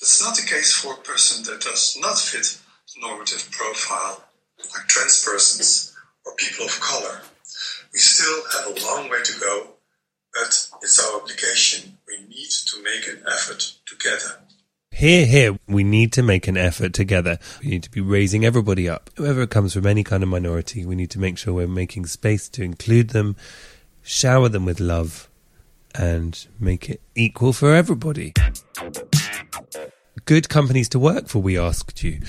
That's 0.00 0.22
not 0.22 0.34
the 0.34 0.42
case 0.42 0.72
for 0.72 0.94
a 0.94 0.96
person 0.96 1.44
that 1.44 1.60
does 1.60 1.96
not 2.00 2.18
fit 2.18 2.58
the 2.94 3.06
normative 3.06 3.50
profile, 3.50 4.24
like 4.58 4.86
trans 4.86 5.22
persons 5.22 5.94
or 6.24 6.34
people 6.36 6.64
of 6.64 6.80
color. 6.80 7.20
We 7.92 7.98
still 7.98 8.42
have 8.52 8.66
a 8.66 8.86
long 8.86 9.10
way 9.10 9.22
to 9.22 9.40
go, 9.40 9.66
but 10.32 10.68
it's 10.82 11.04
our 11.04 11.20
obligation. 11.20 11.98
We 12.08 12.26
need 12.28 12.48
to 12.48 12.82
make 12.82 13.08
an 13.08 13.24
effort 13.30 13.74
together. 13.84 14.40
Here, 14.90 15.26
here, 15.26 15.58
we 15.68 15.84
need 15.84 16.14
to 16.14 16.22
make 16.22 16.48
an 16.48 16.56
effort 16.56 16.94
together. 16.94 17.38
We 17.62 17.70
need 17.70 17.82
to 17.82 17.90
be 17.90 18.00
raising 18.00 18.44
everybody 18.44 18.88
up. 18.88 19.10
Whoever 19.16 19.46
comes 19.46 19.74
from 19.74 19.86
any 19.86 20.02
kind 20.02 20.22
of 20.22 20.28
minority, 20.30 20.86
we 20.86 20.94
need 20.94 21.10
to 21.10 21.20
make 21.20 21.36
sure 21.36 21.52
we're 21.52 21.68
making 21.68 22.06
space 22.06 22.48
to 22.50 22.62
include 22.62 23.10
them, 23.10 23.36
shower 24.02 24.48
them 24.48 24.64
with 24.64 24.80
love, 24.80 25.28
and 25.94 26.46
make 26.58 26.88
it 26.88 27.02
equal 27.14 27.52
for 27.52 27.74
everybody. 27.74 28.32
Good 30.24 30.48
companies 30.48 30.88
to 30.90 30.98
work 30.98 31.28
for, 31.28 31.40
we 31.40 31.58
asked 31.58 32.02
you. 32.02 32.20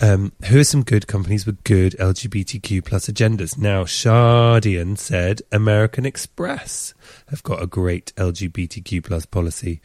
Um, 0.00 0.32
who 0.46 0.58
are 0.58 0.64
some 0.64 0.82
good 0.82 1.06
companies 1.06 1.46
with 1.46 1.62
good 1.64 1.92
LGBTQ 1.98 2.84
plus 2.84 3.06
agendas? 3.08 3.56
Now, 3.56 3.84
Shardian 3.84 4.98
said 4.98 5.42
American 5.50 6.04
Express 6.04 6.92
have 7.28 7.42
got 7.42 7.62
a 7.62 7.66
great 7.66 8.12
LGBTQ 8.16 9.04
plus 9.04 9.26
policy. 9.26 9.80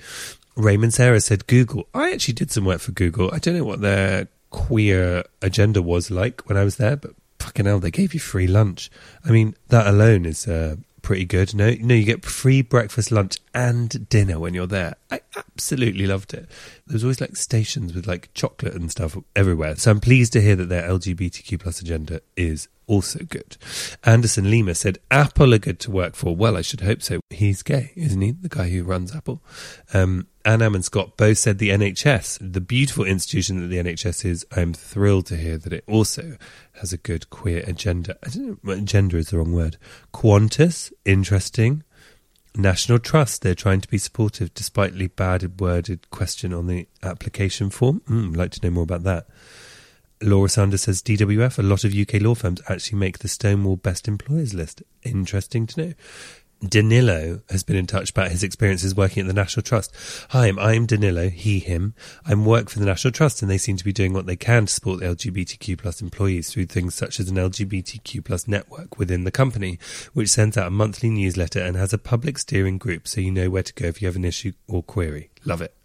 Raymond 0.56 0.94
Sarah 0.94 1.22
said 1.22 1.48
Google. 1.48 1.88
I 1.94 2.12
actually 2.12 2.34
did 2.34 2.52
some 2.52 2.66
work 2.66 2.82
for 2.82 2.92
Google. 2.92 3.30
I 3.32 3.38
don't 3.40 3.56
know 3.56 3.64
what 3.64 3.82
their 3.82 4.28
queer 4.50 5.24
agenda 5.42 5.82
was 5.82 6.10
like 6.10 6.48
when 6.50 6.58
I 6.58 6.64
was 6.64 6.78
there, 6.78 6.96
but 6.96 7.12
fucking 7.40 7.66
hell, 7.66 7.80
they 7.80 7.92
gave 7.92 8.14
you 8.14 8.20
free 8.20 8.48
lunch. 8.48 8.90
I 9.24 9.30
mean, 9.30 9.56
that 9.68 9.88
alone 9.88 10.26
is 10.26 10.48
uh, 10.48 10.78
pretty 11.08 11.24
good. 11.24 11.56
No, 11.56 11.74
no, 11.80 11.96
you 11.96 12.04
get 12.04 12.26
free 12.26 12.62
breakfast, 12.62 13.14
lunch, 13.14 13.38
and 13.54 14.10
dinner 14.10 14.38
when 14.42 14.54
you're 14.54 14.68
there. 14.68 14.96
I 15.10 15.22
absolutely 15.38 16.06
loved 16.06 16.34
it. 16.34 16.50
There's 16.86 17.02
always 17.02 17.22
like 17.22 17.38
stations 17.38 17.94
with 17.94 18.06
like 18.06 18.30
chocolate 18.34 18.74
and 18.74 18.92
stuff 18.92 19.18
everywhere. 19.34 19.78
So 19.78 19.90
I'm 19.90 20.02
pleased 20.02 20.34
to 20.34 20.42
hear 20.42 20.58
that 20.58 20.68
their 20.68 20.84
LGBTQ 20.84 21.62
plus 21.62 21.80
agenda 21.80 22.20
is 22.36 22.68
also 22.88 23.20
good. 23.20 23.58
Anderson 24.04 24.50
Lima 24.50 24.74
said, 24.74 24.98
Apple 25.12 25.54
are 25.54 25.60
good 25.60 25.80
to 25.82 25.92
work 25.92 26.16
for. 26.16 26.36
Well, 26.36 26.58
I 26.58 26.62
should 26.62 26.82
hope 26.82 27.02
so. 27.02 27.20
He's 27.30 27.62
gay, 27.62 27.92
isn't 27.96 28.22
he? 28.22 28.32
The 28.32 28.50
guy 28.50 28.70
who 28.70 28.84
runs 28.84 29.16
Apple. 29.16 29.42
Um, 29.94 30.28
Annam 30.46 30.76
and 30.76 30.86
Scott 30.86 31.18
both 31.18 31.38
said 31.38 31.60
the 31.60 31.70
NHS, 31.70 32.54
the 32.54 32.62
beautiful 32.62 33.04
institution 33.04 33.60
that 33.60 33.68
the 33.68 33.78
NHS 33.78 34.24
is, 34.24 34.46
I'm 34.56 34.74
thrilled 34.74 35.26
to 35.28 35.36
hear 35.36 35.58
that 35.58 35.74
it 35.74 35.84
also 35.88 36.38
has 36.80 36.94
a 36.94 36.98
good 36.98 37.30
queer 37.30 37.64
agenda. 37.68 38.18
I 38.26 38.30
don't 38.30 38.64
know, 38.64 38.72
agenda 38.72 39.18
is 39.18 39.30
the 39.30 39.38
wrong 39.38 39.52
word. 39.52 39.78
Qantas, 40.14 40.94
interesting. 41.04 41.84
National 42.56 42.98
Trust, 42.98 43.42
they're 43.42 43.54
trying 43.54 43.82
to 43.82 43.88
be 43.88 43.98
supportive 43.98 44.54
despite 44.54 44.94
the 44.94 45.08
bad 45.08 45.60
worded 45.60 46.10
question 46.10 46.54
on 46.54 46.68
the 46.68 46.88
application 47.04 47.70
form. 47.70 48.02
Mm, 48.10 48.30
I'd 48.30 48.38
like 48.38 48.52
to 48.52 48.60
know 48.64 48.72
more 48.72 48.84
about 48.84 49.04
that. 49.04 49.28
Laura 50.22 50.50
Sanders 50.50 50.82
says 50.82 51.02
DWF, 51.04 51.60
a 51.60 51.64
lot 51.64 51.84
of 51.84 51.94
UK 51.94 52.22
law 52.22 52.34
firms 52.34 52.62
actually 52.68 52.98
make 52.98 53.20
the 53.20 53.28
Stonewall 53.28 53.76
Best 53.76 54.08
Employers 54.08 54.54
list. 54.54 54.82
Interesting 55.04 55.68
to 55.68 55.82
know. 55.82 55.94
Danilo 56.68 57.42
has 57.52 57.62
been 57.62 57.76
in 57.76 57.86
touch 57.86 58.10
about 58.10 58.32
his 58.32 58.42
experiences 58.42 58.96
working 58.96 59.22
at 59.22 59.28
the 59.28 59.34
National 59.34 59.62
Trust. 59.62 59.94
Hi, 60.30 60.48
I'm 60.48 60.88
Danilo, 60.88 61.30
he, 61.30 61.60
him. 61.60 61.94
I'm 62.26 62.46
work 62.46 62.70
for 62.70 62.80
the 62.80 62.86
National 62.86 63.12
Trust 63.12 63.44
and 63.44 63.52
they 63.52 63.60
seem 63.60 63.78
to 63.78 63.84
be 63.84 63.94
doing 63.94 64.12
what 64.12 64.26
they 64.26 64.36
can 64.36 64.66
to 64.66 64.74
support 64.74 65.00
the 65.00 65.06
LGBTQ 65.06 65.78
plus 65.78 66.02
employees 66.02 66.50
through 66.50 66.66
things 66.66 66.96
such 66.96 67.20
as 67.20 67.30
an 67.30 67.36
LGBTQ 67.36 68.26
plus 68.26 68.48
network 68.48 68.98
within 68.98 69.24
the 69.24 69.30
company, 69.30 69.78
which 70.14 70.30
sends 70.30 70.58
out 70.58 70.68
a 70.68 70.72
monthly 70.72 71.12
newsletter 71.12 71.60
and 71.60 71.78
has 71.78 71.94
a 71.94 72.00
public 72.00 72.40
steering 72.40 72.80
group 72.80 73.08
so 73.08 73.22
you 73.22 73.30
know 73.30 73.52
where 73.52 73.62
to 73.62 73.74
go 73.74 73.86
if 73.86 74.02
you 74.02 74.08
have 74.08 74.16
an 74.16 74.26
issue 74.26 74.54
or 74.68 74.82
query. 74.82 75.30
Love 75.46 75.62
it. 75.62 75.76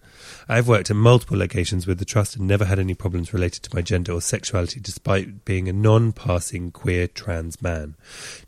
I've 0.49 0.69
worked 0.69 0.91
in 0.91 0.97
multiple 0.97 1.39
locations 1.39 1.87
with 1.87 1.99
the 1.99 2.05
trust 2.05 2.37
and 2.37 2.47
never 2.47 2.65
had 2.65 2.79
any 2.79 2.95
problems 2.95 3.33
related 3.33 3.63
to 3.65 3.75
my 3.75 3.83
gender 3.83 4.13
or 4.13 4.21
sexuality 4.21 4.81
despite 4.81 5.45
being 5.45 5.69
a 5.69 5.73
non-passing 5.73 6.73
queer 6.73 7.07
trans 7.09 7.63
man. 7.63 7.97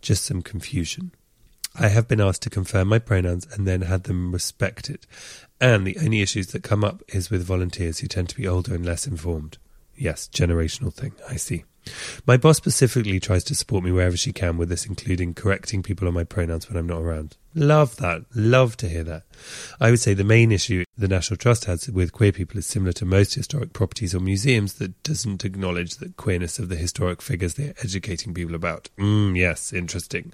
Just 0.01 0.25
some 0.25 0.43
confusion. 0.43 1.13
I 1.77 1.89
have 1.89 2.07
been 2.07 2.21
asked 2.21 2.43
to 2.43 2.51
confirm 2.51 2.89
my 2.89 3.01
pronouns 3.01 3.47
and 3.53 3.67
then 3.67 3.83
had 3.83 4.05
them 4.05 4.33
respected. 4.33 5.07
And 5.61 5.87
the 5.87 5.99
only 5.99 6.23
issues 6.23 6.49
that 6.49 6.63
come 6.63 6.85
up 6.85 7.03
is 7.09 7.31
with 7.31 7.45
volunteers 7.45 7.99
who 7.99 8.07
tend 8.07 8.29
to 8.29 8.37
be 8.37 8.47
older 8.47 8.75
and 8.75 8.87
less 8.87 9.07
informed. 9.07 9.59
Yes, 9.97 10.29
generational 10.33 10.93
thing, 10.93 11.13
I 11.29 11.37
see. 11.37 11.65
My 12.27 12.37
boss 12.37 12.57
specifically 12.57 13.21
tries 13.21 13.45
to 13.45 13.55
support 13.55 13.85
me 13.85 13.93
wherever 13.93 14.17
she 14.17 14.33
can 14.33 14.57
with 14.57 14.69
this, 14.69 14.87
including 14.87 15.35
correcting 15.35 15.83
people 15.83 16.09
on 16.09 16.15
my 16.15 16.25
pronouns 16.25 16.69
when 16.69 16.79
I'm 16.79 16.87
not 16.87 17.03
around. 17.03 17.37
Love 17.55 17.97
that. 17.97 18.23
Love 18.35 18.77
to 18.79 18.89
hear 18.89 19.05
that. 19.05 19.25
I 19.81 19.91
would 19.91 20.01
say 20.01 20.15
the 20.15 20.25
main 20.25 20.51
issue 20.51 20.85
the 20.97 21.09
National 21.09 21.37
Trust 21.37 21.67
has 21.67 21.89
with 21.89 22.13
queer 22.13 22.33
people 22.33 22.59
is 22.59 22.67
similar 22.67 22.93
to 22.95 23.05
most 23.05 23.35
historic 23.35 23.73
properties 23.73 24.15
or 24.15 24.21
museums 24.21 24.75
that 24.75 25.03
doesn't 25.03 25.45
acknowledge 25.45 25.97
the 25.97 26.09
queerness 26.11 26.59
of 26.59 26.69
the 26.69 26.77
historic 26.77 27.21
figures 27.21 27.55
they're 27.55 27.75
educating 27.83 28.33
people 28.33 28.55
about. 28.55 28.89
Mm, 28.99 29.37
yes, 29.37 29.73
interesting. 29.73 30.33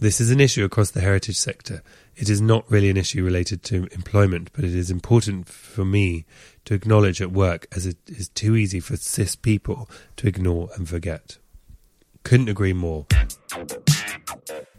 This 0.00 0.20
is 0.20 0.30
an 0.30 0.40
issue 0.40 0.64
across 0.64 0.92
the 0.92 1.00
heritage 1.00 1.36
sector. 1.36 1.82
It 2.16 2.28
is 2.28 2.40
not 2.40 2.70
really 2.70 2.88
an 2.88 2.96
issue 2.96 3.24
related 3.24 3.62
to 3.64 3.88
employment, 3.92 4.50
but 4.52 4.64
it 4.64 4.74
is 4.74 4.90
important 4.90 5.48
for 5.48 5.84
me 5.84 6.24
to 6.68 6.74
acknowledge 6.74 7.22
at 7.22 7.32
work 7.32 7.66
as 7.74 7.86
it 7.86 7.96
is 8.08 8.28
too 8.28 8.54
easy 8.54 8.78
for 8.78 8.94
cis 8.94 9.34
people 9.34 9.88
to 10.16 10.28
ignore 10.28 10.68
and 10.74 10.86
forget. 10.86 11.38
Couldn't 12.24 12.50
agree 12.50 12.74
more. 12.74 13.06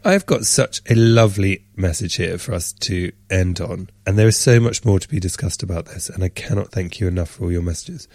I've 0.05 0.27
got 0.27 0.45
such 0.45 0.81
a 0.87 0.93
lovely 0.93 1.65
message 1.75 2.17
here 2.17 2.37
for 2.37 2.53
us 2.53 2.73
to 2.73 3.11
end 3.31 3.59
on, 3.59 3.89
and 4.05 4.19
there 4.19 4.27
is 4.27 4.37
so 4.37 4.59
much 4.59 4.85
more 4.85 4.99
to 4.99 5.09
be 5.09 5.19
discussed 5.19 5.63
about 5.63 5.87
this, 5.87 6.09
and 6.09 6.23
I 6.23 6.29
cannot 6.29 6.71
thank 6.71 6.99
you 6.99 7.07
enough 7.07 7.31
for 7.31 7.45
all 7.45 7.51
your 7.51 7.63
messages. 7.63 8.07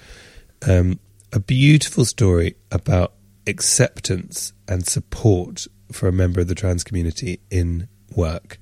Um, 0.69 1.01
a 1.33 1.41
beautiful 1.41 2.05
story 2.05 2.55
about 2.71 3.15
acceptance 3.45 4.53
and 4.69 4.87
support 4.87 5.67
for 5.91 6.07
a 6.07 6.13
member 6.13 6.41
of 6.41 6.47
the 6.47 6.55
trans 6.55 6.85
community 6.85 7.41
in 7.51 7.89
work, 8.15 8.57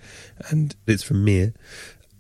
and 0.49 0.75
it's 0.87 1.03
from 1.03 1.23
Mia. 1.23 1.53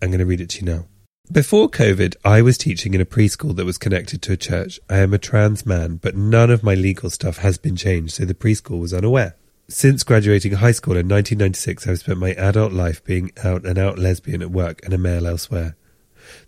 I'm 0.02 0.10
going 0.10 0.18
to 0.18 0.26
read 0.26 0.42
it 0.42 0.50
to 0.50 0.60
you 0.60 0.66
now. 0.66 0.84
Before 1.30 1.70
COVID, 1.70 2.16
I 2.26 2.42
was 2.42 2.58
teaching 2.58 2.92
in 2.92 3.00
a 3.00 3.06
preschool 3.06 3.56
that 3.56 3.64
was 3.64 3.78
connected 3.78 4.20
to 4.20 4.32
a 4.32 4.36
church. 4.36 4.78
I 4.90 4.98
am 4.98 5.14
a 5.14 5.18
trans 5.18 5.64
man, 5.64 5.96
but 5.96 6.14
none 6.14 6.50
of 6.50 6.62
my 6.62 6.74
legal 6.74 7.08
stuff 7.08 7.38
has 7.38 7.56
been 7.56 7.74
changed, 7.74 8.14
so 8.14 8.26
the 8.26 8.34
preschool 8.34 8.80
was 8.80 8.92
unaware. 8.92 9.36
Since 9.66 10.02
graduating 10.02 10.54
high 10.54 10.72
school 10.72 10.92
in 10.92 11.08
1996, 11.08 11.86
I've 11.86 12.00
spent 12.00 12.18
my 12.18 12.32
adult 12.32 12.72
life 12.72 13.02
being 13.04 13.30
out 13.42 13.64
and 13.64 13.78
out 13.78 13.98
lesbian 13.98 14.42
at 14.42 14.50
work 14.50 14.84
and 14.84 14.92
a 14.92 14.98
male 14.98 15.26
elsewhere. 15.26 15.74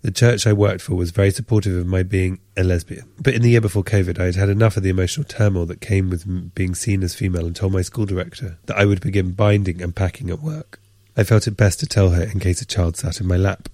The 0.02 0.10
church 0.10 0.46
I 0.46 0.52
worked 0.52 0.82
for 0.82 0.96
was 0.96 1.12
very 1.12 1.30
supportive 1.30 1.76
of 1.76 1.86
my 1.86 2.02
being 2.02 2.40
a 2.54 2.62
lesbian. 2.62 3.08
But 3.18 3.34
in 3.34 3.40
the 3.40 3.50
year 3.50 3.62
before 3.62 3.84
COVID, 3.84 4.18
I 4.18 4.26
had 4.26 4.36
had 4.36 4.48
enough 4.50 4.76
of 4.76 4.82
the 4.82 4.90
emotional 4.90 5.24
turmoil 5.24 5.64
that 5.66 5.80
came 5.80 6.10
with 6.10 6.54
being 6.54 6.74
seen 6.74 7.02
as 7.02 7.14
female 7.14 7.46
and 7.46 7.56
told 7.56 7.72
my 7.72 7.82
school 7.82 8.04
director 8.04 8.58
that 8.66 8.76
I 8.76 8.84
would 8.84 9.00
begin 9.00 9.32
binding 9.32 9.80
and 9.80 9.96
packing 9.96 10.28
at 10.28 10.42
work. 10.42 10.78
I 11.16 11.24
felt 11.24 11.46
it 11.46 11.56
best 11.56 11.80
to 11.80 11.86
tell 11.86 12.10
her 12.10 12.24
in 12.24 12.38
case 12.38 12.60
a 12.60 12.66
child 12.66 12.98
sat 12.98 13.20
in 13.20 13.26
my 13.26 13.36
lap. 13.36 13.70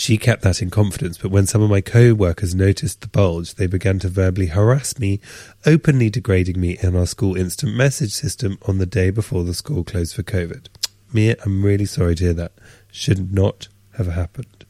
She 0.00 0.16
kept 0.16 0.40
that 0.44 0.62
in 0.62 0.70
confidence, 0.70 1.18
but 1.18 1.30
when 1.30 1.44
some 1.44 1.60
of 1.60 1.68
my 1.68 1.82
co 1.82 2.14
workers 2.14 2.54
noticed 2.54 3.02
the 3.02 3.06
bulge, 3.06 3.56
they 3.56 3.66
began 3.66 3.98
to 3.98 4.08
verbally 4.08 4.46
harass 4.46 4.98
me, 4.98 5.20
openly 5.66 6.08
degrading 6.08 6.58
me 6.58 6.78
in 6.80 6.96
our 6.96 7.04
school 7.04 7.36
instant 7.36 7.74
message 7.76 8.12
system 8.12 8.56
on 8.66 8.78
the 8.78 8.86
day 8.86 9.10
before 9.10 9.44
the 9.44 9.52
school 9.52 9.84
closed 9.84 10.16
for 10.16 10.22
COVID. 10.22 10.68
Mia, 11.12 11.36
I'm 11.44 11.62
really 11.62 11.84
sorry 11.84 12.14
to 12.14 12.24
hear 12.24 12.32
that. 12.32 12.52
Should 12.90 13.34
not 13.34 13.68
have 13.98 14.06
happened. 14.06 14.64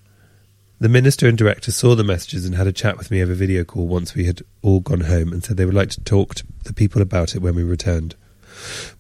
The 0.81 0.89
minister 0.89 1.29
and 1.29 1.39
director 1.39 1.71
saw 1.71 1.95
the 1.95 2.03
messages 2.03 2.45
and 2.45 2.57
had 2.57 2.67
a 2.67 2.73
chat 2.73 2.99
with 2.99 3.13
me 3.13 3.23
over 3.23 3.33
video 3.33 3.63
call 3.63 3.87
once 3.87 4.17
we 4.17 4.25
had 4.25 4.43
all 4.63 4.81
gone 4.81 5.03
home 5.03 5.33
and 5.33 5.45
said 5.45 5.57
they 5.57 5.65
would 5.65 5.73
like 5.73 5.91
to 5.91 6.03
talk 6.03 6.35
to 6.35 6.45
the 6.65 6.75
people 6.75 7.01
about 7.01 7.37
it 7.37 7.41
when 7.41 7.55
we 7.55 7.63
returned. 7.63 8.17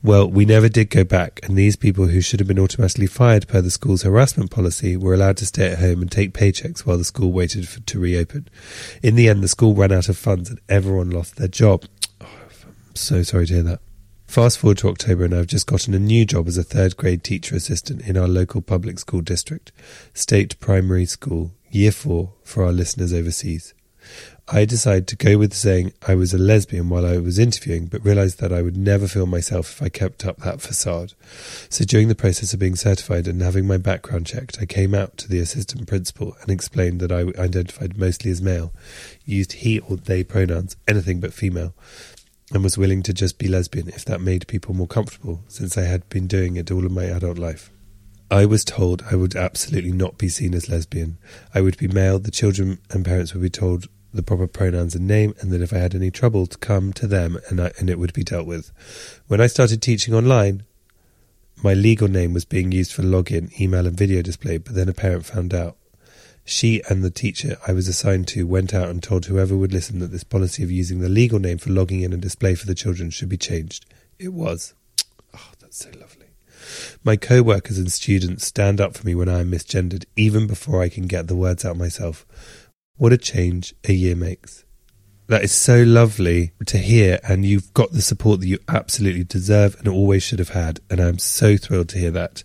Well, 0.02 0.30
we 0.30 0.44
never 0.44 0.68
did 0.68 0.90
go 0.90 1.04
back, 1.04 1.40
and 1.42 1.56
these 1.56 1.76
people 1.76 2.06
who 2.06 2.20
should 2.20 2.40
have 2.40 2.48
been 2.48 2.58
automatically 2.58 3.06
fired 3.06 3.48
per 3.48 3.60
the 3.60 3.70
school's 3.70 4.02
harassment 4.02 4.50
policy 4.50 4.96
were 4.96 5.14
allowed 5.14 5.36
to 5.38 5.46
stay 5.46 5.72
at 5.72 5.78
home 5.78 6.02
and 6.02 6.10
take 6.10 6.32
paychecks 6.32 6.80
while 6.80 6.98
the 6.98 7.04
school 7.04 7.32
waited 7.32 7.68
for, 7.68 7.80
to 7.80 8.00
reopen. 8.00 8.48
In 9.02 9.14
the 9.14 9.28
end, 9.28 9.42
the 9.42 9.48
school 9.48 9.74
ran 9.74 9.92
out 9.92 10.08
of 10.08 10.16
funds 10.16 10.50
and 10.50 10.60
everyone 10.68 11.10
lost 11.10 11.36
their 11.36 11.48
job. 11.48 11.84
Oh, 12.20 12.26
I'm 12.26 12.96
so 12.96 13.22
sorry 13.22 13.46
to 13.46 13.54
hear 13.54 13.62
that. 13.62 13.80
Fast 14.26 14.58
forward 14.60 14.78
to 14.78 14.88
October, 14.88 15.24
and 15.24 15.34
I've 15.34 15.48
just 15.48 15.66
gotten 15.66 15.92
a 15.92 15.98
new 15.98 16.24
job 16.24 16.46
as 16.46 16.56
a 16.56 16.62
third 16.62 16.96
grade 16.96 17.24
teacher 17.24 17.56
assistant 17.56 18.02
in 18.02 18.16
our 18.16 18.28
local 18.28 18.62
public 18.62 19.00
school 19.00 19.22
district, 19.22 19.72
State 20.14 20.58
Primary 20.60 21.04
School, 21.04 21.50
Year 21.68 21.90
4 21.90 22.32
for 22.44 22.64
our 22.64 22.70
listeners 22.70 23.12
overseas. 23.12 23.74
I 24.52 24.64
decided 24.64 25.06
to 25.08 25.16
go 25.16 25.38
with 25.38 25.54
saying 25.54 25.92
I 26.08 26.16
was 26.16 26.34
a 26.34 26.38
lesbian 26.38 26.88
while 26.88 27.06
I 27.06 27.18
was 27.18 27.38
interviewing, 27.38 27.86
but 27.86 28.04
realized 28.04 28.40
that 28.40 28.52
I 28.52 28.62
would 28.62 28.76
never 28.76 29.06
feel 29.06 29.26
myself 29.26 29.70
if 29.70 29.82
I 29.82 29.88
kept 29.88 30.26
up 30.26 30.38
that 30.38 30.60
facade. 30.60 31.12
So 31.68 31.84
during 31.84 32.08
the 32.08 32.16
process 32.16 32.52
of 32.52 32.58
being 32.58 32.74
certified 32.74 33.28
and 33.28 33.40
having 33.42 33.68
my 33.68 33.76
background 33.76 34.26
checked, 34.26 34.58
I 34.60 34.66
came 34.66 34.92
out 34.92 35.16
to 35.18 35.28
the 35.28 35.38
assistant 35.38 35.86
principal 35.86 36.36
and 36.42 36.50
explained 36.50 36.98
that 37.00 37.12
I 37.12 37.26
identified 37.40 37.96
mostly 37.96 38.32
as 38.32 38.42
male, 38.42 38.72
used 39.24 39.52
he 39.52 39.78
or 39.78 39.96
they 39.96 40.24
pronouns, 40.24 40.76
anything 40.88 41.20
but 41.20 41.32
female, 41.32 41.72
and 42.52 42.64
was 42.64 42.76
willing 42.76 43.04
to 43.04 43.12
just 43.12 43.38
be 43.38 43.46
lesbian 43.46 43.88
if 43.90 44.04
that 44.06 44.20
made 44.20 44.48
people 44.48 44.74
more 44.74 44.88
comfortable, 44.88 45.44
since 45.46 45.78
I 45.78 45.82
had 45.82 46.08
been 46.08 46.26
doing 46.26 46.56
it 46.56 46.72
all 46.72 46.84
of 46.84 46.90
my 46.90 47.04
adult 47.04 47.38
life. 47.38 47.70
I 48.32 48.46
was 48.46 48.64
told 48.64 49.04
I 49.10 49.14
would 49.14 49.36
absolutely 49.36 49.92
not 49.92 50.18
be 50.18 50.28
seen 50.28 50.54
as 50.54 50.68
lesbian. 50.68 51.18
I 51.54 51.60
would 51.60 51.76
be 51.78 51.86
male, 51.86 52.18
the 52.18 52.32
children 52.32 52.78
and 52.90 53.04
parents 53.04 53.32
would 53.32 53.42
be 53.42 53.50
told 53.50 53.86
the 54.12 54.22
proper 54.22 54.46
pronouns 54.46 54.94
and 54.94 55.06
name, 55.06 55.34
and 55.40 55.50
that 55.52 55.62
if 55.62 55.72
I 55.72 55.78
had 55.78 55.94
any 55.94 56.10
trouble, 56.10 56.46
to 56.46 56.58
come 56.58 56.92
to 56.94 57.06
them 57.06 57.38
and, 57.48 57.60
I, 57.60 57.72
and 57.78 57.88
it 57.88 57.98
would 57.98 58.12
be 58.12 58.24
dealt 58.24 58.46
with. 58.46 58.72
When 59.28 59.40
I 59.40 59.46
started 59.46 59.80
teaching 59.80 60.14
online, 60.14 60.64
my 61.62 61.74
legal 61.74 62.08
name 62.08 62.32
was 62.32 62.44
being 62.44 62.72
used 62.72 62.92
for 62.92 63.02
login, 63.02 63.58
email, 63.60 63.86
and 63.86 63.96
video 63.96 64.22
display, 64.22 64.58
but 64.58 64.74
then 64.74 64.88
a 64.88 64.94
parent 64.94 65.26
found 65.26 65.52
out. 65.54 65.76
She 66.44 66.82
and 66.88 67.04
the 67.04 67.10
teacher 67.10 67.58
I 67.68 67.72
was 67.72 67.86
assigned 67.86 68.26
to 68.28 68.46
went 68.46 68.74
out 68.74 68.88
and 68.88 69.02
told 69.02 69.26
whoever 69.26 69.56
would 69.56 69.72
listen 69.72 69.98
that 70.00 70.10
this 70.10 70.24
policy 70.24 70.62
of 70.62 70.70
using 70.70 71.00
the 71.00 71.08
legal 71.08 71.38
name 71.38 71.58
for 71.58 71.70
logging 71.70 72.00
in 72.00 72.12
and 72.12 72.20
display 72.22 72.54
for 72.54 72.66
the 72.66 72.74
children 72.74 73.10
should 73.10 73.28
be 73.28 73.36
changed. 73.36 73.86
It 74.18 74.32
was. 74.32 74.74
Oh, 75.34 75.50
that's 75.60 75.78
so 75.78 75.90
lovely. 76.00 76.26
My 77.04 77.16
co 77.16 77.42
workers 77.42 77.78
and 77.78 77.92
students 77.92 78.46
stand 78.46 78.80
up 78.80 78.96
for 78.96 79.06
me 79.06 79.14
when 79.14 79.28
I 79.28 79.40
am 79.40 79.50
misgendered, 79.50 80.06
even 80.16 80.46
before 80.46 80.82
I 80.82 80.88
can 80.88 81.06
get 81.06 81.28
the 81.28 81.36
words 81.36 81.64
out 81.64 81.76
myself. 81.76 82.26
What 83.00 83.14
a 83.14 83.16
change 83.16 83.74
a 83.88 83.94
year 83.94 84.14
makes. 84.14 84.66
That 85.26 85.42
is 85.42 85.52
so 85.52 85.82
lovely 85.82 86.52
to 86.66 86.76
hear, 86.76 87.18
and 87.26 87.46
you've 87.46 87.72
got 87.72 87.92
the 87.92 88.02
support 88.02 88.40
that 88.40 88.46
you 88.46 88.58
absolutely 88.68 89.24
deserve 89.24 89.74
and 89.78 89.88
always 89.88 90.22
should 90.22 90.38
have 90.38 90.50
had. 90.50 90.80
And 90.90 91.00
I'm 91.00 91.18
so 91.18 91.56
thrilled 91.56 91.88
to 91.88 91.98
hear 91.98 92.10
that. 92.10 92.44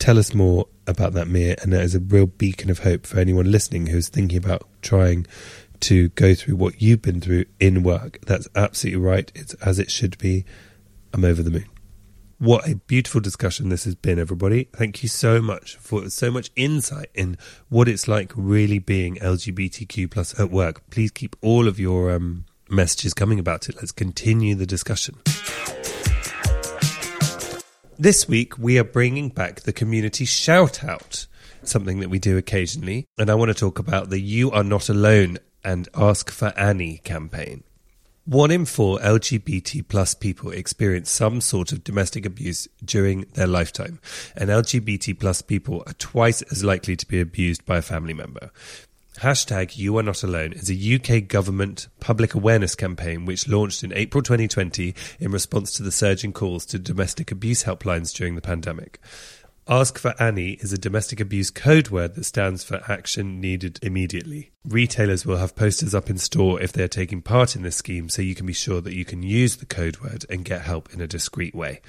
Tell 0.00 0.18
us 0.18 0.34
more 0.34 0.66
about 0.88 1.12
that, 1.12 1.28
Mia, 1.28 1.54
and 1.62 1.72
that 1.72 1.82
is 1.82 1.94
a 1.94 2.00
real 2.00 2.26
beacon 2.26 2.70
of 2.70 2.80
hope 2.80 3.06
for 3.06 3.20
anyone 3.20 3.52
listening 3.52 3.86
who's 3.86 4.08
thinking 4.08 4.38
about 4.38 4.66
trying 4.82 5.28
to 5.78 6.08
go 6.08 6.34
through 6.34 6.56
what 6.56 6.82
you've 6.82 7.02
been 7.02 7.20
through 7.20 7.44
in 7.60 7.84
work. 7.84 8.18
That's 8.26 8.48
absolutely 8.56 9.00
right. 9.00 9.30
It's 9.36 9.54
as 9.54 9.78
it 9.78 9.92
should 9.92 10.18
be. 10.18 10.44
I'm 11.14 11.24
over 11.24 11.40
the 11.40 11.52
moon. 11.52 11.66
What 12.40 12.68
a 12.68 12.76
beautiful 12.76 13.20
discussion 13.20 13.68
this 13.68 13.82
has 13.82 13.96
been, 13.96 14.20
everybody. 14.20 14.68
Thank 14.72 15.02
you 15.02 15.08
so 15.08 15.42
much 15.42 15.74
for 15.74 16.08
so 16.08 16.30
much 16.30 16.52
insight 16.54 17.10
in 17.12 17.36
what 17.68 17.88
it's 17.88 18.06
like 18.06 18.30
really 18.36 18.78
being 18.78 19.16
LGBTQ 19.16 20.08
plus 20.08 20.38
at 20.38 20.48
work. 20.48 20.88
Please 20.88 21.10
keep 21.10 21.34
all 21.42 21.66
of 21.66 21.80
your 21.80 22.12
um, 22.12 22.44
messages 22.70 23.12
coming 23.12 23.40
about 23.40 23.68
it. 23.68 23.74
Let's 23.74 23.90
continue 23.90 24.54
the 24.54 24.66
discussion. 24.66 25.16
This 27.98 28.28
week, 28.28 28.56
we 28.56 28.78
are 28.78 28.84
bringing 28.84 29.30
back 29.30 29.62
the 29.62 29.72
community 29.72 30.24
shout 30.24 30.84
out, 30.84 31.26
something 31.64 31.98
that 31.98 32.08
we 32.08 32.20
do 32.20 32.36
occasionally. 32.36 33.06
And 33.18 33.30
I 33.30 33.34
want 33.34 33.48
to 33.48 33.54
talk 33.54 33.80
about 33.80 34.10
the 34.10 34.20
You 34.20 34.52
Are 34.52 34.62
Not 34.62 34.88
Alone 34.88 35.38
and 35.64 35.88
Ask 35.92 36.30
for 36.30 36.56
Annie 36.56 36.98
campaign. 36.98 37.64
One 38.28 38.50
in 38.50 38.66
four 38.66 38.98
LGBT 38.98 39.88
plus 39.88 40.12
people 40.12 40.50
experience 40.50 41.10
some 41.10 41.40
sort 41.40 41.72
of 41.72 41.82
domestic 41.82 42.26
abuse 42.26 42.68
during 42.84 43.24
their 43.32 43.46
lifetime, 43.46 44.00
and 44.36 44.50
LGBT 44.50 45.18
plus 45.18 45.40
people 45.40 45.82
are 45.86 45.94
twice 45.94 46.42
as 46.42 46.62
likely 46.62 46.94
to 46.94 47.06
be 47.06 47.22
abused 47.22 47.64
by 47.64 47.78
a 47.78 47.82
family 47.82 48.12
member. 48.12 48.50
Hashtag 49.20 49.78
You 49.78 49.96
Are 49.96 50.02
Not 50.02 50.22
Alone 50.22 50.52
is 50.52 50.70
a 50.70 50.96
UK 50.96 51.26
government 51.26 51.88
public 52.00 52.34
awareness 52.34 52.74
campaign 52.74 53.24
which 53.24 53.48
launched 53.48 53.82
in 53.82 53.94
April 53.94 54.22
2020 54.22 54.94
in 55.18 55.30
response 55.30 55.72
to 55.72 55.82
the 55.82 55.90
surging 55.90 56.34
calls 56.34 56.66
to 56.66 56.78
domestic 56.78 57.32
abuse 57.32 57.64
helplines 57.64 58.14
during 58.14 58.34
the 58.34 58.42
pandemic. 58.42 59.00
Ask 59.70 59.98
for 59.98 60.14
Annie 60.18 60.52
is 60.62 60.72
a 60.72 60.78
domestic 60.78 61.20
abuse 61.20 61.50
code 61.50 61.90
word 61.90 62.14
that 62.14 62.24
stands 62.24 62.64
for 62.64 62.80
action 62.90 63.38
needed 63.38 63.78
immediately. 63.82 64.50
Retailers 64.64 65.26
will 65.26 65.36
have 65.36 65.54
posters 65.54 65.94
up 65.94 66.08
in 66.08 66.16
store 66.16 66.58
if 66.62 66.72
they 66.72 66.82
are 66.82 66.88
taking 66.88 67.20
part 67.20 67.54
in 67.54 67.60
this 67.60 67.76
scheme 67.76 68.08
so 68.08 68.22
you 68.22 68.34
can 68.34 68.46
be 68.46 68.54
sure 68.54 68.80
that 68.80 68.94
you 68.94 69.04
can 69.04 69.22
use 69.22 69.56
the 69.56 69.66
code 69.66 69.98
word 69.98 70.24
and 70.30 70.42
get 70.42 70.62
help 70.62 70.94
in 70.94 71.02
a 71.02 71.06
discreet 71.06 71.54
way. 71.54 71.82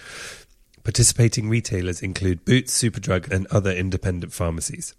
Participating 0.83 1.47
retailers 1.47 2.01
include 2.01 2.43
Boots, 2.43 2.77
Superdrug, 2.77 3.31
and 3.31 3.47
other 3.47 3.71
independent 3.71 4.33
pharmacies. 4.33 4.93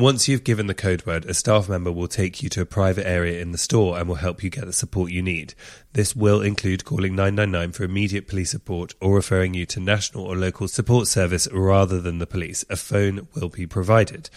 Once 0.00 0.26
you've 0.26 0.44
given 0.44 0.66
the 0.66 0.72
code 0.72 1.04
word, 1.04 1.26
a 1.26 1.34
staff 1.34 1.68
member 1.68 1.92
will 1.92 2.08
take 2.08 2.42
you 2.42 2.48
to 2.48 2.62
a 2.62 2.64
private 2.64 3.06
area 3.06 3.38
in 3.38 3.52
the 3.52 3.58
store 3.58 3.98
and 3.98 4.08
will 4.08 4.14
help 4.14 4.42
you 4.42 4.48
get 4.48 4.64
the 4.64 4.72
support 4.72 5.10
you 5.10 5.20
need. 5.20 5.52
This 5.92 6.16
will 6.16 6.40
include 6.40 6.86
calling 6.86 7.14
999 7.14 7.72
for 7.72 7.84
immediate 7.84 8.26
police 8.26 8.50
support 8.50 8.94
or 9.02 9.14
referring 9.14 9.52
you 9.52 9.66
to 9.66 9.78
national 9.78 10.24
or 10.24 10.36
local 10.36 10.68
support 10.68 11.06
service 11.06 11.46
rather 11.52 12.00
than 12.00 12.16
the 12.16 12.26
police. 12.26 12.64
A 12.70 12.76
phone 12.76 13.28
will 13.34 13.50
be 13.50 13.66
provided. 13.66 14.30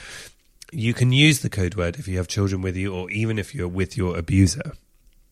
You 0.74 0.94
can 0.94 1.14
use 1.14 1.40
the 1.40 1.50
code 1.50 1.76
word 1.76 1.96
if 1.96 2.10
you 2.10 2.18
have 2.18 2.28
children 2.28 2.62
with 2.62 2.76
you 2.76 2.94
or 2.94 3.10
even 3.10 3.40
if 3.40 3.56
you're 3.56 3.70
with 3.70 3.96
your 3.96 4.18
abuser. 4.18 4.74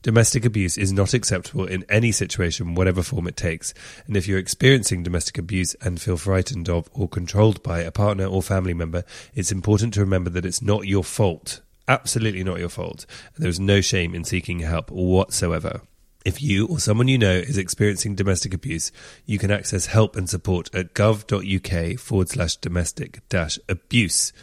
Domestic 0.04 0.46
abuse 0.46 0.80
is 0.80 0.92
not 0.92 1.14
acceptable 1.14 1.66
in 1.66 1.86
any 1.88 2.12
situation, 2.12 2.74
whatever 2.74 3.04
form 3.04 3.28
it 3.28 3.38
takes. 3.38 3.72
And 4.08 4.18
if 4.18 4.28
you're 4.28 4.40
experiencing 4.40 5.04
domestic 5.04 5.38
abuse 5.38 5.76
and 5.76 6.02
feel 6.02 6.18
frightened 6.18 6.70
of 6.70 6.90
or 6.92 7.08
controlled 7.08 7.62
by 7.62 7.82
a 7.82 7.92
partner 7.92 8.26
or 8.26 8.42
family 8.42 8.74
member, 8.74 9.04
it's 9.36 9.52
important 9.52 9.94
to 9.94 10.00
remember 10.00 10.32
that 10.32 10.46
it's 10.46 10.62
not 10.62 10.88
your 10.88 11.04
fault. 11.04 11.62
Absolutely 11.88 12.44
not 12.44 12.58
your 12.58 12.70
fault. 12.70 13.06
And 13.36 13.46
there's 13.46 13.60
no 13.60 13.80
shame 13.80 14.16
in 14.16 14.24
seeking 14.24 14.62
help 14.62 14.90
whatsoever. 14.90 15.82
If 16.26 16.42
you 16.42 16.68
or 16.68 16.80
someone 16.80 17.08
you 17.08 17.20
know 17.20 17.34
is 17.36 17.60
experiencing 17.60 18.16
domestic 18.16 18.56
abuse, 18.56 18.92
you 19.28 19.38
can 19.38 19.52
access 19.52 19.86
help 19.86 20.16
and 20.16 20.28
support 20.28 20.74
at 20.74 20.96
gov.uk 20.96 22.00
forward 22.00 22.30
slash 22.30 22.56
domestic 22.56 23.28
dash 23.30 23.60
abuse. 23.70 24.34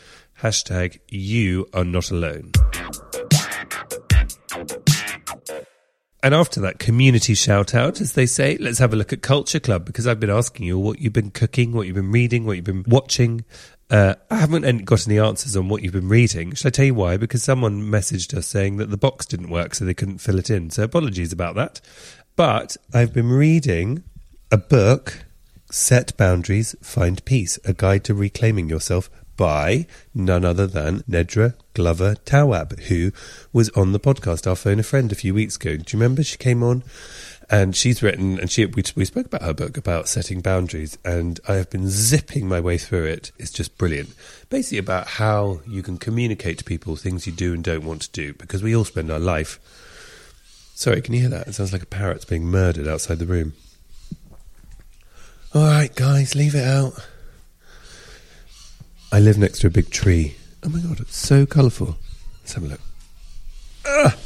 Hashtag 0.41 1.01
you 1.09 1.69
are 1.73 1.85
not 1.85 2.13
alone. 2.13 2.53
And 6.23 6.35
after 6.35 6.61
that 6.61 6.81
community 6.81 7.35
shout 7.35 7.75
out, 7.75 8.01
as 8.01 8.15
they 8.15 8.27
say, 8.27 8.57
let's 8.59 8.79
have 8.79 8.93
a 8.93 8.97
look 8.97 9.13
at 9.13 9.23
Culture 9.23 9.61
Club 9.61 9.85
because 9.85 10.07
I've 10.07 10.19
been 10.19 10.31
asking 10.31 10.67
you 10.67 10.77
what 10.79 10.99
you've 10.99 11.13
been 11.13 11.31
cooking, 11.31 11.73
what 11.73 11.87
you've 11.87 11.95
been 11.95 12.11
reading, 12.11 12.45
what 12.45 12.57
you've 12.57 12.65
been 12.65 12.85
watching. 12.89 13.45
Uh, 13.89 14.17
I 14.31 14.37
haven't 14.37 14.85
got 14.85 15.07
any 15.07 15.19
answers 15.19 15.57
on 15.57 15.69
what 15.69 15.83
you've 15.83 15.93
been 15.93 16.09
reading. 16.09 16.55
Should 16.55 16.67
I 16.67 16.71
tell 16.71 16.85
you 16.87 16.95
why? 16.95 17.17
Because 17.17 17.43
someone 17.45 17.83
messaged 17.83 18.35
us 18.35 18.49
saying 18.49 18.79
that 18.79 18.91
the 18.91 18.97
box 18.97 19.27
didn't 19.27 19.49
work, 19.49 19.75
so 19.75 19.85
they 19.85 19.95
couldn't 19.95 20.19
fill 20.19 20.39
it 20.39 20.51
in. 20.51 20.71
So 20.71 20.83
apologies 20.83 21.33
about 21.33 21.55
that. 21.55 21.81
But 22.35 22.77
I've 22.93 23.15
been 23.15 23.31
reading 23.31 24.03
a 24.51 24.59
book, 24.59 25.25
Set 25.71 26.17
Boundaries, 26.17 26.75
Find 26.83 27.25
Peace, 27.25 27.59
a 27.65 27.73
guide 27.73 28.05
to 28.05 28.15
reclaiming 28.15 28.69
yourself 28.69 29.09
by 29.39 29.87
none 30.13 30.45
other 30.45 30.67
than 30.67 31.01
Nedra 31.05 31.55
Glover 31.73 32.17
Tawwab, 32.27 32.79
who 32.81 33.13
was 33.55 33.71
on 33.71 33.93
the 33.93 34.01
podcast, 34.01 34.47
Our 34.47 34.57
Phone 34.57 34.81
a 34.81 34.83
Friend, 34.83 35.11
a 35.11 35.15
few 35.15 35.33
weeks 35.33 35.57
ago. 35.57 35.77
Do 35.77 35.85
you 35.97 35.99
remember 35.99 36.23
she 36.23 36.37
came 36.37 36.63
on? 36.63 36.83
And 37.51 37.75
she's 37.75 38.03
written, 38.03 38.39
and 38.39 38.51
she 38.51 38.67
we, 38.67 38.83
we 38.95 39.07
spoke 39.07 39.25
about 39.25 39.41
her 39.41 39.55
book 39.55 39.79
about 39.79 40.07
setting 40.07 40.43
boundaries, 40.43 40.99
and 41.03 41.41
I 41.49 41.55
have 41.55 41.71
been 41.71 41.89
zipping 41.89 42.47
my 42.47 42.61
way 42.61 42.77
through 42.77 43.07
it. 43.07 43.33
It's 43.39 43.51
just 43.51 43.79
brilliant. 43.79 44.15
Basically, 44.51 44.77
about 44.77 45.07
how 45.07 45.61
you 45.67 45.83
can 45.83 45.97
communicate 45.97 46.59
to 46.59 46.65
people 46.65 46.95
things 46.95 47.27
you 47.27 47.33
do 47.33 47.55
and 47.55 47.65
don't 47.65 47.87
want 47.87 48.03
to 48.03 48.11
do, 48.11 48.35
because 48.35 48.63
we 48.63 48.77
all 48.77 48.85
spend 48.85 49.11
our 49.11 49.19
life. 49.19 49.59
Sorry, 50.75 51.01
can 51.01 51.15
you 51.15 51.21
hear 51.21 51.31
that? 51.31 51.49
It 51.49 51.55
sounds 51.55 51.73
like 51.73 51.83
a 51.83 51.87
parrot's 51.87 52.27
being 52.27 52.45
murdered 52.45 52.87
outside 52.87 53.19
the 53.19 53.25
room. 53.25 53.55
All 55.55 55.65
right, 55.65 55.95
guys, 55.95 56.35
leave 56.35 56.55
it 56.55 56.67
out. 56.67 56.93
I 59.11 59.21
live 59.21 59.39
next 59.39 59.61
to 59.61 59.67
a 59.67 59.71
big 59.71 59.91
tree. 59.91 60.37
Oh 60.63 60.69
my 60.69 60.81
god, 60.81 61.01
it's 61.01 61.17
so 61.17 61.47
colourful. 61.47 61.97
Let's 62.41 62.53
have 62.55 62.65
a 62.65 62.69
look. 62.69 62.81
Ah! 63.87 64.17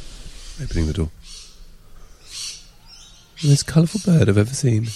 Opening 0.61 0.87
the 0.87 0.93
door. 0.93 1.09
The 3.41 3.47
most 3.47 3.65
colourful 3.65 4.01
bird 4.05 4.27
I've 4.27 4.37
ever 4.37 4.53
seen. 4.53 4.87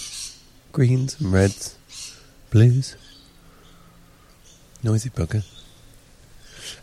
Greens 0.72 1.18
and 1.18 1.32
reds, 1.32 1.76
blues. 2.50 2.96
Noisy 4.82 5.08
bugger. 5.08 5.44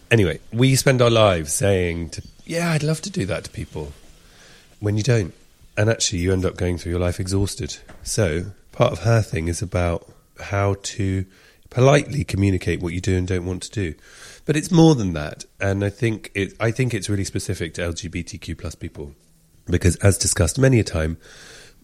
Anyway, 0.10 0.40
we 0.52 0.76
spend 0.76 1.02
our 1.02 1.12
lives 1.12 1.54
saying, 1.54 2.10
to, 2.10 2.24
yeah, 2.44 2.72
I'd 2.72 2.84
love 2.84 3.02
to 3.02 3.12
do 3.12 3.28
that 3.28 3.44
to 3.46 3.50
people. 3.52 3.94
When 4.80 4.98
you 4.98 5.04
don't. 5.04 5.34
And 5.78 5.90
actually, 5.90 6.20
you 6.20 6.34
end 6.34 6.46
up 6.46 6.58
going 6.58 6.78
through 6.78 6.94
your 6.94 7.02
life 7.02 7.20
exhausted. 7.20 7.78
So, 8.02 8.46
part 8.72 8.94
of 8.94 9.00
her 9.00 9.22
thing 9.22 9.48
is 9.48 9.62
about 9.62 10.08
how 10.40 10.78
to 10.82 11.26
politely 11.70 12.24
communicate 12.24 12.82
what 12.82 12.94
you 12.94 13.02
do 13.02 13.18
and 13.18 13.28
don't 13.28 13.46
want 13.46 13.64
to 13.64 13.72
do. 13.72 13.96
But 14.46 14.56
it's 14.56 14.72
more 14.72 14.96
than 14.96 15.14
that, 15.14 15.46
and 15.60 15.84
I 15.84 15.90
think 15.90 16.32
it. 16.36 16.54
I 16.60 16.72
think 16.72 16.94
it's 16.94 17.10
really 17.10 17.24
specific 17.24 17.74
to 17.76 17.82
LGBTQ 17.82 18.58
plus 18.58 18.76
people 18.76 19.14
because, 19.66 19.96
as 19.98 20.18
discussed 20.18 20.60
many 20.60 20.80
a 20.80 20.84
time, 20.84 21.18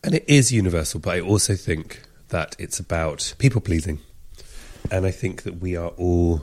and 0.03 0.13
it 0.13 0.25
is 0.27 0.51
universal. 0.51 0.99
But 0.99 1.15
I 1.15 1.21
also 1.21 1.55
think 1.55 2.01
that 2.29 2.55
it's 2.59 2.79
about 2.79 3.33
people 3.39 3.61
pleasing, 3.61 3.99
and 4.91 5.05
I 5.05 5.11
think 5.11 5.43
that 5.43 5.59
we 5.59 5.75
are 5.75 5.89
all 5.89 6.41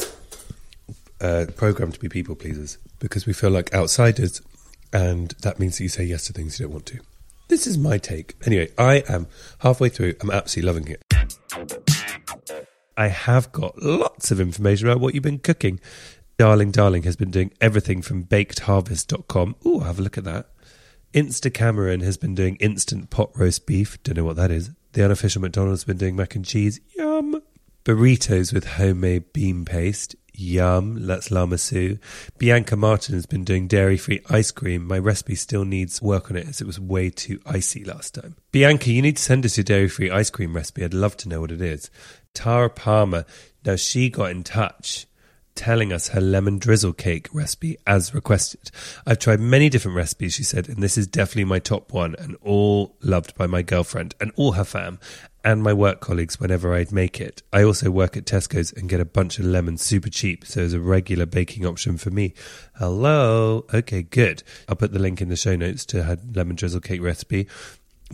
uh, 1.20 1.46
programmed 1.56 1.94
to 1.94 2.00
be 2.00 2.08
people 2.08 2.34
pleasers 2.34 2.78
because 2.98 3.26
we 3.26 3.32
feel 3.32 3.50
like 3.50 3.72
outsiders, 3.72 4.42
and 4.92 5.30
that 5.42 5.60
means 5.60 5.78
that 5.78 5.84
you 5.84 5.88
say 5.88 6.04
yes 6.04 6.26
to 6.26 6.32
things 6.32 6.58
you 6.58 6.66
don't 6.66 6.72
want 6.72 6.86
to. 6.86 6.98
This 7.48 7.66
is 7.66 7.78
my 7.78 7.96
take. 7.96 8.34
Anyway, 8.44 8.70
I 8.76 9.04
am 9.08 9.26
halfway 9.60 9.88
through. 9.88 10.14
I'm 10.20 10.30
absolutely 10.30 10.66
loving 10.72 10.88
it. 10.88 11.97
I 12.98 13.06
have 13.06 13.52
got 13.52 13.80
lots 13.80 14.32
of 14.32 14.40
information 14.40 14.88
about 14.88 15.00
what 15.00 15.14
you've 15.14 15.22
been 15.22 15.38
cooking. 15.38 15.78
Darling 16.36 16.72
Darling 16.72 17.04
has 17.04 17.14
been 17.14 17.30
doing 17.30 17.52
everything 17.60 18.02
from 18.02 18.24
bakedharvest.com. 18.24 19.54
Ooh, 19.64 19.78
have 19.80 20.00
a 20.00 20.02
look 20.02 20.18
at 20.18 20.24
that. 20.24 20.48
Insta 21.14 21.54
Cameron 21.54 22.00
has 22.00 22.16
been 22.16 22.34
doing 22.34 22.56
instant 22.56 23.10
pot 23.10 23.30
roast 23.38 23.66
beef. 23.66 24.02
Don't 24.02 24.16
know 24.16 24.24
what 24.24 24.34
that 24.34 24.50
is. 24.50 24.72
The 24.94 25.04
unofficial 25.04 25.40
McDonald's 25.40 25.82
has 25.82 25.84
been 25.84 25.96
doing 25.96 26.16
mac 26.16 26.34
and 26.34 26.44
cheese. 26.44 26.80
Yum. 26.96 27.40
Burritos 27.84 28.52
with 28.52 28.66
homemade 28.66 29.32
bean 29.32 29.64
paste. 29.64 30.16
Yum. 30.34 31.06
That's 31.06 31.28
Lamasu. 31.28 32.00
Bianca 32.36 32.76
Martin 32.76 33.14
has 33.14 33.26
been 33.26 33.44
doing 33.44 33.68
dairy 33.68 33.96
free 33.96 34.22
ice 34.28 34.50
cream. 34.50 34.84
My 34.86 34.98
recipe 34.98 35.36
still 35.36 35.64
needs 35.64 36.02
work 36.02 36.32
on 36.32 36.36
it 36.36 36.48
as 36.48 36.60
it 36.60 36.66
was 36.66 36.80
way 36.80 37.10
too 37.10 37.40
icy 37.46 37.84
last 37.84 38.14
time. 38.14 38.34
Bianca, 38.50 38.90
you 38.90 39.02
need 39.02 39.18
to 39.18 39.22
send 39.22 39.44
us 39.44 39.56
your 39.56 39.64
dairy 39.64 39.88
free 39.88 40.10
ice 40.10 40.30
cream 40.30 40.54
recipe. 40.54 40.84
I'd 40.84 40.94
love 40.94 41.16
to 41.18 41.28
know 41.28 41.40
what 41.40 41.52
it 41.52 41.60
is. 41.60 41.90
Tara 42.34 42.70
Palmer, 42.70 43.24
now 43.64 43.76
she 43.76 44.10
got 44.10 44.30
in 44.30 44.44
touch 44.44 45.06
telling 45.58 45.92
us 45.92 46.08
her 46.10 46.20
lemon 46.20 46.56
drizzle 46.56 46.92
cake 46.92 47.28
recipe 47.32 47.76
as 47.84 48.14
requested. 48.14 48.70
I've 49.04 49.18
tried 49.18 49.40
many 49.40 49.68
different 49.68 49.96
recipes, 49.96 50.34
she 50.34 50.44
said, 50.44 50.68
and 50.68 50.80
this 50.80 50.96
is 50.96 51.08
definitely 51.08 51.46
my 51.46 51.58
top 51.58 51.92
one 51.92 52.14
and 52.16 52.36
all 52.42 52.94
loved 53.02 53.34
by 53.34 53.48
my 53.48 53.62
girlfriend 53.62 54.14
and 54.20 54.30
all 54.36 54.52
her 54.52 54.62
fam 54.62 55.00
and 55.42 55.60
my 55.60 55.72
work 55.72 55.98
colleagues 56.00 56.38
whenever 56.38 56.74
I'd 56.74 56.92
make 56.92 57.20
it. 57.20 57.42
I 57.52 57.64
also 57.64 57.90
work 57.90 58.16
at 58.16 58.24
Tesco's 58.24 58.72
and 58.72 58.88
get 58.88 59.00
a 59.00 59.04
bunch 59.04 59.40
of 59.40 59.46
lemons 59.46 59.82
super 59.82 60.10
cheap, 60.10 60.46
so 60.46 60.60
it's 60.60 60.74
a 60.74 60.80
regular 60.80 61.26
baking 61.26 61.66
option 61.66 61.98
for 61.98 62.10
me. 62.10 62.34
Hello. 62.76 63.66
Okay, 63.74 64.02
good. 64.02 64.44
I'll 64.68 64.76
put 64.76 64.92
the 64.92 65.00
link 65.00 65.20
in 65.20 65.28
the 65.28 65.36
show 65.36 65.56
notes 65.56 65.84
to 65.86 66.04
her 66.04 66.18
lemon 66.34 66.54
drizzle 66.54 66.80
cake 66.80 67.02
recipe. 67.02 67.48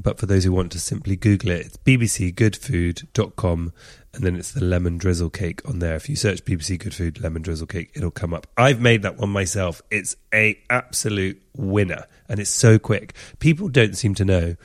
But 0.03 0.19
for 0.19 0.27
those 0.27 0.45
who 0.45 0.53
want 0.53 0.73
to 0.73 0.81
simply 0.81 1.15
Google 1.15 1.51
it, 1.51 1.67
it's 1.67 1.77
bbcgoodfood.com 1.77 3.73
and 4.15 4.25
then 4.25 4.37
it's 4.37 4.53
the 4.53 4.65
lemon 4.65 4.99
drizzle 4.99 5.31
cake 5.31 5.67
on 5.69 5.81
there. 5.81 5.97
If 5.97 6.09
you 6.09 6.17
search 6.17 6.45
BBC 6.45 6.79
Good 6.79 6.95
Food 6.95 7.21
lemon 7.21 7.43
drizzle 7.43 7.67
cake, 7.67 7.91
it'll 7.95 8.11
come 8.11 8.33
up. 8.33 8.47
I've 8.57 8.81
made 8.81 9.03
that 9.03 9.17
one 9.17 9.31
myself. 9.31 9.83
It's 9.91 10.17
a 10.33 10.59
absolute 10.71 11.43
winner 11.57 12.07
and 12.29 12.41
it's 12.41 12.51
so 12.51 12.79
quick. 12.79 13.15
People 13.39 13.69
don't 13.69 13.97
seem 13.97 14.15
to 14.15 14.25
know. 14.25 14.57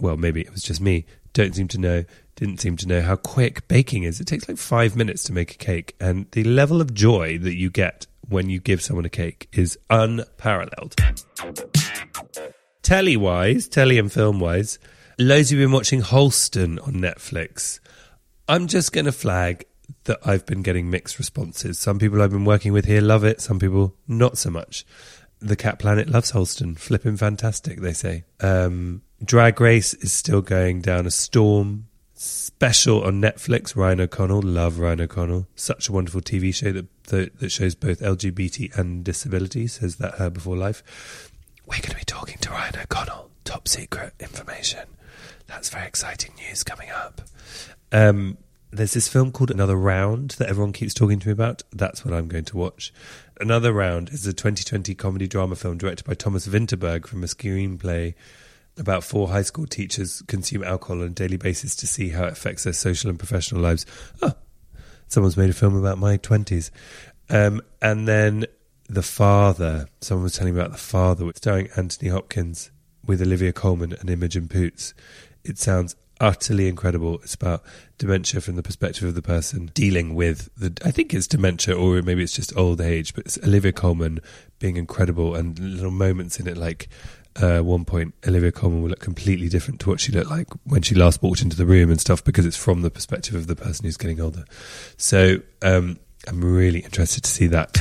Well, 0.00 0.16
maybe 0.16 0.40
it 0.40 0.52
was 0.52 0.62
just 0.62 0.80
me. 0.80 1.06
Don't 1.32 1.54
seem 1.54 1.68
to 1.68 1.78
know. 1.78 2.04
Didn't 2.36 2.60
seem 2.60 2.76
to 2.76 2.86
know 2.86 3.00
how 3.00 3.16
quick 3.16 3.66
baking 3.66 4.04
is. 4.04 4.20
It 4.20 4.26
takes 4.26 4.48
like 4.48 4.58
five 4.58 4.94
minutes 4.94 5.24
to 5.24 5.32
make 5.32 5.52
a 5.52 5.56
cake, 5.56 5.96
and 6.00 6.30
the 6.30 6.44
level 6.44 6.80
of 6.80 6.94
joy 6.94 7.36
that 7.38 7.56
you 7.56 7.68
get 7.68 8.06
when 8.28 8.48
you 8.48 8.60
give 8.60 8.80
someone 8.80 9.04
a 9.04 9.08
cake 9.08 9.48
is 9.52 9.76
unparalleled. 9.90 10.94
telly 12.82 13.16
wise, 13.16 13.66
telly 13.66 13.98
and 13.98 14.12
film 14.12 14.38
wise, 14.38 14.78
loads 15.18 15.50
of 15.50 15.58
you 15.58 15.62
have 15.62 15.68
been 15.68 15.74
watching 15.74 16.02
Halston 16.02 16.78
on 16.86 16.94
Netflix. 16.94 17.80
I'm 18.48 18.66
just 18.66 18.92
going 18.92 19.04
to 19.04 19.12
flag 19.12 19.66
that 20.04 20.18
I've 20.24 20.46
been 20.46 20.62
getting 20.62 20.88
mixed 20.88 21.18
responses. 21.18 21.78
Some 21.78 21.98
people 21.98 22.22
I've 22.22 22.30
been 22.30 22.46
working 22.46 22.72
with 22.72 22.86
here 22.86 23.02
love 23.02 23.22
it, 23.22 23.42
some 23.42 23.58
people 23.58 23.94
not 24.06 24.38
so 24.38 24.48
much. 24.50 24.86
The 25.40 25.54
Cat 25.54 25.78
Planet 25.78 26.08
loves 26.08 26.32
Halston. 26.32 26.78
Flipping 26.78 27.18
fantastic, 27.18 27.80
they 27.80 27.92
say. 27.92 28.24
Um, 28.40 29.02
Drag 29.22 29.60
Race 29.60 29.92
is 29.94 30.12
still 30.12 30.40
going 30.40 30.80
down 30.80 31.06
a 31.06 31.10
storm. 31.10 31.88
Special 32.14 33.04
on 33.04 33.20
Netflix, 33.20 33.76
Ryan 33.76 34.00
O'Connell. 34.00 34.42
Love 34.42 34.78
Ryan 34.78 35.02
O'Connell. 35.02 35.46
Such 35.54 35.88
a 35.88 35.92
wonderful 35.92 36.22
TV 36.22 36.52
show 36.52 36.72
that, 36.72 36.86
that, 37.04 37.38
that 37.38 37.50
shows 37.50 37.74
both 37.74 38.00
LGBT 38.00 38.76
and 38.76 39.04
disability. 39.04 39.66
Says 39.66 39.96
that 39.96 40.14
her 40.14 40.30
before 40.30 40.56
life. 40.56 41.30
We're 41.66 41.74
going 41.82 41.90
to 41.90 41.96
be 41.96 42.04
talking 42.04 42.38
to 42.38 42.50
Ryan 42.50 42.80
O'Connell. 42.80 43.30
Top 43.44 43.68
secret 43.68 44.14
information. 44.18 44.88
That's 45.46 45.68
very 45.68 45.86
exciting 45.86 46.34
news 46.34 46.64
coming 46.64 46.90
up. 46.90 47.20
Um, 47.92 48.38
there's 48.70 48.92
this 48.92 49.08
film 49.08 49.32
called 49.32 49.50
Another 49.50 49.76
Round 49.76 50.30
that 50.32 50.48
everyone 50.48 50.72
keeps 50.72 50.92
talking 50.92 51.18
to 51.20 51.28
me 51.28 51.32
about. 51.32 51.62
That's 51.72 52.04
what 52.04 52.12
I'm 52.12 52.28
going 52.28 52.44
to 52.46 52.56
watch. 52.56 52.92
Another 53.40 53.72
Round 53.72 54.10
is 54.10 54.26
a 54.26 54.32
2020 54.32 54.94
comedy 54.94 55.26
drama 55.26 55.56
film 55.56 55.78
directed 55.78 56.04
by 56.04 56.14
Thomas 56.14 56.46
Vinterberg 56.46 57.06
from 57.06 57.22
a 57.22 57.26
screenplay 57.26 58.14
about 58.78 59.04
four 59.04 59.28
high 59.28 59.42
school 59.42 59.66
teachers 59.66 60.22
consume 60.28 60.62
alcohol 60.64 61.00
on 61.00 61.06
a 61.08 61.10
daily 61.10 61.36
basis 61.36 61.74
to 61.76 61.86
see 61.86 62.10
how 62.10 62.24
it 62.24 62.32
affects 62.32 62.64
their 62.64 62.72
social 62.72 63.10
and 63.10 63.18
professional 63.18 63.60
lives. 63.60 63.84
Oh, 64.22 64.34
someone's 65.08 65.36
made 65.36 65.50
a 65.50 65.54
film 65.54 65.76
about 65.76 65.98
my 65.98 66.16
20s. 66.18 66.70
Um, 67.28 67.60
and 67.82 68.06
then 68.06 68.46
The 68.88 69.02
Father. 69.02 69.88
Someone 70.00 70.24
was 70.24 70.34
telling 70.34 70.54
me 70.54 70.60
about 70.60 70.72
The 70.72 70.78
Father, 70.78 71.30
starring 71.34 71.68
Anthony 71.76 72.10
Hopkins 72.10 72.70
with 73.04 73.20
Olivia 73.20 73.52
Colman 73.52 73.94
and 73.94 74.08
Imogen 74.08 74.48
Poots. 74.48 74.94
It 75.44 75.58
sounds 75.58 75.96
utterly 76.20 76.68
incredible. 76.68 77.20
It's 77.22 77.34
about 77.34 77.62
dementia 77.98 78.40
from 78.40 78.56
the 78.56 78.62
perspective 78.62 79.08
of 79.08 79.14
the 79.14 79.22
person 79.22 79.70
dealing 79.74 80.14
with 80.14 80.48
the. 80.56 80.76
I 80.84 80.90
think 80.90 81.14
it's 81.14 81.26
dementia, 81.26 81.76
or 81.76 82.00
maybe 82.02 82.22
it's 82.22 82.34
just 82.34 82.56
old 82.56 82.80
age. 82.80 83.14
But 83.14 83.26
it's 83.26 83.38
Olivia 83.38 83.72
Colman 83.72 84.20
being 84.58 84.76
incredible, 84.76 85.34
and 85.34 85.58
little 85.58 85.90
moments 85.90 86.40
in 86.40 86.46
it, 86.46 86.56
like 86.56 86.88
uh, 87.40 87.60
one 87.60 87.84
point, 87.84 88.14
Olivia 88.26 88.52
Colman 88.52 88.82
will 88.82 88.90
look 88.90 89.00
completely 89.00 89.48
different 89.48 89.80
to 89.80 89.90
what 89.90 90.00
she 90.00 90.12
looked 90.12 90.30
like 90.30 90.48
when 90.64 90.82
she 90.82 90.94
last 90.94 91.22
walked 91.22 91.42
into 91.42 91.56
the 91.56 91.66
room 91.66 91.90
and 91.90 92.00
stuff, 92.00 92.24
because 92.24 92.46
it's 92.46 92.56
from 92.56 92.82
the 92.82 92.90
perspective 92.90 93.34
of 93.34 93.46
the 93.46 93.56
person 93.56 93.84
who's 93.84 93.96
getting 93.96 94.20
older. 94.20 94.44
So 94.96 95.40
um, 95.62 95.98
I'm 96.26 96.44
really 96.44 96.80
interested 96.80 97.24
to 97.24 97.30
see 97.30 97.46
that. 97.48 97.78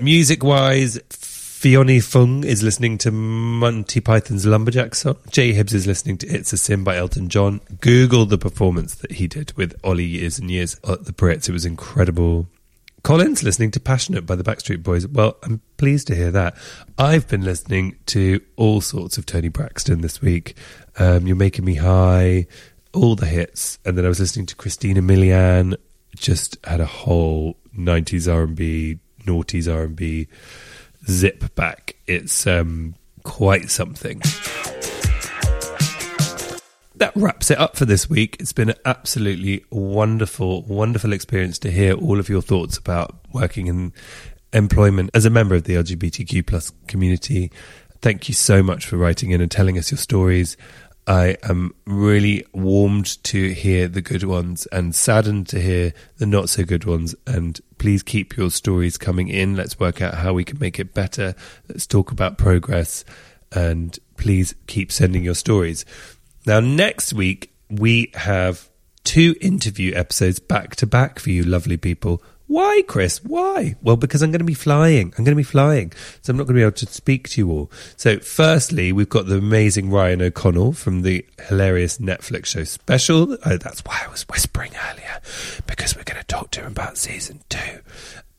Music 0.00 0.44
wise, 0.44 0.98
Fiona 1.62 2.00
Fung 2.00 2.42
is 2.42 2.64
listening 2.64 2.98
to 2.98 3.12
Monty 3.12 4.00
Python's 4.00 4.44
Lumberjack 4.44 4.96
song. 4.96 5.18
Jay 5.30 5.52
Hibbs 5.52 5.72
is 5.72 5.86
listening 5.86 6.18
to 6.18 6.26
It's 6.26 6.52
a 6.52 6.56
Sin 6.56 6.82
by 6.82 6.96
Elton 6.96 7.28
John. 7.28 7.60
Google 7.80 8.26
the 8.26 8.36
performance 8.36 8.96
that 8.96 9.12
he 9.12 9.28
did 9.28 9.52
with 9.52 9.78
Olly 9.84 10.02
years 10.02 10.40
and 10.40 10.50
years 10.50 10.80
at 10.82 11.04
the 11.04 11.12
Brits. 11.12 11.48
It 11.48 11.52
was 11.52 11.64
incredible. 11.64 12.48
Colin's 13.04 13.44
listening 13.44 13.70
to 13.70 13.78
Passionate 13.78 14.26
by 14.26 14.34
the 14.34 14.42
Backstreet 14.42 14.82
Boys. 14.82 15.06
Well, 15.06 15.36
I'm 15.44 15.60
pleased 15.76 16.08
to 16.08 16.16
hear 16.16 16.32
that. 16.32 16.56
I've 16.98 17.28
been 17.28 17.44
listening 17.44 17.96
to 18.06 18.40
all 18.56 18.80
sorts 18.80 19.16
of 19.16 19.24
Toni 19.24 19.46
Braxton 19.46 20.00
this 20.00 20.20
week. 20.20 20.56
Um, 20.98 21.28
You're 21.28 21.36
Making 21.36 21.64
Me 21.64 21.74
High, 21.76 22.48
all 22.92 23.14
the 23.14 23.26
hits. 23.26 23.78
And 23.84 23.96
then 23.96 24.04
I 24.04 24.08
was 24.08 24.18
listening 24.18 24.46
to 24.46 24.56
Christina 24.56 25.00
Milian. 25.00 25.76
Just 26.16 26.58
had 26.64 26.80
a 26.80 26.86
whole 26.86 27.56
90s 27.78 28.26
R&B, 28.26 28.98
noughties 29.24 29.72
R&B 29.72 30.26
zip 31.08 31.54
back. 31.54 31.96
It's 32.06 32.46
um, 32.46 32.94
quite 33.22 33.70
something. 33.70 34.20
That 36.96 37.12
wraps 37.16 37.50
it 37.50 37.58
up 37.58 37.76
for 37.76 37.84
this 37.84 38.08
week. 38.08 38.36
It's 38.38 38.52
been 38.52 38.70
an 38.70 38.76
absolutely 38.84 39.64
wonderful, 39.70 40.62
wonderful 40.62 41.12
experience 41.12 41.58
to 41.60 41.70
hear 41.70 41.94
all 41.94 42.20
of 42.20 42.28
your 42.28 42.42
thoughts 42.42 42.78
about 42.78 43.16
working 43.32 43.66
in 43.66 43.92
employment 44.52 45.10
as 45.14 45.24
a 45.24 45.30
member 45.30 45.54
of 45.54 45.64
the 45.64 45.74
LGBTQ 45.74 46.46
plus 46.46 46.70
community. 46.86 47.50
Thank 48.02 48.28
you 48.28 48.34
so 48.34 48.62
much 48.62 48.86
for 48.86 48.96
writing 48.96 49.30
in 49.30 49.40
and 49.40 49.50
telling 49.50 49.78
us 49.78 49.90
your 49.90 49.98
stories. 49.98 50.56
I 51.06 51.36
am 51.42 51.74
really 51.84 52.44
warmed 52.52 53.22
to 53.24 53.50
hear 53.50 53.88
the 53.88 54.02
good 54.02 54.22
ones 54.22 54.66
and 54.66 54.94
saddened 54.94 55.48
to 55.48 55.60
hear 55.60 55.92
the 56.18 56.26
not 56.26 56.48
so 56.48 56.64
good 56.64 56.84
ones. 56.84 57.14
And 57.26 57.60
please 57.78 58.02
keep 58.02 58.36
your 58.36 58.50
stories 58.50 58.98
coming 58.98 59.28
in. 59.28 59.56
Let's 59.56 59.80
work 59.80 60.00
out 60.00 60.14
how 60.14 60.32
we 60.32 60.44
can 60.44 60.58
make 60.60 60.78
it 60.78 60.94
better. 60.94 61.34
Let's 61.68 61.86
talk 61.86 62.12
about 62.12 62.38
progress. 62.38 63.04
And 63.50 63.98
please 64.16 64.54
keep 64.66 64.92
sending 64.92 65.24
your 65.24 65.34
stories. 65.34 65.84
Now, 66.46 66.60
next 66.60 67.12
week, 67.12 67.52
we 67.68 68.12
have 68.14 68.68
two 69.04 69.34
interview 69.40 69.94
episodes 69.94 70.38
back 70.38 70.76
to 70.76 70.86
back 70.86 71.18
for 71.18 71.30
you, 71.30 71.42
lovely 71.42 71.76
people. 71.76 72.22
Why, 72.52 72.82
Chris? 72.86 73.24
Why? 73.24 73.76
Well, 73.80 73.96
because 73.96 74.20
I'm 74.20 74.30
going 74.30 74.40
to 74.40 74.44
be 74.44 74.52
flying. 74.52 75.14
I'm 75.16 75.24
going 75.24 75.34
to 75.34 75.36
be 75.36 75.42
flying. 75.42 75.90
So 76.20 76.30
I'm 76.30 76.36
not 76.36 76.42
going 76.42 76.56
to 76.56 76.58
be 76.58 76.62
able 76.62 76.72
to 76.72 76.86
speak 76.86 77.30
to 77.30 77.40
you 77.40 77.50
all. 77.50 77.70
So, 77.96 78.18
firstly, 78.18 78.92
we've 78.92 79.08
got 79.08 79.24
the 79.24 79.38
amazing 79.38 79.90
Ryan 79.90 80.20
O'Connell 80.20 80.74
from 80.74 81.00
the 81.00 81.24
hilarious 81.48 81.96
Netflix 81.96 82.44
show 82.44 82.64
Special. 82.64 83.38
Oh, 83.46 83.56
that's 83.56 83.80
why 83.86 84.02
I 84.04 84.10
was 84.10 84.28
whispering 84.28 84.72
earlier, 84.90 85.18
because 85.66 85.96
we're 85.96 86.04
going 86.04 86.20
to 86.20 86.26
talk 86.26 86.50
to 86.50 86.60
him 86.60 86.72
about 86.72 86.98
season 86.98 87.40
two. 87.48 87.80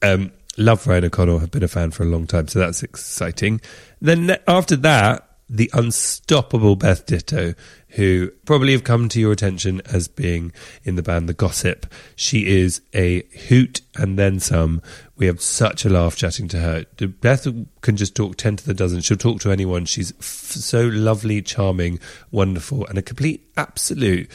Um, 0.03 0.31
love 0.57 0.85
Ryan 0.85 1.05
O'Connell. 1.05 1.39
Have 1.39 1.49
been 1.49 1.63
a 1.63 1.67
fan 1.67 1.89
for 1.89 2.03
a 2.03 2.05
long 2.05 2.27
time. 2.27 2.47
So 2.47 2.59
that's 2.59 2.83
exciting. 2.83 3.61
Then 3.99 4.37
after 4.47 4.75
that, 4.75 5.27
the 5.49 5.71
unstoppable 5.73 6.75
Beth 6.75 7.07
Ditto, 7.07 7.55
who 7.93 8.31
probably 8.45 8.71
have 8.71 8.83
come 8.83 9.07
to 9.07 9.19
your 9.19 9.31
attention 9.31 9.81
as 9.85 10.07
being 10.07 10.51
in 10.83 10.95
the 10.95 11.03
band 11.03 11.29
The 11.29 11.33
Gossip. 11.33 11.85
She 12.15 12.47
is 12.47 12.81
a 12.93 13.21
hoot 13.47 13.81
and 13.95 14.17
then 14.17 14.39
some. 14.39 14.81
We 15.15 15.27
have 15.27 15.39
such 15.39 15.85
a 15.85 15.89
laugh 15.89 16.15
chatting 16.15 16.47
to 16.49 16.59
her. 16.59 16.85
Beth 17.21 17.47
can 17.81 17.95
just 17.95 18.15
talk 18.15 18.35
10 18.35 18.57
to 18.57 18.65
the 18.65 18.73
dozen. 18.73 19.01
She'll 19.01 19.17
talk 19.17 19.41
to 19.41 19.51
anyone. 19.51 19.85
She's 19.85 20.11
f- 20.13 20.25
so 20.25 20.87
lovely, 20.87 21.41
charming, 21.43 21.99
wonderful, 22.31 22.87
and 22.87 22.97
a 22.97 23.03
complete, 23.03 23.47
absolute 23.57 24.29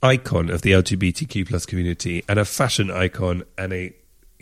icon 0.00 0.48
of 0.48 0.62
the 0.62 0.70
LGBTQ 0.70 1.48
plus 1.48 1.66
community 1.66 2.24
and 2.28 2.38
a 2.38 2.44
fashion 2.44 2.90
icon 2.90 3.42
and 3.58 3.72
a 3.72 3.92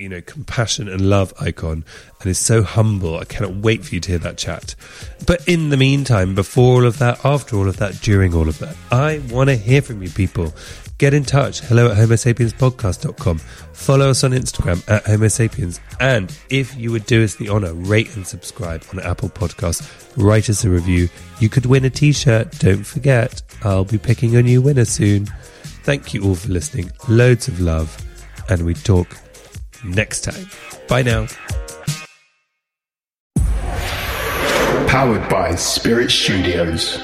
you 0.01 0.09
know, 0.09 0.23
compassion 0.23 0.89
and 0.89 1.09
love 1.09 1.35
icon 1.39 1.85
and 2.21 2.31
is 2.31 2.39
so 2.39 2.63
humble. 2.63 3.19
I 3.19 3.25
cannot 3.25 3.57
wait 3.57 3.85
for 3.85 3.95
you 3.95 4.01
to 4.01 4.13
hear 4.13 4.19
that 4.19 4.39
chat. 4.39 4.75
But 5.27 5.47
in 5.47 5.69
the 5.69 5.77
meantime, 5.77 6.35
before 6.35 6.77
all 6.77 6.87
of 6.87 6.99
that, 6.99 7.23
after 7.25 7.57
all 7.57 7.69
of 7.69 7.77
that, 7.77 8.01
during 8.01 8.35
all 8.35 8.49
of 8.49 8.59
that, 8.61 8.77
I 8.91 9.21
want 9.31 9.51
to 9.51 9.57
hear 9.57 9.83
from 9.83 10.03
you 10.03 10.09
people. 10.09 10.55
Get 10.97 11.15
in 11.15 11.25
touch. 11.25 11.61
Hello 11.61 11.91
at 11.91 11.97
homosapienspodcast.com. 11.97 13.39
Follow 13.39 14.11
us 14.11 14.25
on 14.25 14.33
Instagram 14.33 14.87
at 14.89 15.05
homosapiens. 15.05 15.81
And 15.99 16.37
if 16.51 16.77
you 16.77 16.93
would 16.93 17.07
do 17.07 17.25
us 17.25 17.37
the 17.37 17.49
honor, 17.49 17.73
rate 17.73 18.15
and 18.17 18.27
subscribe 18.27 18.85
on 18.93 19.01
Apple 19.01 19.31
Podcasts. 19.31 20.13
Write 20.17 20.51
us 20.51 20.65
a 20.65 20.71
review. 20.71 21.09
You 21.39 21.49
could 21.49 21.65
win 21.67 21.85
a 21.85 21.91
t-shirt. 21.91 22.59
Don't 22.59 22.85
forget, 22.85 23.43
I'll 23.63 23.85
be 23.85 23.97
picking 23.99 24.37
a 24.37 24.43
new 24.43 24.61
winner 24.61 24.85
soon. 24.85 25.27
Thank 25.85 26.13
you 26.13 26.23
all 26.25 26.35
for 26.35 26.49
listening. 26.49 26.91
Loads 27.09 27.49
of 27.49 27.61
love. 27.61 27.97
And 28.51 28.67
we 28.67 28.75
talk 28.75 29.17
next 29.85 30.23
time. 30.23 30.49
Bye 30.89 31.03
now. 31.03 31.27
Powered 34.87 35.29
by 35.29 35.55
Spirit 35.55 36.11
Studios. 36.11 36.99